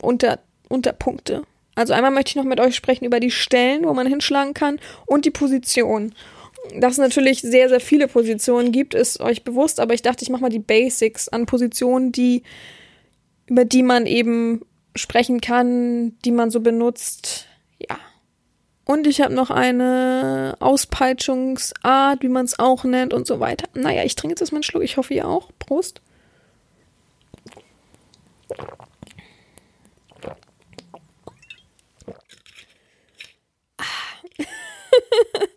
unter, 0.00 0.40
Unterpunkte. 0.68 1.44
Also 1.76 1.92
einmal 1.92 2.10
möchte 2.10 2.30
ich 2.30 2.36
noch 2.36 2.44
mit 2.44 2.58
euch 2.58 2.74
sprechen 2.74 3.04
über 3.04 3.20
die 3.20 3.30
Stellen, 3.30 3.84
wo 3.84 3.94
man 3.94 4.06
hinschlagen 4.06 4.54
kann 4.54 4.80
und 5.06 5.24
die 5.24 5.30
Position. 5.30 6.14
Dass 6.78 6.92
es 6.94 6.98
natürlich 6.98 7.40
sehr, 7.40 7.68
sehr 7.68 7.80
viele 7.80 8.08
Positionen 8.08 8.72
gibt, 8.72 8.94
ist 8.94 9.20
euch 9.20 9.44
bewusst, 9.44 9.80
aber 9.80 9.94
ich 9.94 10.02
dachte, 10.02 10.22
ich 10.22 10.30
mache 10.30 10.42
mal 10.42 10.50
die 10.50 10.58
Basics 10.58 11.28
an 11.28 11.46
Positionen, 11.46 12.12
die, 12.12 12.42
über 13.46 13.64
die 13.64 13.82
man 13.82 14.06
eben 14.06 14.62
sprechen 14.94 15.40
kann, 15.40 16.18
die 16.24 16.32
man 16.32 16.50
so 16.50 16.60
benutzt. 16.60 17.46
Ja. 17.78 17.98
Und 18.90 19.06
ich 19.06 19.20
habe 19.20 19.32
noch 19.32 19.50
eine 19.50 20.56
Auspeitschungsart, 20.58 22.22
wie 22.22 22.28
man 22.28 22.44
es 22.44 22.58
auch 22.58 22.82
nennt 22.82 23.14
und 23.14 23.24
so 23.24 23.38
weiter. 23.38 23.68
Naja, 23.72 24.02
ich 24.02 24.16
trinke 24.16 24.32
jetzt 24.32 24.40
erstmal 24.40 24.58
einen 24.58 24.64
Schluck. 24.64 24.82
Ich 24.82 24.96
hoffe, 24.96 25.14
ihr 25.14 25.28
auch. 25.28 25.50
Prost. 25.60 26.00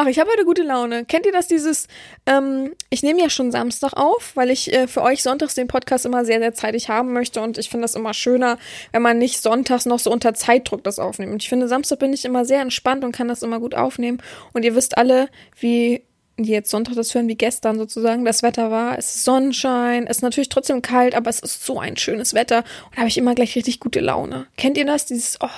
Ach, 0.00 0.06
ich 0.06 0.20
habe 0.20 0.30
heute 0.30 0.44
gute 0.44 0.62
Laune. 0.62 1.04
Kennt 1.04 1.26
ihr 1.26 1.32
das, 1.32 1.48
dieses, 1.48 1.88
ähm, 2.24 2.72
ich 2.88 3.02
nehme 3.02 3.20
ja 3.20 3.28
schon 3.28 3.50
Samstag 3.50 3.94
auf, 3.94 4.30
weil 4.36 4.48
ich 4.48 4.72
äh, 4.72 4.86
für 4.86 5.02
euch 5.02 5.24
sonntags 5.24 5.56
den 5.56 5.66
Podcast 5.66 6.06
immer 6.06 6.24
sehr, 6.24 6.38
sehr 6.38 6.54
zeitig 6.54 6.88
haben 6.88 7.12
möchte 7.12 7.40
und 7.40 7.58
ich 7.58 7.68
finde 7.68 7.82
das 7.82 7.96
immer 7.96 8.14
schöner, 8.14 8.58
wenn 8.92 9.02
man 9.02 9.18
nicht 9.18 9.42
sonntags 9.42 9.86
noch 9.86 9.98
so 9.98 10.12
unter 10.12 10.34
Zeitdruck 10.34 10.84
das 10.84 11.00
aufnimmt. 11.00 11.32
Und 11.32 11.42
ich 11.42 11.48
finde, 11.48 11.66
Samstag 11.66 11.98
bin 11.98 12.12
ich 12.12 12.24
immer 12.24 12.44
sehr 12.44 12.60
entspannt 12.60 13.02
und 13.02 13.10
kann 13.10 13.26
das 13.26 13.42
immer 13.42 13.58
gut 13.58 13.74
aufnehmen. 13.74 14.22
Und 14.52 14.64
ihr 14.64 14.76
wisst 14.76 14.96
alle, 14.96 15.30
wie 15.58 16.04
die 16.36 16.52
jetzt 16.52 16.70
Sonntag 16.70 16.94
das 16.94 17.12
hören 17.16 17.26
wie 17.26 17.34
gestern 17.34 17.76
sozusagen, 17.76 18.24
das 18.24 18.44
Wetter 18.44 18.70
war. 18.70 18.96
Es 18.96 19.16
ist 19.16 19.24
Sonnenschein, 19.24 20.06
es 20.06 20.18
ist 20.18 20.22
natürlich 20.22 20.48
trotzdem 20.48 20.80
kalt, 20.80 21.16
aber 21.16 21.28
es 21.28 21.40
ist 21.40 21.66
so 21.66 21.80
ein 21.80 21.96
schönes 21.96 22.34
Wetter 22.34 22.58
und 22.58 22.94
da 22.94 22.98
habe 22.98 23.08
ich 23.08 23.18
immer 23.18 23.34
gleich 23.34 23.56
richtig 23.56 23.80
gute 23.80 23.98
Laune. 23.98 24.46
Kennt 24.56 24.78
ihr 24.78 24.86
das? 24.86 25.06
Dieses, 25.06 25.38
oh, 25.40 25.48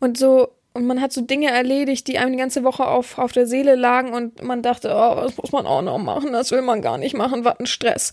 und 0.00 0.18
so, 0.18 0.48
und 0.72 0.86
man 0.86 1.00
hat 1.00 1.12
so 1.12 1.20
Dinge 1.20 1.50
erledigt, 1.50 2.06
die 2.06 2.18
einem 2.18 2.32
die 2.32 2.38
ganze 2.38 2.62
Woche 2.62 2.86
auf, 2.86 3.18
auf 3.18 3.32
der 3.32 3.46
Seele 3.46 3.74
lagen 3.74 4.12
und 4.12 4.42
man 4.42 4.62
dachte, 4.62 4.90
oh, 4.94 5.16
das 5.22 5.36
muss 5.36 5.50
man 5.50 5.66
auch 5.66 5.82
noch 5.82 5.98
machen, 5.98 6.32
das 6.32 6.52
will 6.52 6.62
man 6.62 6.80
gar 6.80 6.96
nicht 6.96 7.16
machen, 7.16 7.44
was 7.44 7.58
ein 7.58 7.66
Stress. 7.66 8.12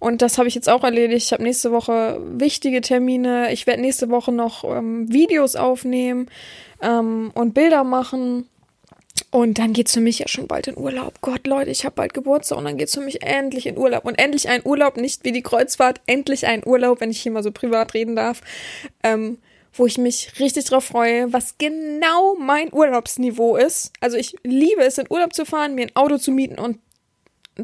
Und 0.00 0.20
das 0.20 0.36
habe 0.36 0.48
ich 0.48 0.54
jetzt 0.56 0.68
auch 0.68 0.82
erledigt. 0.82 1.26
Ich 1.26 1.32
habe 1.32 1.44
nächste 1.44 1.70
Woche 1.70 2.20
wichtige 2.24 2.80
Termine. 2.80 3.52
Ich 3.52 3.68
werde 3.68 3.82
nächste 3.82 4.10
Woche 4.10 4.32
noch 4.32 4.64
ähm, 4.64 5.12
Videos 5.12 5.54
aufnehmen 5.54 6.28
ähm, 6.80 7.30
und 7.34 7.54
Bilder 7.54 7.84
machen. 7.84 8.48
Und 9.30 9.58
dann 9.58 9.72
geht's 9.72 9.94
für 9.94 10.00
mich 10.00 10.18
ja 10.18 10.28
schon 10.28 10.48
bald 10.48 10.66
in 10.66 10.76
Urlaub. 10.76 11.14
Gott, 11.20 11.46
Leute, 11.46 11.70
ich 11.70 11.84
habe 11.84 11.94
bald 11.94 12.14
Geburtstag 12.14 12.58
und 12.58 12.64
dann 12.64 12.76
geht's 12.76 12.94
für 12.94 13.00
mich 13.00 13.22
endlich 13.22 13.66
in 13.66 13.78
Urlaub. 13.78 14.04
Und 14.04 14.18
endlich 14.18 14.48
ein 14.48 14.62
Urlaub, 14.64 14.96
nicht 14.96 15.24
wie 15.24 15.32
die 15.32 15.42
Kreuzfahrt, 15.42 16.00
endlich 16.06 16.46
ein 16.46 16.66
Urlaub, 16.66 17.00
wenn 17.00 17.10
ich 17.10 17.20
hier 17.20 17.32
mal 17.32 17.42
so 17.42 17.52
privat 17.52 17.94
reden 17.94 18.16
darf. 18.16 18.40
Ähm, 19.02 19.38
wo 19.74 19.86
ich 19.86 19.98
mich 19.98 20.38
richtig 20.38 20.66
drauf 20.66 20.84
freue, 20.84 21.32
was 21.32 21.56
genau 21.58 22.34
mein 22.34 22.72
Urlaubsniveau 22.72 23.56
ist. 23.56 23.92
Also 24.00 24.16
ich 24.16 24.36
liebe 24.42 24.82
es, 24.82 24.98
in 24.98 25.10
Urlaub 25.10 25.34
zu 25.34 25.44
fahren, 25.44 25.74
mir 25.74 25.86
ein 25.86 25.96
Auto 25.96 26.18
zu 26.18 26.30
mieten 26.30 26.58
und 26.58 26.78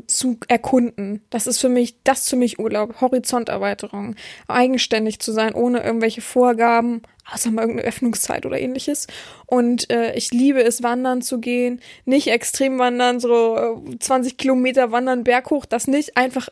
zu 0.07 0.39
erkunden. 0.49 1.23
Das 1.31 1.47
ist 1.47 1.61
für 1.61 1.69
mich, 1.69 1.97
das 2.05 2.29
für 2.29 2.37
mich 2.37 2.59
Urlaub, 2.59 3.01
Horizonterweiterung, 3.01 4.17
eigenständig 4.47 5.21
zu 5.21 5.33
sein, 5.33 5.55
ohne 5.55 5.83
irgendwelche 5.83 6.21
Vorgaben, 6.21 7.03
außer 7.33 7.51
mal 7.51 7.63
irgendeine 7.63 7.89
Öffnungszeit 7.89 8.45
oder 8.45 8.61
ähnliches. 8.61 9.07
Und 9.47 9.91
äh, 9.91 10.15
ich 10.15 10.31
liebe 10.31 10.63
es, 10.63 10.83
wandern 10.83 11.23
zu 11.23 11.41
gehen, 11.41 11.81
nicht 12.05 12.29
extrem 12.29 12.79
wandern, 12.79 13.19
so 13.19 13.57
äh, 13.57 13.99
20 13.99 14.37
Kilometer 14.37 14.93
wandern 14.93 15.25
berghoch, 15.25 15.65
das 15.65 15.87
nicht, 15.87 16.17
einfach 16.17 16.49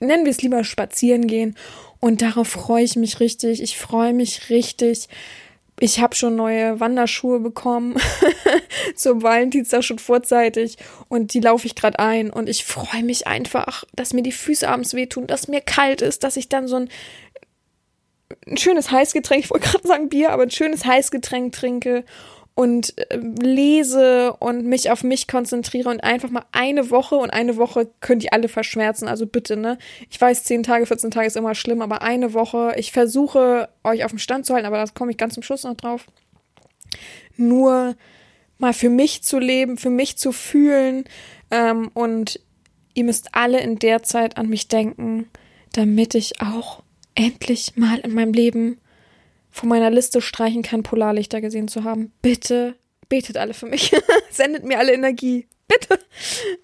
nennen 0.00 0.24
wir 0.24 0.30
es 0.30 0.42
lieber 0.42 0.62
spazieren 0.62 1.26
gehen. 1.26 1.56
Und 2.00 2.22
darauf 2.22 2.48
freue 2.48 2.84
ich 2.84 2.96
mich 2.96 3.20
richtig. 3.20 3.62
Ich 3.62 3.78
freue 3.78 4.12
mich 4.12 4.50
richtig. 4.50 5.08
Ich 5.78 6.00
habe 6.00 6.14
schon 6.14 6.36
neue 6.36 6.80
Wanderschuhe 6.80 7.38
bekommen 7.38 7.96
zum 8.94 9.22
Valentinstag 9.22 9.84
schon 9.84 9.98
vorzeitig 9.98 10.78
und 11.08 11.34
die 11.34 11.40
laufe 11.40 11.66
ich 11.66 11.74
gerade 11.74 11.98
ein 11.98 12.30
und 12.30 12.48
ich 12.48 12.64
freue 12.64 13.02
mich 13.02 13.26
einfach, 13.26 13.84
dass 13.94 14.14
mir 14.14 14.22
die 14.22 14.32
Füße 14.32 14.66
abends 14.66 14.94
wehtun, 14.94 15.26
dass 15.26 15.48
mir 15.48 15.60
kalt 15.60 16.00
ist, 16.00 16.24
dass 16.24 16.38
ich 16.38 16.48
dann 16.48 16.66
so 16.66 16.76
ein, 16.76 16.88
ein 18.46 18.56
schönes 18.56 18.90
Heißgetränk, 18.90 19.44
ich 19.44 19.50
wollte 19.50 19.68
gerade 19.68 19.86
sagen 19.86 20.08
Bier, 20.08 20.30
aber 20.30 20.44
ein 20.44 20.50
schönes 20.50 20.86
Heißgetränk 20.86 21.52
trinke 21.52 22.04
und 22.56 22.94
äh, 23.10 23.18
lese 23.18 24.32
und 24.32 24.64
mich 24.64 24.90
auf 24.90 25.04
mich 25.04 25.28
konzentriere 25.28 25.90
und 25.90 26.02
einfach 26.02 26.30
mal 26.30 26.46
eine 26.52 26.90
Woche 26.90 27.14
und 27.16 27.28
eine 27.28 27.58
Woche 27.58 27.88
könnt 28.00 28.24
ihr 28.24 28.32
alle 28.32 28.48
verschmerzen, 28.48 29.06
also 29.06 29.26
bitte, 29.26 29.58
ne? 29.58 29.76
Ich 30.10 30.18
weiß, 30.18 30.44
10 30.44 30.62
Tage, 30.62 30.86
14 30.86 31.10
Tage 31.10 31.26
ist 31.26 31.36
immer 31.36 31.54
schlimm, 31.54 31.82
aber 31.82 32.00
eine 32.00 32.32
Woche, 32.32 32.72
ich 32.78 32.92
versuche 32.92 33.68
euch 33.84 34.04
auf 34.04 34.10
dem 34.10 34.18
Stand 34.18 34.46
zu 34.46 34.54
halten, 34.54 34.66
aber 34.66 34.78
das 34.78 34.94
komme 34.94 35.10
ich 35.10 35.18
ganz 35.18 35.34
zum 35.34 35.42
Schluss 35.42 35.64
noch 35.64 35.76
drauf. 35.76 36.06
Nur 37.36 37.94
mal 38.56 38.72
für 38.72 38.88
mich 38.88 39.22
zu 39.22 39.38
leben, 39.38 39.76
für 39.76 39.90
mich 39.90 40.16
zu 40.16 40.32
fühlen 40.32 41.04
ähm, 41.50 41.90
und 41.92 42.40
ihr 42.94 43.04
müsst 43.04 43.34
alle 43.34 43.60
in 43.60 43.78
der 43.78 44.02
Zeit 44.02 44.38
an 44.38 44.48
mich 44.48 44.68
denken, 44.68 45.28
damit 45.74 46.14
ich 46.14 46.40
auch 46.40 46.82
endlich 47.14 47.76
mal 47.76 47.98
in 47.98 48.14
meinem 48.14 48.32
Leben 48.32 48.78
von 49.56 49.68
meiner 49.70 49.90
Liste 49.90 50.20
streichen 50.20 50.62
kann, 50.62 50.82
Polarlichter 50.82 51.40
gesehen 51.40 51.68
zu 51.68 51.84
haben. 51.84 52.12
Bitte 52.20 52.76
betet 53.08 53.36
alle 53.36 53.54
für 53.54 53.66
mich. 53.66 53.92
Sendet 54.30 54.64
mir 54.64 54.78
alle 54.78 54.92
Energie. 54.92 55.46
Bitte. 55.66 55.98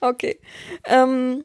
Okay. 0.00 0.38
Ähm, 0.86 1.44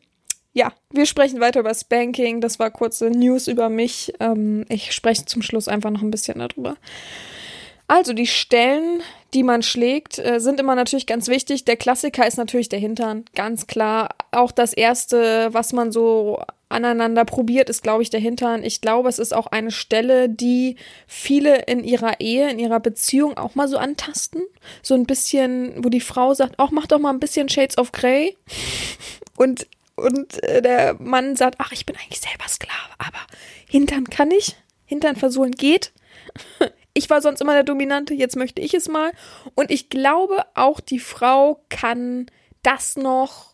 ja, 0.54 0.74
wir 0.92 1.06
sprechen 1.06 1.40
weiter 1.40 1.62
über 1.62 1.74
Spanking. 1.74 2.42
Das 2.42 2.60
war 2.60 2.70
kurze 2.70 3.10
News 3.10 3.48
über 3.48 3.70
mich. 3.70 4.14
Ähm, 4.20 4.66
ich 4.70 4.92
spreche 4.92 5.26
zum 5.26 5.42
Schluss 5.42 5.68
einfach 5.68 5.90
noch 5.90 6.02
ein 6.02 6.12
bisschen 6.12 6.40
darüber. 6.40 6.76
Also 7.88 8.12
die 8.12 8.28
Stellen, 8.28 9.02
die 9.34 9.44
man 9.44 9.64
schlägt, 9.64 10.20
äh, 10.20 10.40
sind 10.40 10.60
immer 10.60 10.76
natürlich 10.76 11.08
ganz 11.08 11.30
wichtig. 11.30 11.64
Der 11.64 11.78
Klassiker 11.78 12.28
ist 12.28 12.38
natürlich 12.38 12.68
der 12.68 12.80
Hintern, 12.80 13.24
ganz 13.34 13.68
klar. 13.68 14.10
Auch 14.32 14.52
das 14.52 14.74
erste, 14.74 15.54
was 15.54 15.72
man 15.72 15.94
so 15.94 16.42
aneinander 16.70 17.26
probiert, 17.26 17.70
ist, 17.70 17.84
glaube 17.84 18.04
ich, 18.04 18.10
der 18.10 18.20
Hintern. 18.20 18.64
Ich 18.64 18.82
glaube, 18.82 19.10
es 19.10 19.20
ist 19.20 19.34
auch 19.34 19.48
eine 19.48 19.72
Stelle, 19.72 20.30
die 20.30 20.76
viele 21.08 21.64
in 21.64 21.84
ihrer 21.84 22.20
Ehe, 22.20 22.50
in 22.50 22.60
ihrer 22.60 22.80
Beziehung 22.80 23.38
auch 23.38 23.56
mal 23.56 23.68
so 23.68 23.78
antasten. 23.78 24.44
So 24.82 24.96
ein 24.96 25.06
bisschen, 25.06 25.84
wo 25.84 25.90
die 25.90 26.02
Frau 26.02 26.34
sagt, 26.34 26.60
auch 26.60 26.72
mach 26.72 26.88
doch 26.88 27.00
mal 27.00 27.12
ein 27.12 27.20
bisschen 27.20 27.50
Shades 27.50 27.78
of 27.78 27.92
Grey. 27.92 28.38
Und, 29.38 29.68
und 29.96 30.42
äh, 30.44 30.64
der 30.64 30.96
Mann 30.96 31.36
sagt, 31.36 31.58
ach, 31.60 31.72
ich 31.72 31.86
bin 31.86 31.96
eigentlich 31.96 32.20
selber 32.20 32.48
Sklave, 32.48 32.90
aber 32.98 33.20
Hintern 33.70 34.06
kann 34.06 34.32
ich. 34.32 34.56
Hintern 34.86 35.16
versohlen 35.16 35.52
geht. 35.52 35.92
Ich 36.94 37.12
war 37.12 37.22
sonst 37.22 37.42
immer 37.42 37.54
der 37.54 37.62
Dominante, 37.62 38.16
jetzt 38.16 38.36
möchte 38.36 38.60
ich 38.60 38.74
es 38.74 38.88
mal. 38.88 39.12
Und 39.54 39.70
ich 39.70 39.92
glaube, 39.92 40.44
auch 40.56 40.80
die 40.80 40.98
Frau 40.98 41.62
kann 41.70 42.26
das 42.64 42.96
noch 42.96 43.54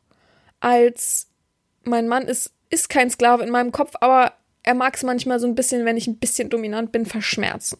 als 0.62 1.28
mein 1.84 2.08
Mann 2.08 2.23
ist 2.23 2.54
ist 2.74 2.90
kein 2.90 3.10
Sklave 3.10 3.44
in 3.44 3.52
meinem 3.52 3.72
Kopf, 3.72 3.94
aber 4.02 4.34
er 4.64 4.74
mag 4.74 4.96
es 4.96 5.04
manchmal 5.04 5.40
so 5.40 5.48
ein 5.48 5.56
bisschen, 5.56 5.86
wenn 5.86 5.98
ich 5.98 6.08
ein 6.08 6.18
bisschen 6.18 6.50
dominant 6.50 6.92
bin, 6.92 7.06
verschmerzen. 7.06 7.78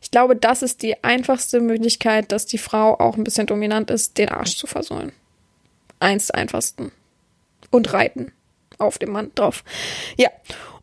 Ich 0.00 0.10
glaube, 0.10 0.36
das 0.36 0.62
ist 0.62 0.82
die 0.82 1.02
einfachste 1.02 1.60
Möglichkeit, 1.60 2.30
dass 2.30 2.46
die 2.46 2.58
Frau 2.58 2.98
auch 2.98 3.16
ein 3.16 3.24
bisschen 3.24 3.46
dominant 3.46 3.90
ist, 3.90 4.18
den 4.18 4.28
Arsch 4.28 4.56
zu 4.56 4.66
versohlen. 4.66 5.12
Eins 5.98 6.28
der 6.28 6.36
einfachsten. 6.36 6.92
Und 7.70 7.92
reiten 7.92 8.32
auf 8.78 8.98
dem 8.98 9.10
Mann 9.10 9.32
drauf. 9.34 9.64
Ja. 10.16 10.28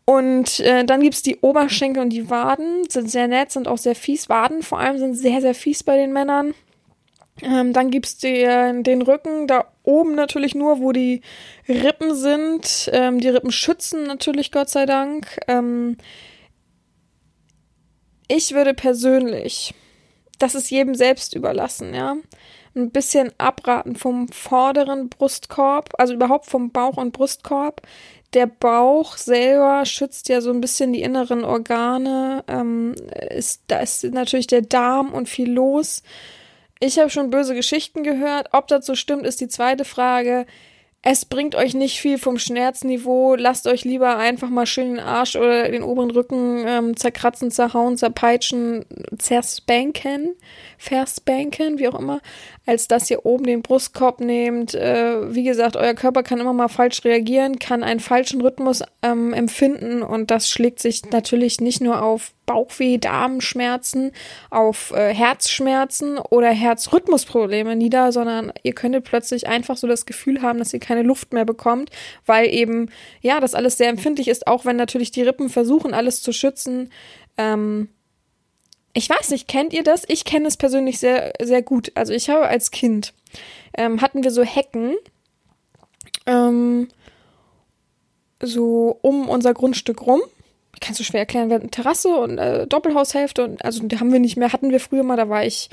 Und 0.04 0.60
äh, 0.60 0.84
dann 0.84 1.06
es 1.06 1.22
die 1.22 1.38
Oberschenkel 1.40 2.02
und 2.02 2.10
die 2.10 2.30
Waden. 2.30 2.90
Sind 2.90 3.10
sehr 3.10 3.28
nett, 3.28 3.52
sind 3.52 3.68
auch 3.68 3.78
sehr 3.78 3.96
fies. 3.96 4.28
Waden 4.28 4.64
vor 4.64 4.80
allem 4.80 4.98
sind 4.98 5.16
sehr, 5.16 5.40
sehr 5.40 5.54
fies 5.54 5.84
bei 5.84 5.96
den 5.96 6.12
Männern. 6.12 6.54
Ähm, 7.42 7.72
dann 7.72 7.92
gibt's 7.92 8.18
den, 8.18 8.84
den 8.84 9.02
Rücken, 9.02 9.48
da 9.48 9.72
oben 9.84 10.16
natürlich 10.16 10.56
nur, 10.56 10.80
wo 10.80 10.92
die 10.92 11.22
Rippen 11.68 12.16
sind. 12.16 12.90
Ähm, 12.94 13.20
die 13.20 13.30
Rippen 13.30 13.52
schützen 13.52 14.04
natürlich, 14.04 14.52
Gott 14.52 14.70
sei 14.70 14.86
Dank. 14.86 15.40
Ähm, 15.48 15.98
ich 18.28 18.54
würde 18.54 18.74
persönlich, 18.74 19.74
das 20.40 20.56
ist 20.56 20.72
jedem 20.72 20.96
selbst 20.96 21.36
überlassen, 21.36 21.94
ja, 21.94 22.16
ein 22.76 22.92
bisschen 22.92 23.32
abraten 23.38 23.96
vom 23.96 24.30
vorderen 24.30 25.10
Brustkorb, 25.10 25.90
also 25.98 26.14
überhaupt 26.14 26.46
vom 26.46 26.72
Bauch 26.72 26.98
und 26.98 27.12
Brustkorb. 27.12 27.82
Der 28.34 28.48
Bauch 28.48 29.18
selber 29.18 29.86
schützt 29.86 30.30
ja 30.30 30.40
so 30.40 30.52
ein 30.52 30.62
bisschen 30.62 30.94
die 30.94 31.02
inneren 31.02 31.44
Organe. 31.44 32.46
Ähm, 32.48 32.96
ist, 33.30 33.64
da 33.68 33.80
ist 33.80 34.06
natürlich 34.06 34.48
der 34.48 34.62
Darm 34.62 35.12
und 35.14 35.28
viel 35.28 35.52
los. 35.52 36.02
Ich 36.84 36.98
habe 36.98 37.12
schon 37.12 37.30
böse 37.30 37.54
Geschichten 37.54 38.02
gehört. 38.02 38.50
Ob 38.54 38.68
das 38.68 38.88
so 38.88 38.96
stimmt, 38.96 39.24
ist 39.28 39.40
die 39.40 39.48
zweite 39.48 39.86
Frage. 39.86 40.48
Es 41.04 41.26
bringt 41.26 41.54
euch 41.54 41.76
nicht 41.76 42.00
viel 42.00 42.18
vom 42.18 42.40
Schmerzniveau. 42.40 43.36
Lasst 43.36 43.68
euch 43.68 43.86
lieber 43.86 44.18
einfach 44.18 44.50
mal 44.50 44.66
schön 44.66 44.96
den 44.96 45.00
Arsch 45.00 45.36
oder 45.36 45.70
den 45.70 45.84
oberen 45.84 46.10
Rücken 46.10 46.64
ähm, 46.66 46.98
zerkratzen, 46.98 47.52
zerhauen, 47.52 47.98
zerpeitschen, 47.98 48.86
zerspanken, 49.16 50.36
verspanken, 50.80 51.78
wie 51.78 51.88
auch 51.88 52.00
immer, 52.00 52.20
als 52.66 52.88
dass 52.88 53.12
ihr 53.12 53.28
oben 53.28 53.46
den 53.46 53.62
Brustkorb 53.62 54.20
nehmt. 54.20 54.74
Äh, 54.74 55.36
wie 55.36 55.44
gesagt, 55.44 55.76
euer 55.76 55.94
Körper 55.94 56.24
kann 56.24 56.40
immer 56.40 56.54
mal 56.54 56.68
falsch 56.68 57.04
reagieren, 57.06 57.60
kann 57.60 57.84
einen 57.84 58.00
falschen 58.00 58.42
Rhythmus 58.42 58.82
ähm, 59.04 59.34
empfinden 59.34 60.02
und 60.02 60.32
das 60.32 60.50
schlägt 60.50 60.80
sich 60.80 61.12
natürlich 61.12 61.62
nicht 61.62 61.82
nur 61.82 62.02
auf 62.02 62.34
Bauchweh, 62.52 62.98
Darmschmerzen, 62.98 64.12
auf 64.50 64.92
äh, 64.92 65.14
Herzschmerzen 65.14 66.18
oder 66.18 66.50
Herzrhythmusprobleme 66.50 67.78
nieder, 67.78 68.12
sondern 68.12 68.52
ihr 68.64 68.74
könntet 68.74 69.06
plötzlich 69.06 69.48
einfach 69.48 69.78
so 69.78 69.88
das 69.88 70.06
Gefühl 70.06 70.42
haben, 70.42 70.60
dass 70.60 70.74
ihr 70.74 70.82
keine 70.82 71.04
Luft 71.04 71.32
mehr 71.32 71.46
bekommt, 71.46 71.92
weil 72.26 72.54
eben, 72.54 72.90
ja, 73.22 73.40
das 73.40 73.56
alles 73.56 73.78
sehr 73.78 73.88
empfindlich 73.88 74.28
ist, 74.28 74.48
auch 74.48 74.66
wenn 74.66 74.76
natürlich 74.76 75.12
die 75.12 75.22
Rippen 75.22 75.50
versuchen, 75.50 75.94
alles 75.94 76.22
zu 76.22 76.34
schützen. 76.34 76.92
Ähm, 77.38 77.88
ich 78.94 79.10
weiß 79.10 79.30
nicht, 79.30 79.48
kennt 79.48 79.72
ihr 79.72 79.84
das? 79.84 80.04
Ich 80.10 80.26
kenne 80.26 80.48
es 80.48 80.58
persönlich 80.58 81.00
sehr, 81.00 81.32
sehr 81.42 81.62
gut. 81.62 81.94
Also 81.96 82.12
ich 82.12 82.30
habe 82.30 82.48
als 82.48 82.72
Kind, 82.72 83.14
ähm, 83.78 84.02
hatten 84.02 84.24
wir 84.24 84.32
so 84.32 84.44
Hecken, 84.44 84.98
ähm, 86.26 86.90
so 88.42 89.00
um 89.02 89.30
unser 89.30 89.54
Grundstück 89.54 90.06
rum 90.06 90.22
kannst 90.82 91.00
du 91.00 91.04
schwer 91.04 91.22
erklären, 91.22 91.50
wir 91.50 91.56
hatten 91.56 91.72
Terrasse 91.72 92.10
und 92.10 92.38
äh, 92.38 92.68
Doppelhaushälfte 92.68 93.44
und 93.44 93.64
also 93.64 93.84
die 93.84 94.00
haben 94.00 94.12
wir 94.12 94.20
nicht 94.20 94.38
mehr, 94.38 94.52
hatten 94.52 94.72
wir 94.72 94.80
früher 94.80 95.04
mal, 95.04 95.18
da 95.18 95.30
war 95.30 95.46
ich 95.46 95.70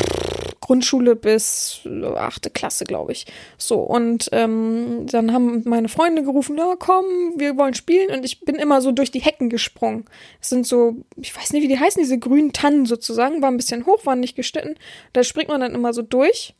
pff, 0.00 0.38
Grundschule 0.68 1.16
bis 1.16 1.80
achte 2.16 2.50
Klasse, 2.50 2.84
glaube 2.84 3.12
ich. 3.12 3.24
So, 3.56 3.76
und 3.80 4.28
ähm, 4.32 5.06
dann 5.10 5.32
haben 5.32 5.62
meine 5.64 5.88
Freunde 5.88 6.22
gerufen, 6.22 6.56
na 6.58 6.74
komm, 6.78 7.06
wir 7.36 7.56
wollen 7.56 7.72
spielen 7.72 8.10
und 8.10 8.22
ich 8.22 8.40
bin 8.40 8.56
immer 8.56 8.82
so 8.82 8.92
durch 8.92 9.10
die 9.10 9.20
Hecken 9.20 9.48
gesprungen. 9.48 10.04
Es 10.42 10.50
sind 10.50 10.66
so, 10.66 10.96
ich 11.16 11.34
weiß 11.34 11.54
nicht, 11.54 11.62
wie 11.62 11.68
die 11.68 11.80
heißen, 11.80 12.02
diese 12.02 12.18
grünen 12.18 12.52
Tannen 12.52 12.84
sozusagen, 12.84 13.40
war 13.40 13.50
ein 13.50 13.56
bisschen 13.56 13.86
hoch, 13.86 14.04
waren 14.04 14.20
nicht 14.20 14.36
geschnitten. 14.36 14.74
Da 15.14 15.24
springt 15.24 15.48
man 15.48 15.62
dann 15.62 15.74
immer 15.74 15.94
so 15.94 16.02
durch. 16.02 16.54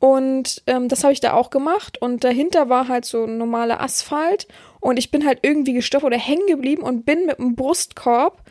Und 0.00 0.64
ähm, 0.66 0.88
das 0.88 1.04
habe 1.04 1.12
ich 1.12 1.20
da 1.20 1.34
auch 1.34 1.50
gemacht. 1.50 2.02
Und 2.02 2.24
dahinter 2.24 2.68
war 2.68 2.88
halt 2.88 3.04
so 3.04 3.28
normaler 3.28 3.80
Asphalt. 3.80 4.48
Und 4.82 4.98
ich 4.98 5.12
bin 5.12 5.24
halt 5.24 5.38
irgendwie 5.42 5.74
gestoppt 5.74 6.04
oder 6.04 6.18
hängen 6.18 6.46
geblieben 6.48 6.82
und 6.82 7.06
bin 7.06 7.24
mit 7.24 7.38
dem 7.38 7.54
Brustkorb 7.54 8.42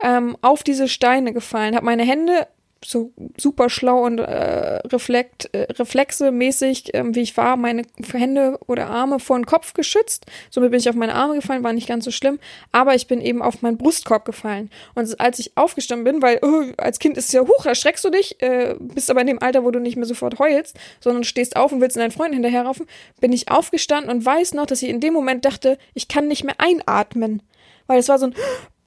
ähm, 0.00 0.36
auf 0.40 0.62
diese 0.62 0.86
Steine 0.86 1.32
gefallen. 1.32 1.74
Habe 1.74 1.84
meine 1.84 2.04
Hände 2.04 2.46
so 2.84 3.12
super 3.36 3.70
schlau 3.70 4.04
und 4.04 4.18
äh, 4.18 4.76
reflekt, 4.86 5.48
äh, 5.52 5.72
reflexemäßig, 5.72 6.94
äh, 6.94 7.04
wie 7.14 7.20
ich 7.20 7.36
war, 7.36 7.56
meine 7.56 7.84
Hände 8.12 8.58
oder 8.66 8.88
Arme 8.88 9.18
vor 9.18 9.38
den 9.38 9.46
Kopf 9.46 9.74
geschützt. 9.74 10.26
Somit 10.50 10.70
bin 10.70 10.80
ich 10.80 10.88
auf 10.88 10.94
meine 10.94 11.14
Arme 11.14 11.34
gefallen, 11.36 11.62
war 11.62 11.72
nicht 11.72 11.88
ganz 11.88 12.04
so 12.04 12.10
schlimm. 12.10 12.38
Aber 12.72 12.94
ich 12.94 13.06
bin 13.06 13.20
eben 13.20 13.42
auf 13.42 13.62
meinen 13.62 13.78
Brustkorb 13.78 14.24
gefallen. 14.24 14.70
Und 14.94 15.20
als 15.20 15.38
ich 15.38 15.56
aufgestanden 15.56 16.04
bin, 16.04 16.22
weil 16.22 16.38
oh, 16.42 16.64
als 16.76 16.98
Kind 16.98 17.16
ist 17.16 17.26
es 17.26 17.32
ja 17.32 17.42
hoch, 17.42 17.66
erschreckst 17.66 18.04
du 18.04 18.10
dich, 18.10 18.40
äh, 18.42 18.74
bist 18.78 19.10
aber 19.10 19.20
in 19.20 19.26
dem 19.26 19.42
Alter, 19.42 19.64
wo 19.64 19.70
du 19.70 19.78
nicht 19.78 19.96
mehr 19.96 20.06
sofort 20.06 20.38
heulst, 20.38 20.76
sondern 21.00 21.24
stehst 21.24 21.56
auf 21.56 21.72
und 21.72 21.80
willst 21.80 21.96
in 21.96 22.00
deinen 22.00 22.10
Freunden 22.10 22.34
hinterherraufen, 22.34 22.86
bin 23.20 23.32
ich 23.32 23.50
aufgestanden 23.50 24.10
und 24.10 24.24
weiß 24.24 24.54
noch, 24.54 24.66
dass 24.66 24.82
ich 24.82 24.88
in 24.88 25.00
dem 25.00 25.14
Moment 25.14 25.44
dachte, 25.44 25.78
ich 25.94 26.08
kann 26.08 26.28
nicht 26.28 26.44
mehr 26.44 26.56
einatmen. 26.58 27.42
Weil 27.86 27.98
es 27.98 28.08
war 28.08 28.18
so 28.18 28.26
ein 28.26 28.34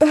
äh, 0.00 0.06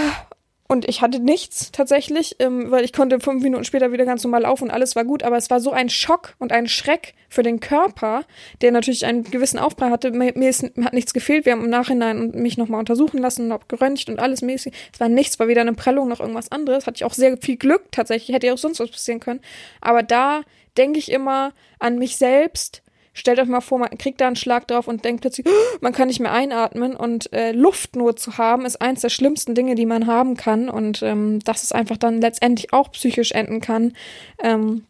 und 0.68 0.88
ich 0.88 1.00
hatte 1.00 1.20
nichts 1.20 1.70
tatsächlich, 1.70 2.36
ähm, 2.40 2.70
weil 2.70 2.84
ich 2.84 2.92
konnte 2.92 3.20
fünf 3.20 3.42
Minuten 3.42 3.64
später 3.64 3.92
wieder 3.92 4.04
ganz 4.04 4.24
normal 4.24 4.42
laufen 4.42 4.64
und 4.64 4.70
alles 4.70 4.96
war 4.96 5.04
gut. 5.04 5.22
Aber 5.22 5.36
es 5.36 5.48
war 5.48 5.60
so 5.60 5.70
ein 5.70 5.88
Schock 5.88 6.34
und 6.38 6.52
ein 6.52 6.66
Schreck 6.66 7.14
für 7.28 7.42
den 7.42 7.60
Körper, 7.60 8.24
der 8.62 8.72
natürlich 8.72 9.06
einen 9.06 9.22
gewissen 9.22 9.58
Aufprall 9.58 9.90
hatte. 9.90 10.10
Mir, 10.10 10.32
mir 10.34 10.50
ist, 10.50 10.62
hat 10.62 10.92
nichts 10.92 11.14
gefehlt. 11.14 11.44
Wir 11.44 11.52
haben 11.52 11.64
im 11.64 11.70
Nachhinein 11.70 12.32
mich 12.34 12.58
nochmal 12.58 12.80
untersuchen 12.80 13.18
lassen 13.18 13.46
und 13.46 13.52
hab 13.52 13.68
geröntgt 13.68 14.08
und 14.08 14.18
alles 14.18 14.42
mäßig. 14.42 14.72
Es 14.92 14.98
war 14.98 15.08
nichts, 15.08 15.38
war 15.38 15.46
weder 15.46 15.60
eine 15.60 15.74
Prellung 15.74 16.08
noch 16.08 16.20
irgendwas 16.20 16.50
anderes. 16.50 16.86
Hatte 16.86 16.96
ich 16.96 17.04
auch 17.04 17.14
sehr 17.14 17.36
viel 17.36 17.56
Glück 17.56 17.92
tatsächlich. 17.92 18.34
Hätte 18.34 18.48
ja 18.48 18.54
auch 18.54 18.58
sonst 18.58 18.80
was 18.80 18.90
passieren 18.90 19.20
können. 19.20 19.40
Aber 19.80 20.02
da 20.02 20.42
denke 20.76 20.98
ich 20.98 21.12
immer 21.12 21.52
an 21.78 21.98
mich 21.98 22.16
selbst 22.16 22.82
Stellt 23.18 23.38
euch 23.38 23.48
mal 23.48 23.62
vor, 23.62 23.78
man 23.78 23.96
kriegt 23.96 24.20
da 24.20 24.26
einen 24.26 24.36
Schlag 24.36 24.68
drauf 24.68 24.86
und 24.86 25.06
denkt 25.06 25.22
plötzlich, 25.22 25.46
oh, 25.48 25.78
man 25.80 25.94
kann 25.94 26.08
nicht 26.08 26.20
mehr 26.20 26.32
einatmen 26.32 26.94
und 26.94 27.32
äh, 27.32 27.52
Luft 27.52 27.96
nur 27.96 28.14
zu 28.14 28.36
haben 28.36 28.66
ist 28.66 28.82
eins 28.82 29.00
der 29.00 29.08
schlimmsten 29.08 29.54
Dinge, 29.54 29.74
die 29.74 29.86
man 29.86 30.06
haben 30.06 30.36
kann 30.36 30.68
und 30.68 31.02
ähm, 31.02 31.40
dass 31.40 31.62
es 31.62 31.72
einfach 31.72 31.96
dann 31.96 32.20
letztendlich 32.20 32.74
auch 32.74 32.92
psychisch 32.92 33.32
enden 33.32 33.62
kann. 33.62 33.94
Ähm, 34.42 34.84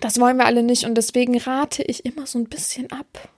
das 0.00 0.20
wollen 0.20 0.36
wir 0.36 0.46
alle 0.46 0.62
nicht 0.62 0.84
und 0.84 0.94
deswegen 0.94 1.36
rate 1.36 1.82
ich 1.82 2.04
immer 2.04 2.26
so 2.26 2.38
ein 2.38 2.44
bisschen 2.44 2.92
ab. 2.92 3.28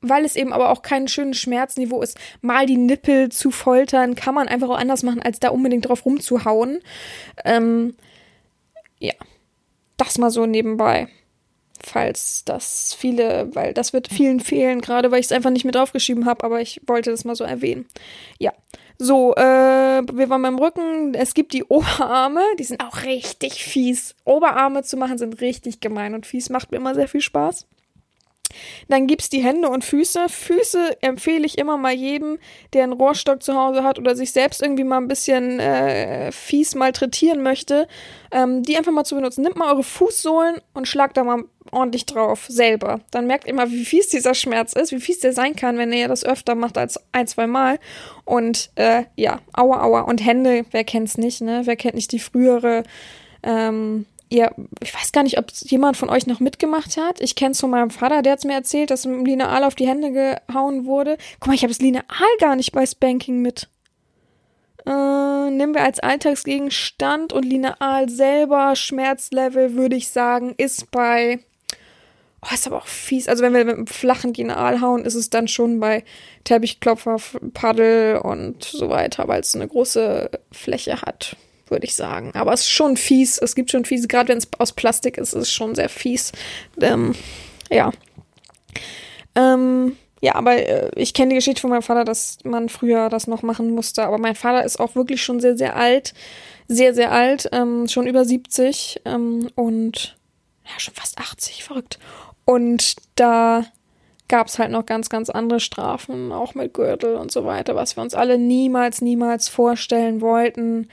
Weil 0.00 0.24
es 0.24 0.34
eben 0.34 0.54
aber 0.54 0.70
auch 0.70 0.80
kein 0.80 1.06
schönes 1.06 1.36
Schmerzniveau 1.36 2.00
ist, 2.00 2.16
mal 2.40 2.64
die 2.64 2.78
Nippel 2.78 3.28
zu 3.28 3.50
foltern, 3.50 4.14
kann 4.14 4.34
man 4.34 4.48
einfach 4.48 4.70
auch 4.70 4.78
anders 4.78 5.02
machen, 5.02 5.20
als 5.20 5.40
da 5.40 5.50
unbedingt 5.50 5.86
drauf 5.86 6.06
rumzuhauen. 6.06 6.78
Ähm, 7.44 7.96
ja, 8.98 9.14
das 9.98 10.16
mal 10.16 10.30
so 10.30 10.46
nebenbei 10.46 11.10
falls 11.88 12.44
das 12.44 12.94
viele, 12.94 13.54
weil 13.54 13.74
das 13.74 13.92
wird 13.92 14.08
vielen 14.08 14.40
fehlen, 14.40 14.80
gerade 14.80 15.10
weil 15.10 15.20
ich 15.20 15.26
es 15.26 15.32
einfach 15.32 15.50
nicht 15.50 15.64
mit 15.64 15.76
aufgeschrieben 15.76 16.26
habe, 16.26 16.44
aber 16.44 16.60
ich 16.60 16.80
wollte 16.86 17.10
das 17.10 17.24
mal 17.24 17.34
so 17.34 17.44
erwähnen. 17.44 17.86
Ja. 18.38 18.52
So, 19.00 19.34
äh, 19.36 19.42
wir 19.42 20.28
waren 20.28 20.42
beim 20.42 20.58
Rücken. 20.58 21.14
Es 21.14 21.32
gibt 21.34 21.52
die 21.52 21.62
Oberarme, 21.64 22.42
die 22.58 22.64
sind 22.64 22.82
auch 22.82 23.04
richtig 23.04 23.64
fies. 23.64 24.16
Oberarme 24.24 24.82
zu 24.82 24.96
machen 24.96 25.18
sind 25.18 25.40
richtig 25.40 25.80
gemein 25.80 26.14
und 26.14 26.26
fies, 26.26 26.50
macht 26.50 26.72
mir 26.72 26.78
immer 26.78 26.96
sehr 26.96 27.06
viel 27.06 27.20
Spaß. 27.20 27.66
Dann 28.88 29.06
gibt's 29.06 29.28
die 29.28 29.42
Hände 29.42 29.68
und 29.68 29.84
Füße. 29.84 30.28
Füße 30.28 31.02
empfehle 31.02 31.46
ich 31.46 31.58
immer 31.58 31.76
mal 31.76 31.92
jedem, 31.92 32.38
der 32.72 32.84
einen 32.84 32.92
Rohrstock 32.92 33.42
zu 33.42 33.54
Hause 33.54 33.84
hat 33.84 33.98
oder 33.98 34.16
sich 34.16 34.32
selbst 34.32 34.62
irgendwie 34.62 34.84
mal 34.84 34.98
ein 34.98 35.08
bisschen 35.08 35.60
äh, 35.60 36.32
fies 36.32 36.74
malträtieren 36.74 37.42
möchte, 37.42 37.88
ähm, 38.30 38.62
die 38.62 38.76
einfach 38.76 38.92
mal 38.92 39.04
zu 39.04 39.14
benutzen. 39.14 39.42
Nimmt 39.42 39.56
mal 39.56 39.72
eure 39.72 39.82
Fußsohlen 39.82 40.60
und 40.74 40.88
schlagt 40.88 41.16
da 41.16 41.24
mal 41.24 41.44
ordentlich 41.70 42.06
drauf, 42.06 42.46
selber. 42.48 43.00
Dann 43.10 43.26
merkt 43.26 43.46
ihr 43.46 43.54
mal, 43.54 43.70
wie 43.70 43.84
fies 43.84 44.08
dieser 44.08 44.34
Schmerz 44.34 44.72
ist, 44.72 44.92
wie 44.92 45.00
fies 45.00 45.20
der 45.20 45.32
sein 45.32 45.56
kann, 45.56 45.78
wenn 45.78 45.92
ihr 45.92 46.08
das 46.08 46.24
öfter 46.24 46.54
macht 46.54 46.78
als 46.78 47.00
ein, 47.12 47.26
zwei 47.26 47.46
Mal. 47.46 47.78
Und 48.24 48.70
äh, 48.76 49.04
ja, 49.16 49.40
aua, 49.52 49.82
aua. 49.82 50.00
Und 50.02 50.24
Hände, 50.24 50.64
wer 50.70 50.84
kennt's 50.84 51.18
nicht, 51.18 51.40
ne? 51.40 51.62
Wer 51.64 51.76
kennt 51.76 51.94
nicht 51.94 52.12
die 52.12 52.18
frühere 52.18 52.84
ähm, 53.42 54.06
ihr, 54.30 54.52
ich 54.82 54.94
weiß 54.94 55.12
gar 55.12 55.22
nicht, 55.22 55.38
ob 55.38 55.50
jemand 55.64 55.96
von 55.96 56.10
euch 56.10 56.26
noch 56.26 56.40
mitgemacht 56.40 56.96
hat. 56.96 57.20
Ich 57.20 57.34
kenne 57.34 57.52
es 57.52 57.60
von 57.60 57.70
meinem 57.70 57.90
Vater, 57.90 58.22
der 58.22 58.32
hat 58.32 58.44
mir 58.44 58.54
erzählt, 58.54 58.90
dass 58.90 59.04
ihm 59.04 59.24
Lineal 59.24 59.64
auf 59.64 59.74
die 59.74 59.88
Hände 59.88 60.12
gehauen 60.12 60.84
wurde. 60.84 61.16
Guck 61.40 61.48
mal, 61.48 61.54
ich 61.54 61.62
habe 61.62 61.72
das 61.72 61.80
Lineal 61.80 62.04
gar 62.40 62.56
nicht 62.56 62.72
bei 62.72 62.84
Spanking 62.84 63.40
mit. 63.40 63.68
Äh, 64.86 65.50
nehmen 65.50 65.74
wir 65.74 65.82
als 65.82 66.00
Alltagsgegenstand 66.00 67.32
und 67.32 67.44
Lineal 67.44 68.08
selber, 68.08 68.74
Schmerzlevel, 68.76 69.74
würde 69.74 69.96
ich 69.96 70.08
sagen, 70.08 70.54
ist 70.56 70.90
bei. 70.90 71.40
Oh, 72.40 72.54
ist 72.54 72.68
aber 72.68 72.78
auch 72.78 72.86
fies. 72.86 73.28
Also, 73.28 73.42
wenn 73.42 73.52
wir 73.52 73.64
mit 73.64 73.74
einem 73.74 73.86
flachen 73.88 74.32
Lineal 74.32 74.80
hauen, 74.80 75.04
ist 75.04 75.16
es 75.16 75.28
dann 75.28 75.48
schon 75.48 75.80
bei 75.80 76.04
Teppichklopfer, 76.44 77.16
Paddel 77.52 78.18
und 78.18 78.62
so 78.62 78.88
weiter, 78.88 79.26
weil 79.26 79.40
es 79.40 79.56
eine 79.56 79.66
große 79.66 80.30
Fläche 80.52 81.02
hat 81.02 81.36
würde 81.70 81.86
ich 81.86 81.96
sagen. 81.96 82.32
Aber 82.34 82.52
es 82.52 82.60
ist 82.60 82.70
schon 82.70 82.96
fies. 82.96 83.38
Es 83.38 83.54
gibt 83.54 83.70
schon 83.70 83.84
fies, 83.84 84.08
gerade 84.08 84.28
wenn 84.28 84.38
es 84.38 84.48
aus 84.58 84.72
Plastik 84.72 85.18
ist, 85.18 85.34
ist 85.34 85.42
es 85.42 85.52
schon 85.52 85.74
sehr 85.74 85.88
fies. 85.88 86.32
Ähm, 86.80 87.14
ja. 87.70 87.92
Ähm, 89.34 89.96
ja, 90.20 90.34
aber 90.34 90.56
äh, 90.56 90.90
ich 90.96 91.14
kenne 91.14 91.30
die 91.30 91.36
Geschichte 91.36 91.60
von 91.60 91.70
meinem 91.70 91.82
Vater, 91.82 92.04
dass 92.04 92.38
man 92.44 92.68
früher 92.68 93.08
das 93.08 93.26
noch 93.26 93.42
machen 93.42 93.70
musste. 93.70 94.04
Aber 94.04 94.18
mein 94.18 94.34
Vater 94.34 94.64
ist 94.64 94.80
auch 94.80 94.94
wirklich 94.94 95.22
schon 95.22 95.40
sehr, 95.40 95.56
sehr 95.56 95.76
alt. 95.76 96.14
Sehr, 96.66 96.94
sehr 96.94 97.12
alt. 97.12 97.48
Ähm, 97.52 97.88
schon 97.88 98.06
über 98.06 98.24
70. 98.24 99.02
Ähm, 99.04 99.48
und 99.54 100.16
ja, 100.64 100.78
schon 100.78 100.94
fast 100.94 101.18
80. 101.18 101.64
Verrückt. 101.64 101.98
Und 102.44 102.96
da 103.14 103.64
gab 104.28 104.46
es 104.46 104.58
halt 104.58 104.70
noch 104.70 104.86
ganz, 104.86 105.08
ganz 105.08 105.30
andere 105.30 105.60
Strafen, 105.60 106.32
auch 106.32 106.54
mit 106.54 106.74
Gürtel 106.74 107.16
und 107.16 107.32
so 107.32 107.44
weiter, 107.44 107.74
was 107.74 107.96
wir 107.96 108.02
uns 108.02 108.14
alle 108.14 108.38
niemals, 108.38 109.00
niemals 109.00 109.48
vorstellen 109.48 110.20
wollten. 110.20 110.88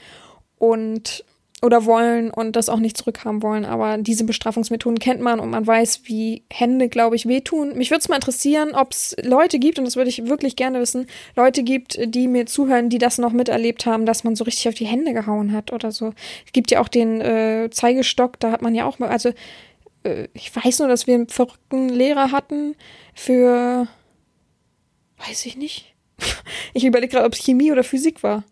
Und 0.58 1.24
oder 1.62 1.86
wollen 1.86 2.30
und 2.30 2.54
das 2.54 2.68
auch 2.68 2.78
nicht 2.78 2.96
zurückhaben 2.96 3.42
wollen. 3.42 3.64
Aber 3.64 3.96
diese 3.98 4.24
Bestrafungsmethoden 4.24 4.98
kennt 4.98 5.20
man 5.20 5.40
und 5.40 5.50
man 5.50 5.66
weiß, 5.66 6.02
wie 6.04 6.44
Hände, 6.50 6.88
glaube 6.88 7.16
ich, 7.16 7.26
wehtun. 7.26 7.76
Mich 7.76 7.90
würde 7.90 8.00
es 8.00 8.08
mal 8.08 8.16
interessieren, 8.16 8.74
ob 8.74 8.92
es 8.92 9.16
Leute 9.22 9.58
gibt, 9.58 9.78
und 9.78 9.84
das 9.84 9.96
würde 9.96 10.10
ich 10.10 10.26
wirklich 10.26 10.56
gerne 10.56 10.80
wissen, 10.80 11.06
Leute 11.34 11.62
gibt, 11.62 11.98
die 12.14 12.28
mir 12.28 12.46
zuhören, 12.46 12.90
die 12.90 12.98
das 12.98 13.18
noch 13.18 13.32
miterlebt 13.32 13.86
haben, 13.86 14.06
dass 14.06 14.22
man 14.22 14.36
so 14.36 14.44
richtig 14.44 14.68
auf 14.68 14.74
die 14.74 14.86
Hände 14.86 15.14
gehauen 15.14 15.52
hat 15.52 15.72
oder 15.72 15.92
so. 15.92 16.12
Es 16.44 16.52
gibt 16.52 16.70
ja 16.70 16.80
auch 16.80 16.88
den 16.88 17.20
äh, 17.20 17.68
Zeigestock, 17.70 18.38
da 18.38 18.52
hat 18.52 18.60
man 18.62 18.74
ja 18.74 18.84
auch 18.84 18.98
mal, 18.98 19.08
also 19.08 19.32
äh, 20.04 20.28
ich 20.34 20.54
weiß 20.54 20.80
nur, 20.80 20.88
dass 20.88 21.06
wir 21.06 21.14
einen 21.14 21.28
verrückten 21.28 21.88
Lehrer 21.88 22.32
hatten 22.32 22.76
für, 23.14 23.88
weiß 25.26 25.46
ich 25.46 25.56
nicht. 25.56 25.94
Ich 26.74 26.84
überlege 26.84 27.12
gerade, 27.12 27.26
ob 27.26 27.32
es 27.32 27.42
Chemie 27.42 27.72
oder 27.72 27.82
Physik 27.82 28.22
war 28.22 28.44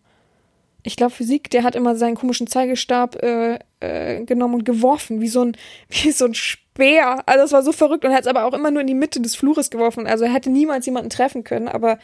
ich 0.85 0.95
glaube, 0.95 1.13
Physik, 1.13 1.49
der 1.49 1.63
hat 1.63 1.75
immer 1.75 1.95
seinen 1.95 2.15
komischen 2.15 2.47
Zeigestab 2.47 3.21
äh, 3.23 3.59
äh, 3.79 4.23
genommen 4.23 4.53
und 4.53 4.65
geworfen, 4.65 5.19
wie 5.19 5.27
so 5.27 5.41
ein, 5.41 5.57
wie 5.89 6.11
so 6.11 6.25
ein 6.25 6.35
Speer. 6.35 7.23
Also 7.25 7.45
es 7.45 7.51
war 7.51 7.63
so 7.63 7.71
verrückt 7.71 8.05
und 8.05 8.11
er 8.11 8.17
hat 8.17 8.23
es 8.23 8.29
aber 8.29 8.45
auch 8.45 8.53
immer 8.53 8.71
nur 8.71 8.81
in 8.81 8.87
die 8.87 8.93
Mitte 8.93 9.19
des 9.19 9.35
Flures 9.35 9.71
geworfen. 9.71 10.05
Also 10.07 10.25
er 10.25 10.33
hätte 10.33 10.51
niemals 10.51 10.85
jemanden 10.85 11.09
treffen 11.09 11.43
können, 11.43 11.67
aber 11.67 11.97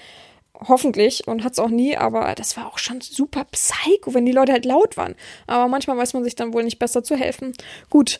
hoffentlich 0.67 1.27
und 1.27 1.43
hat 1.43 1.53
es 1.53 1.59
auch 1.59 1.69
nie, 1.69 1.97
aber 1.97 2.33
das 2.35 2.55
war 2.55 2.67
auch 2.67 2.77
schon 2.77 3.01
super 3.01 3.45
psycho, 3.51 4.13
wenn 4.13 4.25
die 4.25 4.31
Leute 4.31 4.51
halt 4.51 4.65
laut 4.65 4.97
waren. 4.97 5.15
Aber 5.47 5.67
manchmal 5.67 5.97
weiß 5.97 6.13
man 6.13 6.23
sich 6.23 6.35
dann 6.35 6.53
wohl 6.53 6.63
nicht 6.63 6.79
besser 6.79 7.03
zu 7.03 7.15
helfen. 7.15 7.53
Gut, 7.89 8.19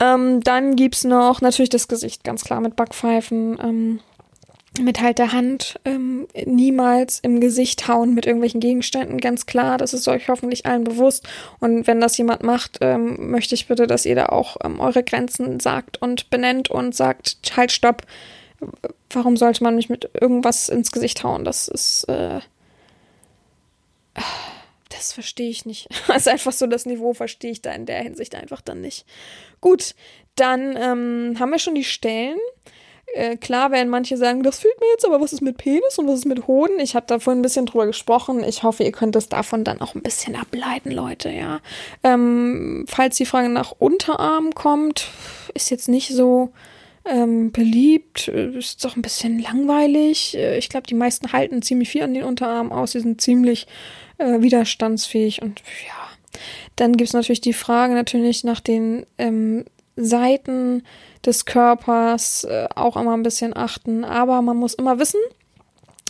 ähm, 0.00 0.40
dann 0.42 0.76
gibt's 0.76 1.04
noch 1.04 1.40
natürlich 1.40 1.70
das 1.70 1.88
Gesicht, 1.88 2.24
ganz 2.24 2.44
klar 2.44 2.60
mit 2.60 2.76
Backpfeifen. 2.76 3.58
Ähm, 3.62 4.00
mit 4.80 5.00
halt 5.00 5.18
der 5.18 5.32
Hand 5.32 5.78
ähm, 5.84 6.26
niemals 6.46 7.20
im 7.20 7.40
Gesicht 7.40 7.88
hauen 7.88 8.14
mit 8.14 8.26
irgendwelchen 8.26 8.60
Gegenständen, 8.60 9.18
ganz 9.18 9.46
klar. 9.46 9.78
Das 9.78 9.94
ist 9.94 10.08
euch 10.08 10.28
hoffentlich 10.28 10.66
allen 10.66 10.84
bewusst. 10.84 11.28
Und 11.60 11.86
wenn 11.86 12.00
das 12.00 12.16
jemand 12.18 12.42
macht, 12.42 12.78
ähm, 12.80 13.30
möchte 13.30 13.54
ich 13.54 13.68
bitte, 13.68 13.86
dass 13.86 14.06
ihr 14.06 14.14
da 14.14 14.26
auch 14.26 14.56
ähm, 14.64 14.80
eure 14.80 15.02
Grenzen 15.02 15.60
sagt 15.60 16.00
und 16.00 16.30
benennt 16.30 16.70
und 16.70 16.94
sagt, 16.94 17.36
halt, 17.56 17.72
stopp. 17.72 18.02
Warum 19.10 19.36
sollte 19.36 19.64
man 19.64 19.74
mich 19.74 19.88
mit 19.88 20.10
irgendwas 20.20 20.68
ins 20.68 20.92
Gesicht 20.92 21.24
hauen? 21.24 21.44
Das 21.44 21.66
ist, 21.66 22.04
äh, 22.04 22.40
das 24.90 25.12
verstehe 25.12 25.50
ich 25.50 25.64
nicht. 25.64 25.88
Das 26.06 26.26
ist 26.26 26.28
einfach 26.28 26.52
so, 26.52 26.66
das 26.66 26.86
Niveau 26.86 27.14
verstehe 27.14 27.52
ich 27.52 27.62
da 27.62 27.72
in 27.72 27.86
der 27.86 28.02
Hinsicht 28.02 28.34
einfach 28.34 28.60
dann 28.60 28.80
nicht. 28.80 29.06
Gut, 29.60 29.94
dann 30.34 30.76
ähm, 30.76 31.36
haben 31.38 31.50
wir 31.50 31.58
schon 31.58 31.74
die 31.74 31.84
Stellen. 31.84 32.38
Äh, 33.14 33.36
klar 33.36 33.70
werden 33.70 33.88
manche 33.88 34.16
sagen, 34.16 34.42
das 34.42 34.60
fühlt 34.60 34.78
mir 34.80 34.86
jetzt, 34.92 35.04
aber 35.04 35.20
was 35.20 35.32
ist 35.32 35.40
mit 35.40 35.56
Penis 35.56 35.98
und 35.98 36.06
was 36.06 36.20
ist 36.20 36.26
mit 36.26 36.46
Hoden? 36.46 36.78
Ich 36.80 36.94
habe 36.94 37.06
da 37.06 37.18
vorhin 37.18 37.40
ein 37.40 37.42
bisschen 37.42 37.66
drüber 37.66 37.86
gesprochen. 37.86 38.44
Ich 38.44 38.62
hoffe, 38.62 38.84
ihr 38.84 38.92
könnt 38.92 39.16
es 39.16 39.28
davon 39.28 39.64
dann 39.64 39.80
auch 39.80 39.94
ein 39.94 40.02
bisschen 40.02 40.36
ableiten, 40.36 40.90
Leute, 40.90 41.30
ja. 41.30 41.60
Ähm, 42.04 42.84
falls 42.88 43.16
die 43.16 43.26
Frage 43.26 43.48
nach 43.48 43.74
Unterarm 43.78 44.54
kommt, 44.54 45.08
ist 45.54 45.70
jetzt 45.70 45.88
nicht 45.88 46.10
so 46.10 46.52
ähm, 47.04 47.50
beliebt, 47.50 48.28
ist 48.28 48.84
doch 48.84 48.96
ein 48.96 49.02
bisschen 49.02 49.40
langweilig. 49.40 50.36
Äh, 50.36 50.58
ich 50.58 50.68
glaube, 50.68 50.86
die 50.86 50.94
meisten 50.94 51.32
halten 51.32 51.62
ziemlich 51.62 51.88
viel 51.88 52.02
an 52.02 52.14
den 52.14 52.24
Unterarmen 52.24 52.72
aus. 52.72 52.92
Sie 52.92 53.00
sind 53.00 53.20
ziemlich 53.20 53.66
äh, 54.18 54.40
widerstandsfähig 54.40 55.42
und 55.42 55.60
ja. 55.86 55.94
Dann 56.76 56.96
gibt 56.96 57.08
es 57.08 57.14
natürlich 57.14 57.40
die 57.40 57.52
Frage 57.52 57.94
natürlich 57.94 58.44
nach 58.44 58.60
den 58.60 59.04
ähm, 59.18 59.64
Seiten 60.04 60.84
des 61.24 61.44
Körpers 61.44 62.44
äh, 62.44 62.68
auch 62.74 62.96
immer 62.96 63.16
ein 63.16 63.22
bisschen 63.22 63.56
achten. 63.56 64.04
Aber 64.04 64.42
man 64.42 64.56
muss 64.56 64.74
immer 64.74 64.98
wissen, 64.98 65.20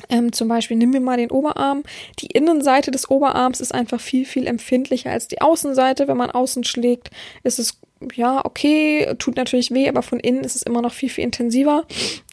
ähm, 0.08 0.32
zum 0.32 0.48
Beispiel 0.48 0.76
nehmen 0.76 0.92
wir 0.92 1.00
mal 1.00 1.16
den 1.16 1.30
Oberarm. 1.30 1.82
Die 2.18 2.26
Innenseite 2.26 2.90
des 2.90 3.10
Oberarms 3.10 3.60
ist 3.60 3.74
einfach 3.74 4.00
viel, 4.00 4.24
viel 4.24 4.46
empfindlicher 4.46 5.10
als 5.10 5.28
die 5.28 5.40
Außenseite. 5.40 6.08
Wenn 6.08 6.16
man 6.16 6.30
außen 6.30 6.64
schlägt, 6.64 7.10
ist 7.42 7.58
es 7.58 7.80
ja 8.14 8.42
okay, 8.44 9.14
tut 9.18 9.36
natürlich 9.36 9.72
weh, 9.72 9.88
aber 9.88 10.02
von 10.02 10.20
innen 10.20 10.42
ist 10.42 10.56
es 10.56 10.62
immer 10.62 10.80
noch 10.80 10.92
viel, 10.92 11.10
viel 11.10 11.24
intensiver. 11.24 11.84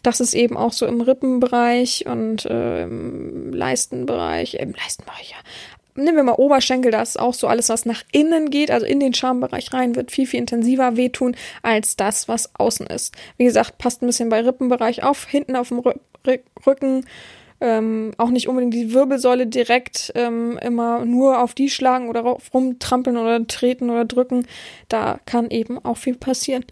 Das 0.01 0.21
ist 0.21 0.33
eben 0.33 0.55
auch 0.55 0.71
so 0.71 0.85
im 0.85 1.01
Rippenbereich 1.01 2.05
und 2.07 2.45
äh, 2.45 2.83
im 2.83 3.51
Leistenbereich, 3.51 4.55
im 4.55 4.73
Leistenbereich, 4.73 5.31
ja, 5.31 5.37
nehmen 5.97 6.15
wir 6.15 6.23
mal 6.23 6.33
Oberschenkel, 6.33 6.91
da 6.91 7.01
ist 7.01 7.19
auch 7.19 7.33
so 7.33 7.47
alles, 7.47 7.69
was 7.69 7.85
nach 7.85 8.03
innen 8.11 8.49
geht, 8.49 8.71
also 8.71 8.85
in 8.85 8.99
den 8.99 9.13
Schambereich 9.13 9.73
rein, 9.73 9.95
wird 9.95 10.11
viel, 10.11 10.27
viel 10.27 10.39
intensiver 10.39 10.95
wehtun 10.95 11.35
als 11.63 11.95
das, 11.95 12.27
was 12.27 12.55
außen 12.55 12.87
ist. 12.87 13.15
Wie 13.37 13.45
gesagt, 13.45 13.77
passt 13.77 14.01
ein 14.01 14.07
bisschen 14.07 14.29
bei 14.29 14.41
Rippenbereich 14.41 15.03
auf, 15.03 15.25
hinten 15.25 15.55
auf 15.55 15.69
dem 15.69 15.81
Rücken 16.65 17.05
ähm, 17.59 18.11
auch 18.17 18.29
nicht 18.29 18.47
unbedingt 18.47 18.73
die 18.73 18.93
Wirbelsäule 18.93 19.47
direkt 19.47 20.11
ähm, 20.15 20.59
immer 20.61 21.05
nur 21.05 21.41
auf 21.41 21.53
die 21.53 21.69
schlagen 21.69 22.09
oder 22.09 22.21
rumtrampeln 22.53 23.17
oder 23.17 23.45
treten 23.47 23.89
oder 23.89 24.05
drücken. 24.05 24.45
Da 24.89 25.19
kann 25.25 25.49
eben 25.49 25.83
auch 25.83 25.97
viel 25.97 26.15
passieren. 26.15 26.65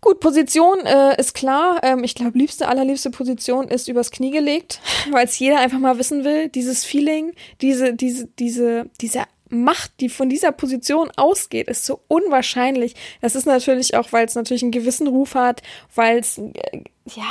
Gut, 0.00 0.20
Position 0.20 0.78
äh, 0.84 1.18
ist 1.20 1.34
klar. 1.34 1.80
Ähm, 1.82 2.04
ich 2.04 2.14
glaube, 2.14 2.38
liebste, 2.38 2.68
allerliebste 2.68 3.10
Position 3.10 3.68
ist 3.68 3.88
übers 3.88 4.10
Knie 4.10 4.30
gelegt, 4.30 4.80
weil 5.10 5.26
es 5.26 5.38
jeder 5.38 5.58
einfach 5.60 5.78
mal 5.78 5.98
wissen 5.98 6.24
will. 6.24 6.48
Dieses 6.48 6.84
Feeling, 6.84 7.32
diese, 7.60 7.94
diese, 7.94 8.28
diese, 8.38 8.90
diese 9.00 9.24
Macht, 9.50 9.92
die 10.00 10.08
von 10.08 10.28
dieser 10.28 10.52
Position 10.52 11.10
ausgeht, 11.16 11.68
ist 11.68 11.86
so 11.86 12.00
unwahrscheinlich. 12.08 12.94
Das 13.20 13.34
ist 13.34 13.46
natürlich 13.46 13.96
auch, 13.96 14.12
weil 14.12 14.26
es 14.26 14.34
natürlich 14.34 14.62
einen 14.62 14.72
gewissen 14.72 15.06
Ruf 15.06 15.34
hat, 15.34 15.62
weil 15.94 16.18
es 16.18 16.38
äh, 16.38 16.82
ja 17.06 17.24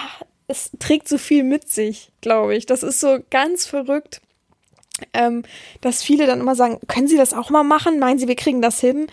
es 0.47 0.71
trägt 0.79 1.07
so 1.07 1.17
viel 1.17 1.43
mit 1.43 1.69
sich, 1.69 2.11
glaube 2.21 2.55
ich. 2.55 2.65
Das 2.65 2.83
ist 2.83 2.99
so 2.99 3.19
ganz 3.29 3.65
verrückt. 3.65 4.21
Ähm, 5.13 5.43
dass 5.81 6.01
viele 6.01 6.25
dann 6.25 6.39
immer 6.39 6.55
sagen, 6.55 6.79
können 6.87 7.07
Sie 7.07 7.17
das 7.17 7.33
auch 7.33 7.51
mal 7.51 7.63
machen? 7.63 7.99
Meinen 7.99 8.17
Sie, 8.17 8.27
wir 8.27 8.35
kriegen 8.35 8.61
das 8.61 8.79
hin? 8.79 9.07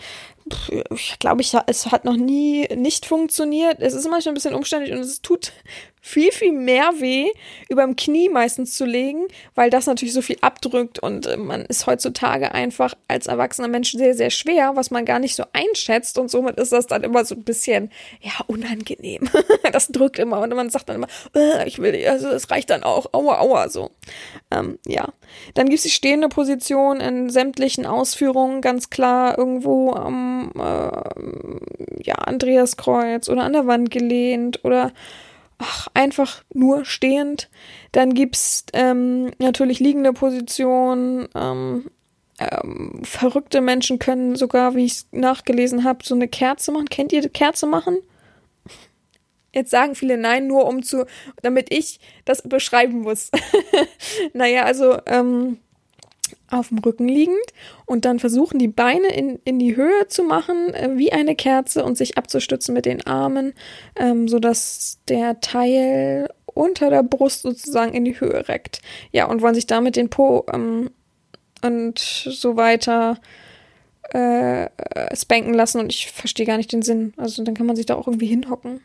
ich 0.93 1.17
glaube, 1.17 1.41
ich, 1.41 1.53
es 1.65 1.87
hat 1.87 2.05
noch 2.05 2.15
nie 2.15 2.67
nicht 2.75 3.05
funktioniert. 3.05 3.77
Es 3.79 3.93
ist 3.93 4.07
manchmal 4.07 4.31
ein 4.31 4.35
bisschen 4.35 4.53
umständlich 4.53 4.93
und 4.93 4.99
es 4.99 5.21
tut 5.21 5.53
viel, 6.05 6.31
viel 6.31 6.51
mehr 6.51 6.91
weh, 6.99 7.31
überm 7.67 7.95
Knie 7.95 8.29
meistens 8.29 8.77
zu 8.77 8.85
legen, 8.85 9.25
weil 9.55 9.71
das 9.71 9.87
natürlich 9.87 10.13
so 10.13 10.21
viel 10.21 10.37
abdrückt 10.39 10.99
und 10.99 11.25
äh, 11.25 11.35
man 11.35 11.65
ist 11.65 11.87
heutzutage 11.87 12.53
einfach 12.53 12.93
als 13.07 13.25
erwachsener 13.25 13.67
Mensch 13.67 13.91
sehr, 13.93 14.13
sehr 14.13 14.29
schwer, 14.29 14.75
was 14.75 14.91
man 14.91 15.03
gar 15.03 15.17
nicht 15.17 15.35
so 15.35 15.45
einschätzt 15.51 16.19
und 16.19 16.29
somit 16.29 16.57
ist 16.57 16.71
das 16.71 16.85
dann 16.85 17.03
immer 17.03 17.25
so 17.25 17.33
ein 17.33 17.41
bisschen, 17.41 17.91
ja, 18.21 18.33
unangenehm. 18.45 19.27
das 19.73 19.87
drückt 19.87 20.19
immer 20.19 20.41
und 20.41 20.53
man 20.53 20.69
sagt 20.69 20.89
dann 20.89 20.97
immer, 20.97 21.07
äh, 21.35 21.67
ich 21.67 21.79
will, 21.79 22.07
also 22.07 22.27
es 22.29 22.51
reicht 22.51 22.69
dann 22.69 22.83
auch, 22.83 23.07
aua, 23.11 23.39
aua, 23.39 23.69
so. 23.69 23.89
Ähm, 24.51 24.77
ja. 24.85 25.11
Dann 25.55 25.65
gibt 25.65 25.79
es 25.79 25.83
die 25.83 25.89
stehende 25.89 26.29
Position 26.29 26.99
in 26.99 27.31
sämtlichen 27.31 27.87
Ausführungen, 27.87 28.61
ganz 28.61 28.91
klar 28.91 29.39
irgendwo 29.39 29.93
am, 29.93 30.51
äh, 30.55 32.03
ja, 32.03 32.15
Andreaskreuz 32.15 33.27
oder 33.27 33.41
an 33.41 33.53
der 33.53 33.65
Wand 33.65 33.89
gelehnt 33.89 34.63
oder 34.63 34.91
ach, 35.57 35.87
einfach 35.93 36.43
nur 36.53 36.85
stehend. 36.85 37.49
Dann 37.91 38.13
gibt's 38.13 38.65
ähm, 38.73 39.31
natürlich 39.39 39.79
liegende 39.79 40.13
Positionen. 40.13 41.27
Ähm, 41.35 41.89
ähm, 42.39 43.01
verrückte 43.03 43.61
Menschen 43.61 43.99
können 43.99 44.35
sogar, 44.35 44.75
wie 44.75 44.85
ich 44.85 45.05
nachgelesen 45.11 45.83
habe, 45.83 46.03
so 46.03 46.15
eine 46.15 46.27
Kerze 46.27 46.71
machen. 46.71 46.89
Kennt 46.89 47.13
ihr 47.13 47.27
Kerze 47.29 47.65
machen? 47.65 47.97
Jetzt 49.53 49.71
sagen 49.71 49.95
viele 49.95 50.17
nein, 50.17 50.47
nur 50.47 50.65
um 50.65 50.83
zu, 50.83 51.05
damit 51.41 51.71
ich 51.73 52.01
das 52.25 52.41
beschreiben 52.41 53.01
muss. 53.01 53.31
naja, 54.33 54.63
also 54.63 54.97
ähm, 55.05 55.59
auf 56.55 56.69
dem 56.69 56.79
Rücken 56.79 57.07
liegend 57.07 57.35
und 57.85 58.05
dann 58.05 58.19
versuchen 58.19 58.59
die 58.59 58.67
Beine 58.67 59.07
in, 59.13 59.39
in 59.45 59.59
die 59.59 59.75
Höhe 59.75 60.07
zu 60.07 60.23
machen, 60.23 60.73
äh, 60.73 60.91
wie 60.95 61.11
eine 61.11 61.35
Kerze 61.35 61.83
und 61.83 61.97
sich 61.97 62.17
abzustützen 62.17 62.73
mit 62.73 62.85
den 62.85 63.05
Armen, 63.05 63.53
ähm, 63.95 64.27
sodass 64.27 64.99
der 65.07 65.39
Teil 65.41 66.29
unter 66.45 66.89
der 66.89 67.03
Brust 67.03 67.41
sozusagen 67.41 67.93
in 67.93 68.05
die 68.05 68.19
Höhe 68.19 68.47
reckt. 68.47 68.81
Ja, 69.11 69.25
und 69.25 69.41
wollen 69.41 69.55
sich 69.55 69.67
damit 69.67 69.95
den 69.95 70.09
Po 70.09 70.45
ähm, 70.51 70.89
und 71.61 71.99
so 71.99 72.55
weiter 72.55 73.19
äh, 74.11 74.69
spanken 75.15 75.53
lassen 75.53 75.79
und 75.79 75.91
ich 75.91 76.11
verstehe 76.11 76.45
gar 76.45 76.57
nicht 76.57 76.71
den 76.71 76.81
Sinn. 76.81 77.13
Also 77.17 77.43
dann 77.43 77.55
kann 77.55 77.65
man 77.65 77.75
sich 77.75 77.85
da 77.85 77.95
auch 77.95 78.07
irgendwie 78.07 78.27
hinhocken. 78.27 78.81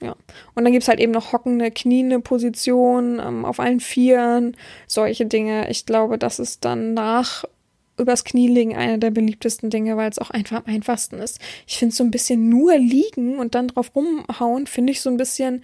Ja. 0.00 0.16
Und 0.54 0.64
dann 0.64 0.72
gibt 0.72 0.82
es 0.82 0.88
halt 0.88 1.00
eben 1.00 1.12
noch 1.12 1.32
hockende, 1.32 1.70
kniende 1.70 2.20
Position 2.20 3.20
ähm, 3.24 3.44
auf 3.44 3.60
allen 3.60 3.80
Vieren, 3.80 4.56
solche 4.86 5.26
Dinge. 5.26 5.70
Ich 5.70 5.86
glaube, 5.86 6.18
das 6.18 6.38
ist 6.38 6.64
dann 6.64 6.94
nach 6.94 7.44
übers 7.96 8.24
Knie 8.24 8.48
legen 8.48 8.76
eine 8.76 8.98
der 8.98 9.10
beliebtesten 9.10 9.70
Dinge, 9.70 9.96
weil 9.96 10.10
es 10.10 10.18
auch 10.18 10.30
einfach 10.30 10.64
am 10.64 10.74
einfachsten 10.74 11.18
ist. 11.18 11.38
Ich 11.66 11.78
finde 11.78 11.94
so 11.94 12.02
ein 12.02 12.10
bisschen 12.10 12.48
nur 12.48 12.76
liegen 12.76 13.38
und 13.38 13.54
dann 13.54 13.68
drauf 13.68 13.94
rumhauen, 13.94 14.66
finde 14.66 14.92
ich 14.92 15.00
so 15.00 15.10
ein 15.10 15.16
bisschen, 15.16 15.62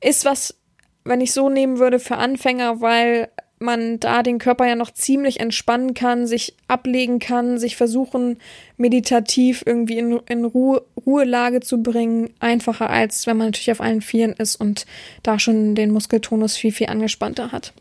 ist 0.00 0.24
was, 0.24 0.56
wenn 1.04 1.20
ich 1.20 1.32
so 1.32 1.48
nehmen 1.48 1.78
würde 1.78 2.00
für 2.00 2.16
Anfänger, 2.16 2.80
weil 2.80 3.28
man 3.60 4.00
da 4.00 4.22
den 4.22 4.38
Körper 4.38 4.66
ja 4.66 4.74
noch 4.74 4.92
ziemlich 4.92 5.40
entspannen 5.40 5.94
kann, 5.94 6.26
sich 6.26 6.54
ablegen 6.68 7.18
kann, 7.18 7.58
sich 7.58 7.76
versuchen, 7.76 8.38
meditativ 8.76 9.62
irgendwie 9.66 9.98
in, 9.98 10.20
in 10.28 10.44
Ruhe, 10.44 10.82
Ruhelage 11.04 11.60
zu 11.60 11.82
bringen, 11.82 12.30
einfacher 12.40 12.90
als 12.90 13.26
wenn 13.26 13.36
man 13.36 13.48
natürlich 13.48 13.72
auf 13.72 13.80
allen 13.80 14.02
Vieren 14.02 14.32
ist 14.32 14.56
und 14.56 14.86
da 15.22 15.38
schon 15.38 15.74
den 15.74 15.90
Muskeltonus 15.90 16.56
viel, 16.56 16.72
viel 16.72 16.88
angespannter 16.88 17.52
hat. 17.52 17.72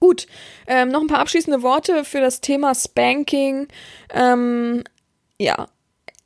Gut, 0.00 0.26
ähm, 0.66 0.90
noch 0.90 1.00
ein 1.00 1.08
paar 1.08 1.20
abschließende 1.20 1.62
Worte 1.62 2.04
für 2.04 2.20
das 2.20 2.40
Thema 2.40 2.74
Spanking. 2.74 3.66
Ähm, 4.14 4.84
ja, 5.38 5.68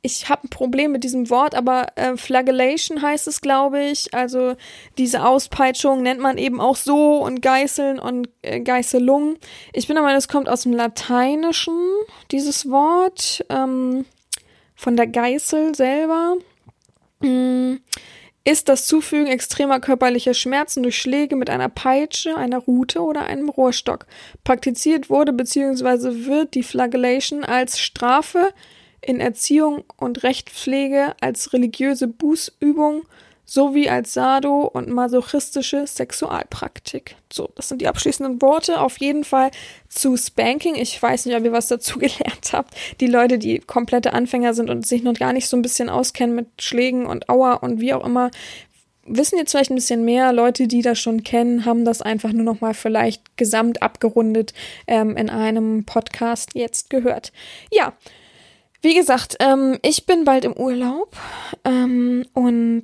ich 0.05 0.27
habe 0.27 0.45
ein 0.45 0.49
Problem 0.49 0.91
mit 0.91 1.05
diesem 1.05 1.29
Wort, 1.29 1.55
aber 1.55 1.87
äh, 1.95 2.17
Flagellation 2.17 3.01
heißt 3.01 3.25
es, 3.29 3.39
glaube 3.39 3.81
ich. 3.81 4.13
Also 4.13 4.55
diese 4.97 5.25
Auspeitschung 5.25 6.03
nennt 6.03 6.19
man 6.19 6.37
eben 6.37 6.59
auch 6.59 6.75
so 6.75 7.23
und 7.23 7.41
Geißeln 7.41 7.99
und 7.99 8.27
äh, 8.41 8.59
Geißelung. 8.59 9.37
Ich 9.71 9.87
bin 9.87 9.95
der 9.95 10.03
Meinung, 10.03 10.17
es 10.17 10.27
kommt 10.27 10.49
aus 10.49 10.63
dem 10.63 10.73
Lateinischen, 10.73 11.77
dieses 12.31 12.69
Wort, 12.69 13.45
ähm, 13.49 14.05
von 14.75 14.97
der 14.97 15.07
Geißel 15.07 15.73
selber. 15.73 16.35
Mm, 17.21 17.75
ist 18.43 18.67
das 18.67 18.85
Zufügen 18.85 19.27
extremer 19.27 19.79
körperlicher 19.79 20.33
Schmerzen 20.33 20.83
durch 20.83 20.97
Schläge 20.97 21.37
mit 21.37 21.49
einer 21.49 21.69
Peitsche, 21.69 22.35
einer 22.35 22.57
Rute 22.57 22.99
oder 22.99 23.21
einem 23.21 23.47
Rohrstock. 23.47 24.05
Praktiziert 24.43 25.09
wurde 25.09 25.31
bzw. 25.31 26.25
wird 26.25 26.55
die 26.55 26.63
Flagellation 26.63 27.45
als 27.45 27.79
Strafe 27.79 28.53
in 29.05 29.19
Erziehung 29.19 29.83
und 29.97 30.23
Rechtspflege, 30.23 31.15
als 31.21 31.53
religiöse 31.53 32.07
Bußübung 32.07 33.03
sowie 33.45 33.89
als 33.89 34.13
Sado- 34.13 34.65
und 34.65 34.89
masochistische 34.89 35.85
Sexualpraktik. 35.85 37.15
So, 37.31 37.49
das 37.55 37.69
sind 37.69 37.81
die 37.81 37.87
abschließenden 37.87 38.41
Worte. 38.41 38.79
Auf 38.79 38.97
jeden 38.99 39.23
Fall 39.23 39.51
zu 39.89 40.15
Spanking. 40.15 40.75
Ich 40.75 41.01
weiß 41.01 41.25
nicht, 41.25 41.35
ob 41.35 41.43
ihr 41.43 41.51
was 41.51 41.67
dazu 41.67 41.99
gelernt 41.99 42.53
habt. 42.53 42.73
Die 42.99 43.07
Leute, 43.07 43.37
die 43.37 43.59
komplette 43.59 44.13
Anfänger 44.13 44.53
sind 44.53 44.69
und 44.69 44.87
sich 44.87 45.03
noch 45.03 45.13
gar 45.13 45.33
nicht 45.33 45.49
so 45.49 45.57
ein 45.57 45.61
bisschen 45.61 45.89
auskennen 45.89 46.35
mit 46.35 46.47
Schlägen 46.61 47.05
und 47.05 47.29
Aua 47.29 47.53
und 47.55 47.81
wie 47.81 47.93
auch 47.93 48.05
immer, 48.05 48.31
wissen 49.05 49.37
jetzt 49.37 49.51
vielleicht 49.51 49.71
ein 49.71 49.75
bisschen 49.75 50.05
mehr. 50.05 50.31
Leute, 50.31 50.67
die 50.67 50.81
das 50.81 50.99
schon 50.99 51.23
kennen, 51.23 51.65
haben 51.65 51.83
das 51.83 52.01
einfach 52.01 52.31
nur 52.31 52.45
noch 52.45 52.61
mal 52.61 52.73
vielleicht 52.73 53.35
gesamt 53.35 53.81
abgerundet 53.81 54.53
ähm, 54.87 55.17
in 55.17 55.29
einem 55.29 55.83
Podcast 55.83 56.51
jetzt 56.55 56.89
gehört. 56.89 57.33
Ja, 57.71 57.93
wie 58.83 58.95
gesagt, 58.95 59.37
ähm, 59.39 59.79
ich 59.81 60.05
bin 60.05 60.25
bald 60.25 60.43
im 60.43 60.57
Urlaub 60.57 61.15
ähm, 61.63 62.25
und 62.33 62.83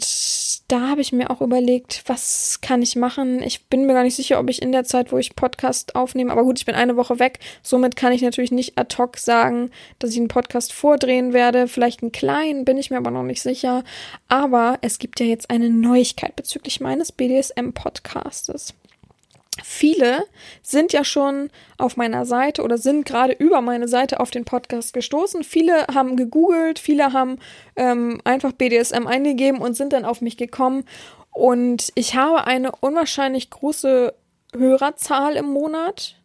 da 0.70 0.88
habe 0.88 1.02
ich 1.02 1.12
mir 1.12 1.30
auch 1.30 1.42
überlegt, 1.42 2.04
was 2.06 2.62
kann 2.62 2.82
ich 2.82 2.96
machen. 2.96 3.44
Ich 3.44 3.66
bin 3.66 3.86
mir 3.86 3.94
gar 3.94 4.04
nicht 4.04 4.16
sicher, 4.16 4.40
ob 4.40 4.50
ich 4.50 4.62
in 4.62 4.72
der 4.72 4.86
Zeit, 4.86 5.12
wo 5.12 5.18
ich 5.18 5.36
Podcast 5.36 5.96
aufnehme, 5.96 6.32
aber 6.32 6.46
gut, 6.46 6.58
ich 6.58 6.66
bin 6.66 6.76
eine 6.76 6.96
Woche 6.96 7.20
weg. 7.20 7.40
Somit 7.64 7.98
kann 7.98 8.14
ich 8.14 8.22
natürlich 8.22 8.54
nicht 8.54 8.78
ad 8.78 8.96
hoc 8.98 9.18
sagen, 9.18 9.72
dass 10.00 10.12
ich 10.12 10.18
einen 10.18 10.30
Podcast 10.30 10.72
vordrehen 10.72 11.34
werde. 11.34 11.68
Vielleicht 11.68 12.02
einen 12.02 12.14
kleinen, 12.14 12.64
bin 12.64 12.78
ich 12.78 12.90
mir 12.90 12.98
aber 12.98 13.12
noch 13.12 13.24
nicht 13.24 13.42
sicher. 13.42 13.84
Aber 14.30 14.78
es 14.82 15.00
gibt 15.00 15.20
ja 15.20 15.26
jetzt 15.26 15.50
eine 15.50 15.70
Neuigkeit 15.70 16.34
bezüglich 16.38 16.80
meines 16.80 17.12
BDSM-Podcastes. 17.12 18.74
Viele 19.64 20.26
sind 20.62 20.94
ja 20.94 21.04
schon 21.04 21.50
auf 21.78 21.98
meiner 21.98 22.26
Seite 22.26 22.64
oder 22.64 22.78
sind 22.78 23.06
gerade 23.06 23.34
über 23.34 23.62
meine 23.62 23.88
Seite 23.88 24.20
auf 24.20 24.32
den 24.32 24.46
Podcast 24.46 24.94
gestoßen. 24.94 25.44
Viele 25.44 25.88
haben 25.94 26.16
gegoogelt, 26.16 26.80
viele 26.80 27.14
haben 27.14 27.40
ähm, 27.76 28.22
einfach 28.24 28.52
BDSM 28.52 29.08
eingegeben 29.08 29.62
und 29.62 29.76
sind 29.76 29.94
dann 29.94 30.06
auf 30.06 30.22
mich 30.22 30.38
gekommen. 30.38 30.86
Und 31.32 31.92
ich 31.96 32.16
habe 32.16 32.46
eine 32.46 32.72
unwahrscheinlich 32.82 33.50
große 33.50 34.14
Hörerzahl 34.56 35.36
im 35.36 35.48
Monat, 35.48 36.16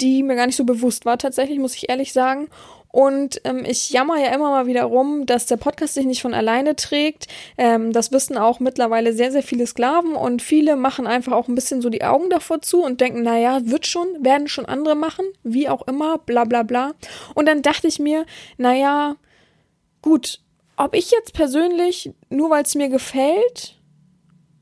die 0.00 0.22
mir 0.22 0.36
gar 0.36 0.46
nicht 0.46 0.56
so 0.56 0.64
bewusst 0.64 1.04
war, 1.04 1.18
tatsächlich, 1.18 1.58
muss 1.58 1.74
ich 1.74 1.88
ehrlich 1.88 2.12
sagen. 2.12 2.48
Und 2.90 3.40
ähm, 3.44 3.64
ich 3.66 3.90
jammer 3.90 4.18
ja 4.18 4.34
immer 4.34 4.50
mal 4.50 4.66
wieder 4.66 4.84
rum, 4.84 5.26
dass 5.26 5.46
der 5.46 5.58
Podcast 5.58 5.94
sich 5.94 6.06
nicht 6.06 6.22
von 6.22 6.32
alleine 6.32 6.74
trägt. 6.74 7.26
Ähm, 7.58 7.92
das 7.92 8.12
wissen 8.12 8.38
auch 8.38 8.60
mittlerweile 8.60 9.12
sehr, 9.12 9.30
sehr 9.30 9.42
viele 9.42 9.66
Sklaven 9.66 10.14
und 10.14 10.40
viele 10.40 10.76
machen 10.76 11.06
einfach 11.06 11.32
auch 11.32 11.48
ein 11.48 11.54
bisschen 11.54 11.82
so 11.82 11.90
die 11.90 12.04
Augen 12.04 12.30
davor 12.30 12.62
zu 12.62 12.82
und 12.82 13.00
denken, 13.00 13.22
naja, 13.22 13.60
wird 13.64 13.86
schon, 13.86 14.08
werden 14.20 14.48
schon 14.48 14.64
andere 14.64 14.94
machen, 14.94 15.26
wie 15.42 15.68
auch 15.68 15.86
immer, 15.86 16.18
bla 16.18 16.44
bla 16.44 16.62
bla. 16.62 16.92
Und 17.34 17.46
dann 17.46 17.62
dachte 17.62 17.88
ich 17.88 17.98
mir, 17.98 18.24
naja, 18.56 19.16
gut, 20.00 20.40
ob 20.76 20.94
ich 20.94 21.10
jetzt 21.10 21.34
persönlich, 21.34 22.12
nur 22.30 22.48
weil 22.50 22.62
es 22.62 22.74
mir 22.74 22.88
gefällt, 22.88 23.76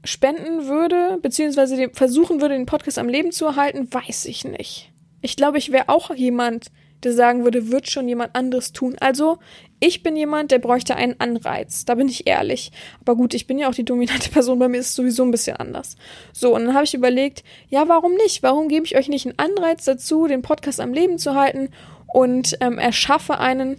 spenden 0.05 0.66
würde, 0.66 1.18
beziehungsweise 1.22 1.91
versuchen 1.93 2.41
würde, 2.41 2.55
den 2.55 2.66
Podcast 2.66 2.99
am 2.99 3.09
Leben 3.09 3.33
zu 3.33 3.45
erhalten, 3.45 3.93
weiß 3.93 4.24
ich 4.27 4.45
nicht. 4.45 4.93
Ich 5.20 5.37
glaube, 5.37 5.59
ich 5.59 5.72
wäre 5.72 5.89
auch 5.89 6.14
jemand, 6.14 6.70
der 7.05 7.13
sagen 7.13 7.45
würde, 7.45 7.71
wird 7.71 7.89
schon 7.89 8.09
jemand 8.09 8.35
anderes 8.35 8.73
tun. 8.73 8.97
Also, 9.01 9.39
ich 9.79 10.03
bin 10.03 10.17
jemand, 10.17 10.51
der 10.51 10.59
bräuchte 10.59 10.97
einen 10.97 11.21
Anreiz. 11.21 11.85
Da 11.85 11.95
bin 11.95 12.09
ich 12.09 12.27
ehrlich. 12.27 12.73
Aber 13.01 13.15
gut, 13.15 13.35
ich 13.35 13.47
bin 13.47 13.59
ja 13.59 13.69
auch 13.69 13.75
die 13.75 13.85
dominante 13.85 14.31
Person, 14.33 14.59
bei 14.59 14.69
mir 14.69 14.79
ist 14.79 14.89
es 14.89 14.95
sowieso 14.95 15.23
ein 15.23 15.31
bisschen 15.31 15.57
anders. 15.57 15.97
So, 16.33 16.55
und 16.55 16.65
dann 16.65 16.75
habe 16.75 16.85
ich 16.85 16.95
überlegt, 16.95 17.45
ja, 17.69 17.87
warum 17.89 18.15
nicht? 18.15 18.43
Warum 18.43 18.69
gebe 18.69 18.87
ich 18.87 18.97
euch 18.97 19.09
nicht 19.09 19.27
einen 19.27 19.39
Anreiz 19.39 19.85
dazu, 19.85 20.27
den 20.27 20.43
Podcast 20.43 20.81
am 20.81 20.95
Leben 20.95 21.19
zu 21.19 21.35
halten 21.35 21.69
und 22.07 22.57
ähm, 22.61 22.79
erschaffe 22.79 23.39
einen. 23.39 23.77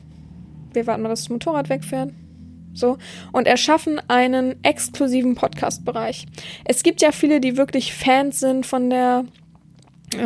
Wir 0.73 0.85
warten 0.85 1.01
mal, 1.01 1.09
dass 1.09 1.21
das 1.21 1.29
Motorrad 1.29 1.69
wegfährt. 1.69 2.11
So, 2.73 2.99
und 3.31 3.47
erschaffen 3.47 3.99
einen 4.07 4.63
exklusiven 4.63 5.33
Podcast-Bereich. 5.33 6.27
Es 6.63 6.83
gibt 6.83 7.01
ja 7.01 7.11
viele, 7.11 7.41
die 7.41 7.57
wirklich 7.57 7.95
Fans 7.95 8.39
sind 8.39 8.67
von 8.67 8.91
der 8.91 9.25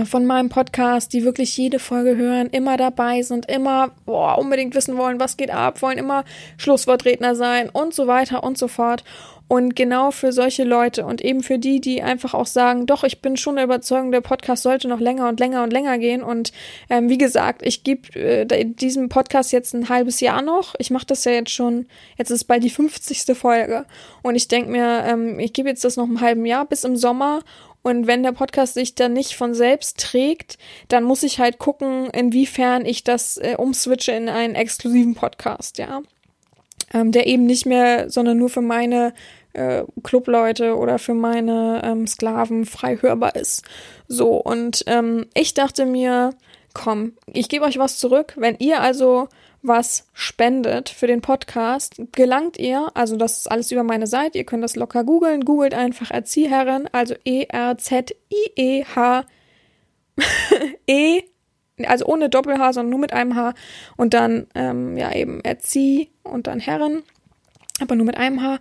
von 0.05 0.25
meinem 0.25 0.49
Podcast, 0.49 1.11
die 1.11 1.23
wirklich 1.23 1.57
jede 1.57 1.79
Folge 1.79 2.15
hören, 2.15 2.49
immer 2.51 2.77
dabei 2.77 3.23
sind, 3.23 3.49
immer 3.49 3.91
boah, 4.05 4.37
unbedingt 4.37 4.75
wissen 4.75 4.97
wollen, 4.97 5.19
was 5.19 5.37
geht 5.37 5.49
ab, 5.49 5.81
wollen 5.81 5.97
immer 5.97 6.23
Schlusswortredner 6.57 7.35
sein 7.35 7.69
und 7.69 7.93
so 7.93 8.05
weiter 8.05 8.43
und 8.43 8.57
so 8.57 8.67
fort. 8.67 9.03
Und 9.47 9.75
genau 9.75 10.11
für 10.11 10.31
solche 10.31 10.63
Leute 10.63 11.05
und 11.05 11.19
eben 11.19 11.43
für 11.43 11.59
die, 11.59 11.81
die 11.81 12.01
einfach 12.01 12.33
auch 12.33 12.45
sagen, 12.45 12.85
doch, 12.85 13.03
ich 13.03 13.21
bin 13.21 13.35
schon 13.35 13.55
der 13.55 13.65
Überzeugung, 13.65 14.13
der 14.13 14.21
Podcast 14.21 14.63
sollte 14.63 14.87
noch 14.87 15.01
länger 15.01 15.27
und 15.27 15.41
länger 15.41 15.63
und 15.63 15.73
länger 15.73 15.97
gehen. 15.97 16.23
Und 16.23 16.53
ähm, 16.89 17.09
wie 17.09 17.17
gesagt, 17.17 17.61
ich 17.61 17.83
gebe 17.83 18.17
äh, 18.17 18.63
diesem 18.63 19.09
Podcast 19.09 19.51
jetzt 19.51 19.73
ein 19.73 19.89
halbes 19.89 20.21
Jahr 20.21 20.41
noch. 20.41 20.75
Ich 20.77 20.89
mache 20.89 21.05
das 21.05 21.25
ja 21.25 21.33
jetzt 21.33 21.51
schon, 21.51 21.87
jetzt 22.17 22.29
ist 22.29 22.45
bald 22.45 22.63
die 22.63 22.69
50. 22.69 23.37
Folge. 23.37 23.85
Und 24.21 24.35
ich 24.35 24.47
denke 24.47 24.71
mir, 24.71 25.03
ähm, 25.05 25.37
ich 25.37 25.51
gebe 25.51 25.67
jetzt 25.67 25.83
das 25.83 25.97
noch 25.97 26.07
ein 26.07 26.21
halben 26.21 26.45
Jahr 26.45 26.63
bis 26.63 26.85
im 26.85 26.95
Sommer 26.95 27.41
und 27.83 28.07
wenn 28.07 28.23
der 28.23 28.31
Podcast 28.31 28.75
sich 28.75 28.95
dann 28.95 29.13
nicht 29.13 29.35
von 29.35 29.53
selbst 29.53 29.99
trägt, 29.99 30.57
dann 30.87 31.03
muss 31.03 31.23
ich 31.23 31.39
halt 31.39 31.57
gucken, 31.57 32.09
inwiefern 32.11 32.85
ich 32.85 33.03
das 33.03 33.37
äh, 33.37 33.55
umswitche 33.57 34.11
in 34.11 34.29
einen 34.29 34.55
exklusiven 34.55 35.15
Podcast, 35.15 35.77
ja. 35.77 36.01
Ähm, 36.93 37.11
der 37.11 37.25
eben 37.25 37.45
nicht 37.45 37.65
mehr, 37.65 38.09
sondern 38.09 38.37
nur 38.37 38.49
für 38.49 38.61
meine 38.61 39.13
äh, 39.53 39.83
Clubleute 40.03 40.75
oder 40.75 40.99
für 40.99 41.13
meine 41.13 41.81
ähm, 41.83 42.05
Sklaven 42.05 42.65
frei 42.65 42.97
hörbar 42.97 43.35
ist. 43.35 43.63
So, 44.07 44.35
und 44.35 44.83
ähm, 44.87 45.25
ich 45.33 45.53
dachte 45.53 45.85
mir, 45.85 46.31
komm, 46.73 47.13
ich 47.27 47.49
gebe 47.49 47.65
euch 47.65 47.77
was 47.77 47.97
zurück. 47.97 48.33
Wenn 48.37 48.57
ihr 48.59 48.81
also 48.81 49.27
was 49.61 50.07
spendet 50.13 50.89
für 50.89 51.07
den 51.07 51.21
Podcast, 51.21 52.01
gelangt 52.11 52.57
ihr, 52.57 52.91
also 52.95 53.15
das 53.15 53.37
ist 53.39 53.51
alles 53.51 53.71
über 53.71 53.83
meine 53.83 54.07
Seite, 54.07 54.37
ihr 54.37 54.43
könnt 54.43 54.63
das 54.63 54.75
locker 54.75 55.03
googeln, 55.03 55.45
googelt 55.45 55.73
einfach 55.73 56.11
Erzieherin, 56.11 56.89
also 56.91 57.15
E-R-Z-I-E-H 57.25 57.65
E, 60.87 61.21
also 61.85 62.05
ohne 62.05 62.29
Doppel-H, 62.29 62.73
sondern 62.73 62.89
nur 62.89 62.99
mit 62.99 63.13
einem 63.13 63.35
H 63.35 63.53
und 63.97 64.13
dann, 64.13 64.47
ähm, 64.55 64.97
ja 64.97 65.13
eben 65.13 65.41
Erzieh 65.41 66.09
und 66.23 66.47
dann 66.47 66.59
Herren 66.59 67.03
aber 67.81 67.95
nur 67.95 68.05
mit 68.05 68.17
einem 68.17 68.41
H, 68.41 68.59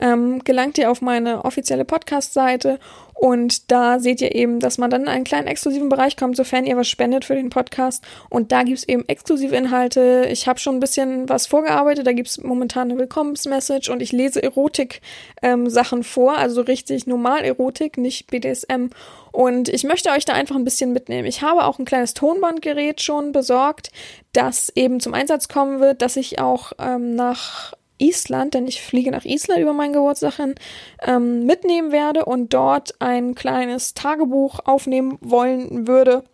ähm, 0.00 0.42
gelangt 0.44 0.78
ihr 0.78 0.90
auf 0.90 1.02
meine 1.02 1.44
offizielle 1.44 1.84
Podcast-Seite 1.84 2.78
und 3.22 3.70
da 3.70 4.00
seht 4.00 4.20
ihr 4.20 4.34
eben, 4.34 4.58
dass 4.58 4.78
man 4.78 4.90
dann 4.90 5.02
in 5.02 5.08
einen 5.08 5.22
kleinen 5.22 5.46
exklusiven 5.46 5.88
Bereich 5.88 6.16
kommt, 6.16 6.36
sofern 6.36 6.66
ihr 6.66 6.76
was 6.76 6.88
spendet 6.88 7.24
für 7.24 7.36
den 7.36 7.50
Podcast. 7.50 8.02
Und 8.30 8.50
da 8.50 8.64
gibt's 8.64 8.82
eben 8.82 9.08
exklusive 9.08 9.54
Inhalte. 9.54 10.26
Ich 10.28 10.48
habe 10.48 10.58
schon 10.58 10.74
ein 10.74 10.80
bisschen 10.80 11.28
was 11.28 11.46
vorgearbeitet. 11.46 12.04
Da 12.04 12.14
gibt's 12.14 12.42
momentan 12.42 12.90
eine 12.90 12.98
Willkommensmessage 12.98 13.90
und 13.92 14.02
ich 14.02 14.10
lese 14.10 14.42
Erotik-Sachen 14.42 15.98
ähm, 15.98 16.02
vor, 16.04 16.36
also 16.36 16.62
richtig 16.62 17.06
normal 17.06 17.44
Erotik, 17.44 17.96
nicht 17.96 18.26
BDSM. 18.26 18.88
Und 19.30 19.68
ich 19.68 19.84
möchte 19.84 20.10
euch 20.10 20.24
da 20.24 20.32
einfach 20.32 20.56
ein 20.56 20.64
bisschen 20.64 20.92
mitnehmen. 20.92 21.28
Ich 21.28 21.42
habe 21.42 21.64
auch 21.64 21.78
ein 21.78 21.84
kleines 21.84 22.14
Tonbandgerät 22.14 23.02
schon 23.02 23.30
besorgt, 23.30 23.92
das 24.32 24.72
eben 24.74 24.98
zum 24.98 25.14
Einsatz 25.14 25.46
kommen 25.46 25.78
wird, 25.78 26.02
dass 26.02 26.16
ich 26.16 26.40
auch 26.40 26.72
ähm, 26.80 27.14
nach 27.14 27.74
Island, 28.02 28.54
denn 28.54 28.66
ich 28.66 28.82
fliege 28.82 29.10
nach 29.10 29.24
Island 29.24 29.60
über 29.60 29.72
meinen 29.72 29.92
Geburtstag 29.92 30.36
hin, 30.36 30.54
ähm, 31.02 31.46
mitnehmen 31.46 31.92
werde 31.92 32.24
und 32.24 32.52
dort 32.52 33.00
ein 33.00 33.34
kleines 33.34 33.94
Tagebuch 33.94 34.60
aufnehmen 34.64 35.18
wollen 35.20 35.86
würde 35.86 36.24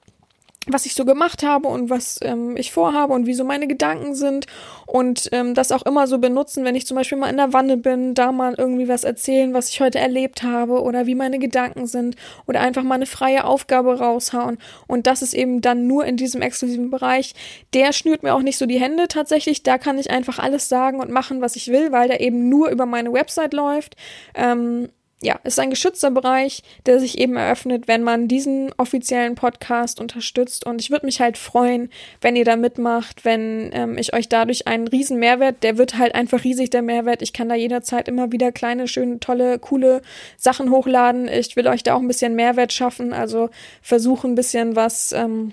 was 0.68 0.86
ich 0.86 0.94
so 0.94 1.04
gemacht 1.04 1.42
habe 1.42 1.68
und 1.68 1.90
was 1.90 2.18
ähm, 2.22 2.56
ich 2.56 2.72
vorhabe 2.72 3.12
und 3.12 3.26
wie 3.26 3.34
so 3.34 3.44
meine 3.44 3.66
Gedanken 3.66 4.14
sind 4.14 4.46
und 4.86 5.28
ähm, 5.32 5.54
das 5.54 5.72
auch 5.72 5.84
immer 5.84 6.06
so 6.06 6.18
benutzen, 6.18 6.64
wenn 6.64 6.74
ich 6.74 6.86
zum 6.86 6.96
Beispiel 6.96 7.18
mal 7.18 7.30
in 7.30 7.36
der 7.36 7.52
Wanne 7.52 7.76
bin, 7.76 8.14
da 8.14 8.32
mal 8.32 8.54
irgendwie 8.56 8.88
was 8.88 9.04
erzählen, 9.04 9.54
was 9.54 9.70
ich 9.70 9.80
heute 9.80 9.98
erlebt 9.98 10.42
habe 10.42 10.82
oder 10.82 11.06
wie 11.06 11.14
meine 11.14 11.38
Gedanken 11.38 11.86
sind 11.86 12.16
oder 12.46 12.60
einfach 12.60 12.82
mal 12.82 12.96
eine 12.96 13.06
freie 13.06 13.44
Aufgabe 13.44 13.98
raushauen 13.98 14.58
und 14.86 15.06
das 15.06 15.22
ist 15.22 15.34
eben 15.34 15.60
dann 15.60 15.86
nur 15.86 16.04
in 16.04 16.16
diesem 16.16 16.42
exklusiven 16.42 16.90
Bereich. 16.90 17.34
Der 17.74 17.92
schnürt 17.92 18.22
mir 18.22 18.34
auch 18.34 18.42
nicht 18.42 18.58
so 18.58 18.66
die 18.66 18.80
Hände 18.80 19.08
tatsächlich, 19.08 19.62
da 19.62 19.78
kann 19.78 19.98
ich 19.98 20.10
einfach 20.10 20.38
alles 20.38 20.68
sagen 20.68 21.00
und 21.00 21.10
machen, 21.10 21.40
was 21.40 21.56
ich 21.56 21.68
will, 21.68 21.92
weil 21.92 22.08
der 22.08 22.20
eben 22.20 22.48
nur 22.48 22.70
über 22.70 22.86
meine 22.86 23.12
Website 23.12 23.54
läuft. 23.54 23.96
Ähm, 24.34 24.88
ja, 25.20 25.40
ist 25.42 25.58
ein 25.58 25.70
geschützter 25.70 26.12
Bereich, 26.12 26.62
der 26.86 27.00
sich 27.00 27.18
eben 27.18 27.36
eröffnet, 27.36 27.88
wenn 27.88 28.04
man 28.04 28.28
diesen 28.28 28.72
offiziellen 28.76 29.34
Podcast 29.34 30.00
unterstützt. 30.00 30.64
Und 30.64 30.80
ich 30.80 30.90
würde 30.90 31.06
mich 31.06 31.20
halt 31.20 31.36
freuen, 31.36 31.90
wenn 32.20 32.36
ihr 32.36 32.44
da 32.44 32.54
mitmacht, 32.54 33.24
wenn 33.24 33.70
ähm, 33.72 33.98
ich 33.98 34.14
euch 34.14 34.28
dadurch 34.28 34.68
einen 34.68 34.86
riesen 34.86 35.18
Mehrwert, 35.18 35.64
der 35.64 35.76
wird 35.76 35.98
halt 35.98 36.14
einfach 36.14 36.44
riesig, 36.44 36.70
der 36.70 36.82
Mehrwert. 36.82 37.20
Ich 37.22 37.32
kann 37.32 37.48
da 37.48 37.56
jederzeit 37.56 38.06
immer 38.06 38.30
wieder 38.30 38.52
kleine, 38.52 38.86
schöne, 38.86 39.18
tolle, 39.18 39.58
coole 39.58 40.02
Sachen 40.36 40.70
hochladen. 40.70 41.26
Ich 41.26 41.56
will 41.56 41.66
euch 41.66 41.82
da 41.82 41.94
auch 41.94 42.00
ein 42.00 42.08
bisschen 42.08 42.36
Mehrwert 42.36 42.72
schaffen, 42.72 43.12
also 43.12 43.50
versuchen 43.82 44.32
ein 44.32 44.36
bisschen 44.36 44.76
was 44.76 45.10
ähm, 45.10 45.52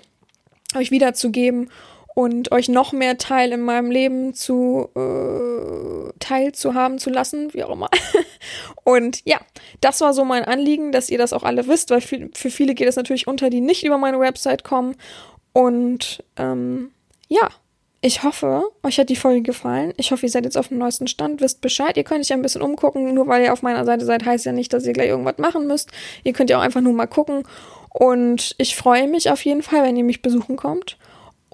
euch 0.75 0.91
wiederzugeben 0.91 1.71
und 2.15 2.53
euch 2.53 2.69
noch 2.69 2.93
mehr 2.93 3.17
Teil 3.17 3.51
in 3.51 3.61
meinem 3.61 3.91
Leben 3.91 4.33
zu 4.33 4.89
äh, 4.95 6.11
teil 6.19 6.53
zu 6.53 6.73
haben 6.73 6.97
zu 6.97 7.09
lassen, 7.09 7.53
wie 7.53 7.63
auch 7.63 7.71
immer. 7.71 7.89
und 8.85 9.21
ja, 9.25 9.37
das 9.81 10.01
war 10.01 10.13
so 10.13 10.23
mein 10.23 10.45
Anliegen, 10.45 10.93
dass 10.93 11.09
ihr 11.09 11.17
das 11.17 11.33
auch 11.33 11.43
alle 11.43 11.67
wisst, 11.67 11.91
weil 11.91 12.01
für, 12.01 12.29
für 12.33 12.49
viele 12.49 12.73
geht 12.73 12.87
es 12.87 12.95
natürlich 12.95 13.27
unter, 13.27 13.49
die 13.49 13.61
nicht 13.61 13.83
über 13.83 13.97
meine 13.97 14.19
Website 14.19 14.63
kommen. 14.63 14.95
Und 15.51 16.23
ähm, 16.37 16.91
ja, 17.27 17.49
ich 17.99 18.23
hoffe, 18.23 18.63
euch 18.83 18.97
hat 18.97 19.09
die 19.09 19.17
Folge 19.17 19.41
gefallen. 19.41 19.93
Ich 19.97 20.11
hoffe, 20.11 20.25
ihr 20.25 20.31
seid 20.31 20.45
jetzt 20.45 20.57
auf 20.57 20.69
dem 20.69 20.77
neuesten 20.77 21.07
Stand, 21.07 21.41
wisst 21.41 21.59
Bescheid. 21.59 21.97
Ihr 21.97 22.05
könnt 22.05 22.21
euch 22.21 22.31
ein 22.31 22.41
bisschen 22.41 22.61
umgucken. 22.61 23.13
Nur 23.13 23.27
weil 23.27 23.43
ihr 23.43 23.51
auf 23.51 23.61
meiner 23.61 23.83
Seite 23.83 24.05
seid, 24.05 24.25
heißt 24.25 24.45
ja 24.45 24.53
nicht, 24.53 24.71
dass 24.71 24.85
ihr 24.85 24.93
gleich 24.93 25.09
irgendwas 25.09 25.37
machen 25.37 25.67
müsst. 25.67 25.91
Ihr 26.23 26.31
könnt 26.31 26.49
ja 26.49 26.59
auch 26.59 26.61
einfach 26.61 26.81
nur 26.81 26.93
mal 26.93 27.07
gucken. 27.07 27.43
Und 27.89 28.55
ich 28.57 28.75
freue 28.77 29.07
mich 29.09 29.31
auf 29.31 29.43
jeden 29.43 29.63
Fall, 29.63 29.83
wenn 29.83 29.97
ihr 29.97 30.03
mich 30.03 30.21
besuchen 30.21 30.55
kommt. 30.55 30.97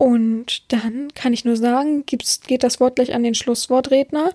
Und 0.02 0.74
dann 0.74 1.14
kann 1.14 1.32
ich 1.32 1.46
nur 1.46 1.56
sagen, 1.56 2.08
gibt's, 2.08 2.42
geht 2.42 2.64
das 2.64 2.80
Wort 2.80 2.96
gleich 2.96 3.14
an 3.14 3.22
den 3.22 3.36
Schlusswortredner. 3.36 4.32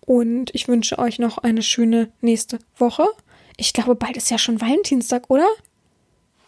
Und 0.00 0.54
ich 0.54 0.66
wünsche 0.66 0.98
euch 0.98 1.18
noch 1.18 1.36
eine 1.36 1.60
schöne 1.60 2.10
nächste 2.22 2.58
Woche. 2.74 3.06
Ich 3.58 3.74
glaube, 3.74 3.96
bald 3.96 4.16
ist 4.16 4.30
ja 4.30 4.38
schon 4.38 4.62
Valentinstag, 4.62 5.28
oder? 5.28 5.46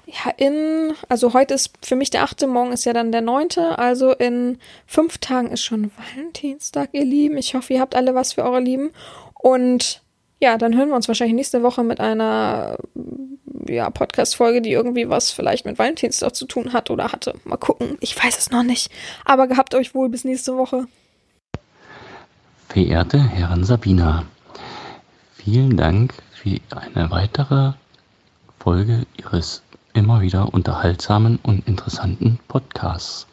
Ja, 0.07 0.32
in, 0.38 0.95
also 1.11 1.34
heute 1.34 1.53
ist 1.53 1.72
für 1.82 1.97
mich 1.97 2.09
der 2.09 2.22
achte, 2.22 2.47
morgen 2.47 2.72
ist 2.72 2.86
ja 2.86 2.95
dann 2.95 3.12
der 3.12 3.20
neunte, 3.20 3.78
also 3.78 4.12
in 4.14 4.57
fünf 4.86 5.18
Tagen 5.18 5.51
ist 5.51 5.62
schon 5.62 5.91
Valentinstag, 5.99 6.88
ihr 6.93 7.05
Lieben. 7.05 7.36
Ich 7.36 7.55
hoffe, 7.55 7.74
ihr 7.74 7.80
habt 7.80 7.95
alle 7.95 8.14
was 8.14 8.32
für 8.32 8.43
eure 8.43 8.61
Lieben. 8.61 8.91
Und 9.34 10.01
ja, 10.41 10.57
dann 10.57 10.76
hören 10.76 10.88
wir 10.88 10.97
uns 10.97 11.07
wahrscheinlich 11.07 11.36
nächste 11.36 11.62
Woche 11.62 11.84
mit 11.84 12.01
einer 12.01 12.76
ja, 13.68 13.91
Podcast-Folge, 13.91 14.62
die 14.62 14.72
irgendwie 14.72 15.09
was 15.09 15.30
vielleicht 15.30 15.66
mit 15.66 15.78
Valentinstag 15.78 16.34
zu 16.34 16.47
tun 16.47 16.72
hat 16.72 16.91
oder 16.91 17.12
hatte. 17.12 17.34
Mal 17.45 17.57
gucken. 17.57 17.99
Ich 18.01 18.22
weiß 18.22 18.38
es 18.38 18.51
noch 18.51 18.62
nicht. 18.62 18.91
Aber 19.24 19.47
gehabt 19.47 19.74
euch 19.74 19.95
wohl 19.95 20.09
bis 20.09 20.24
nächste 20.24 20.57
Woche. 20.57 20.86
Verehrte 22.68 23.18
Herren 23.22 23.64
Sabina, 23.64 24.24
vielen 25.34 25.76
Dank 25.76 26.14
für 26.32 26.57
eine 26.70 27.11
weitere 27.11 27.72
Folge 28.59 29.07
Ihres 29.18 29.62
immer 29.93 30.20
wieder 30.20 30.55
unterhaltsamen 30.55 31.38
und 31.43 31.66
interessanten 31.66 32.38
Podcasts. 32.47 33.26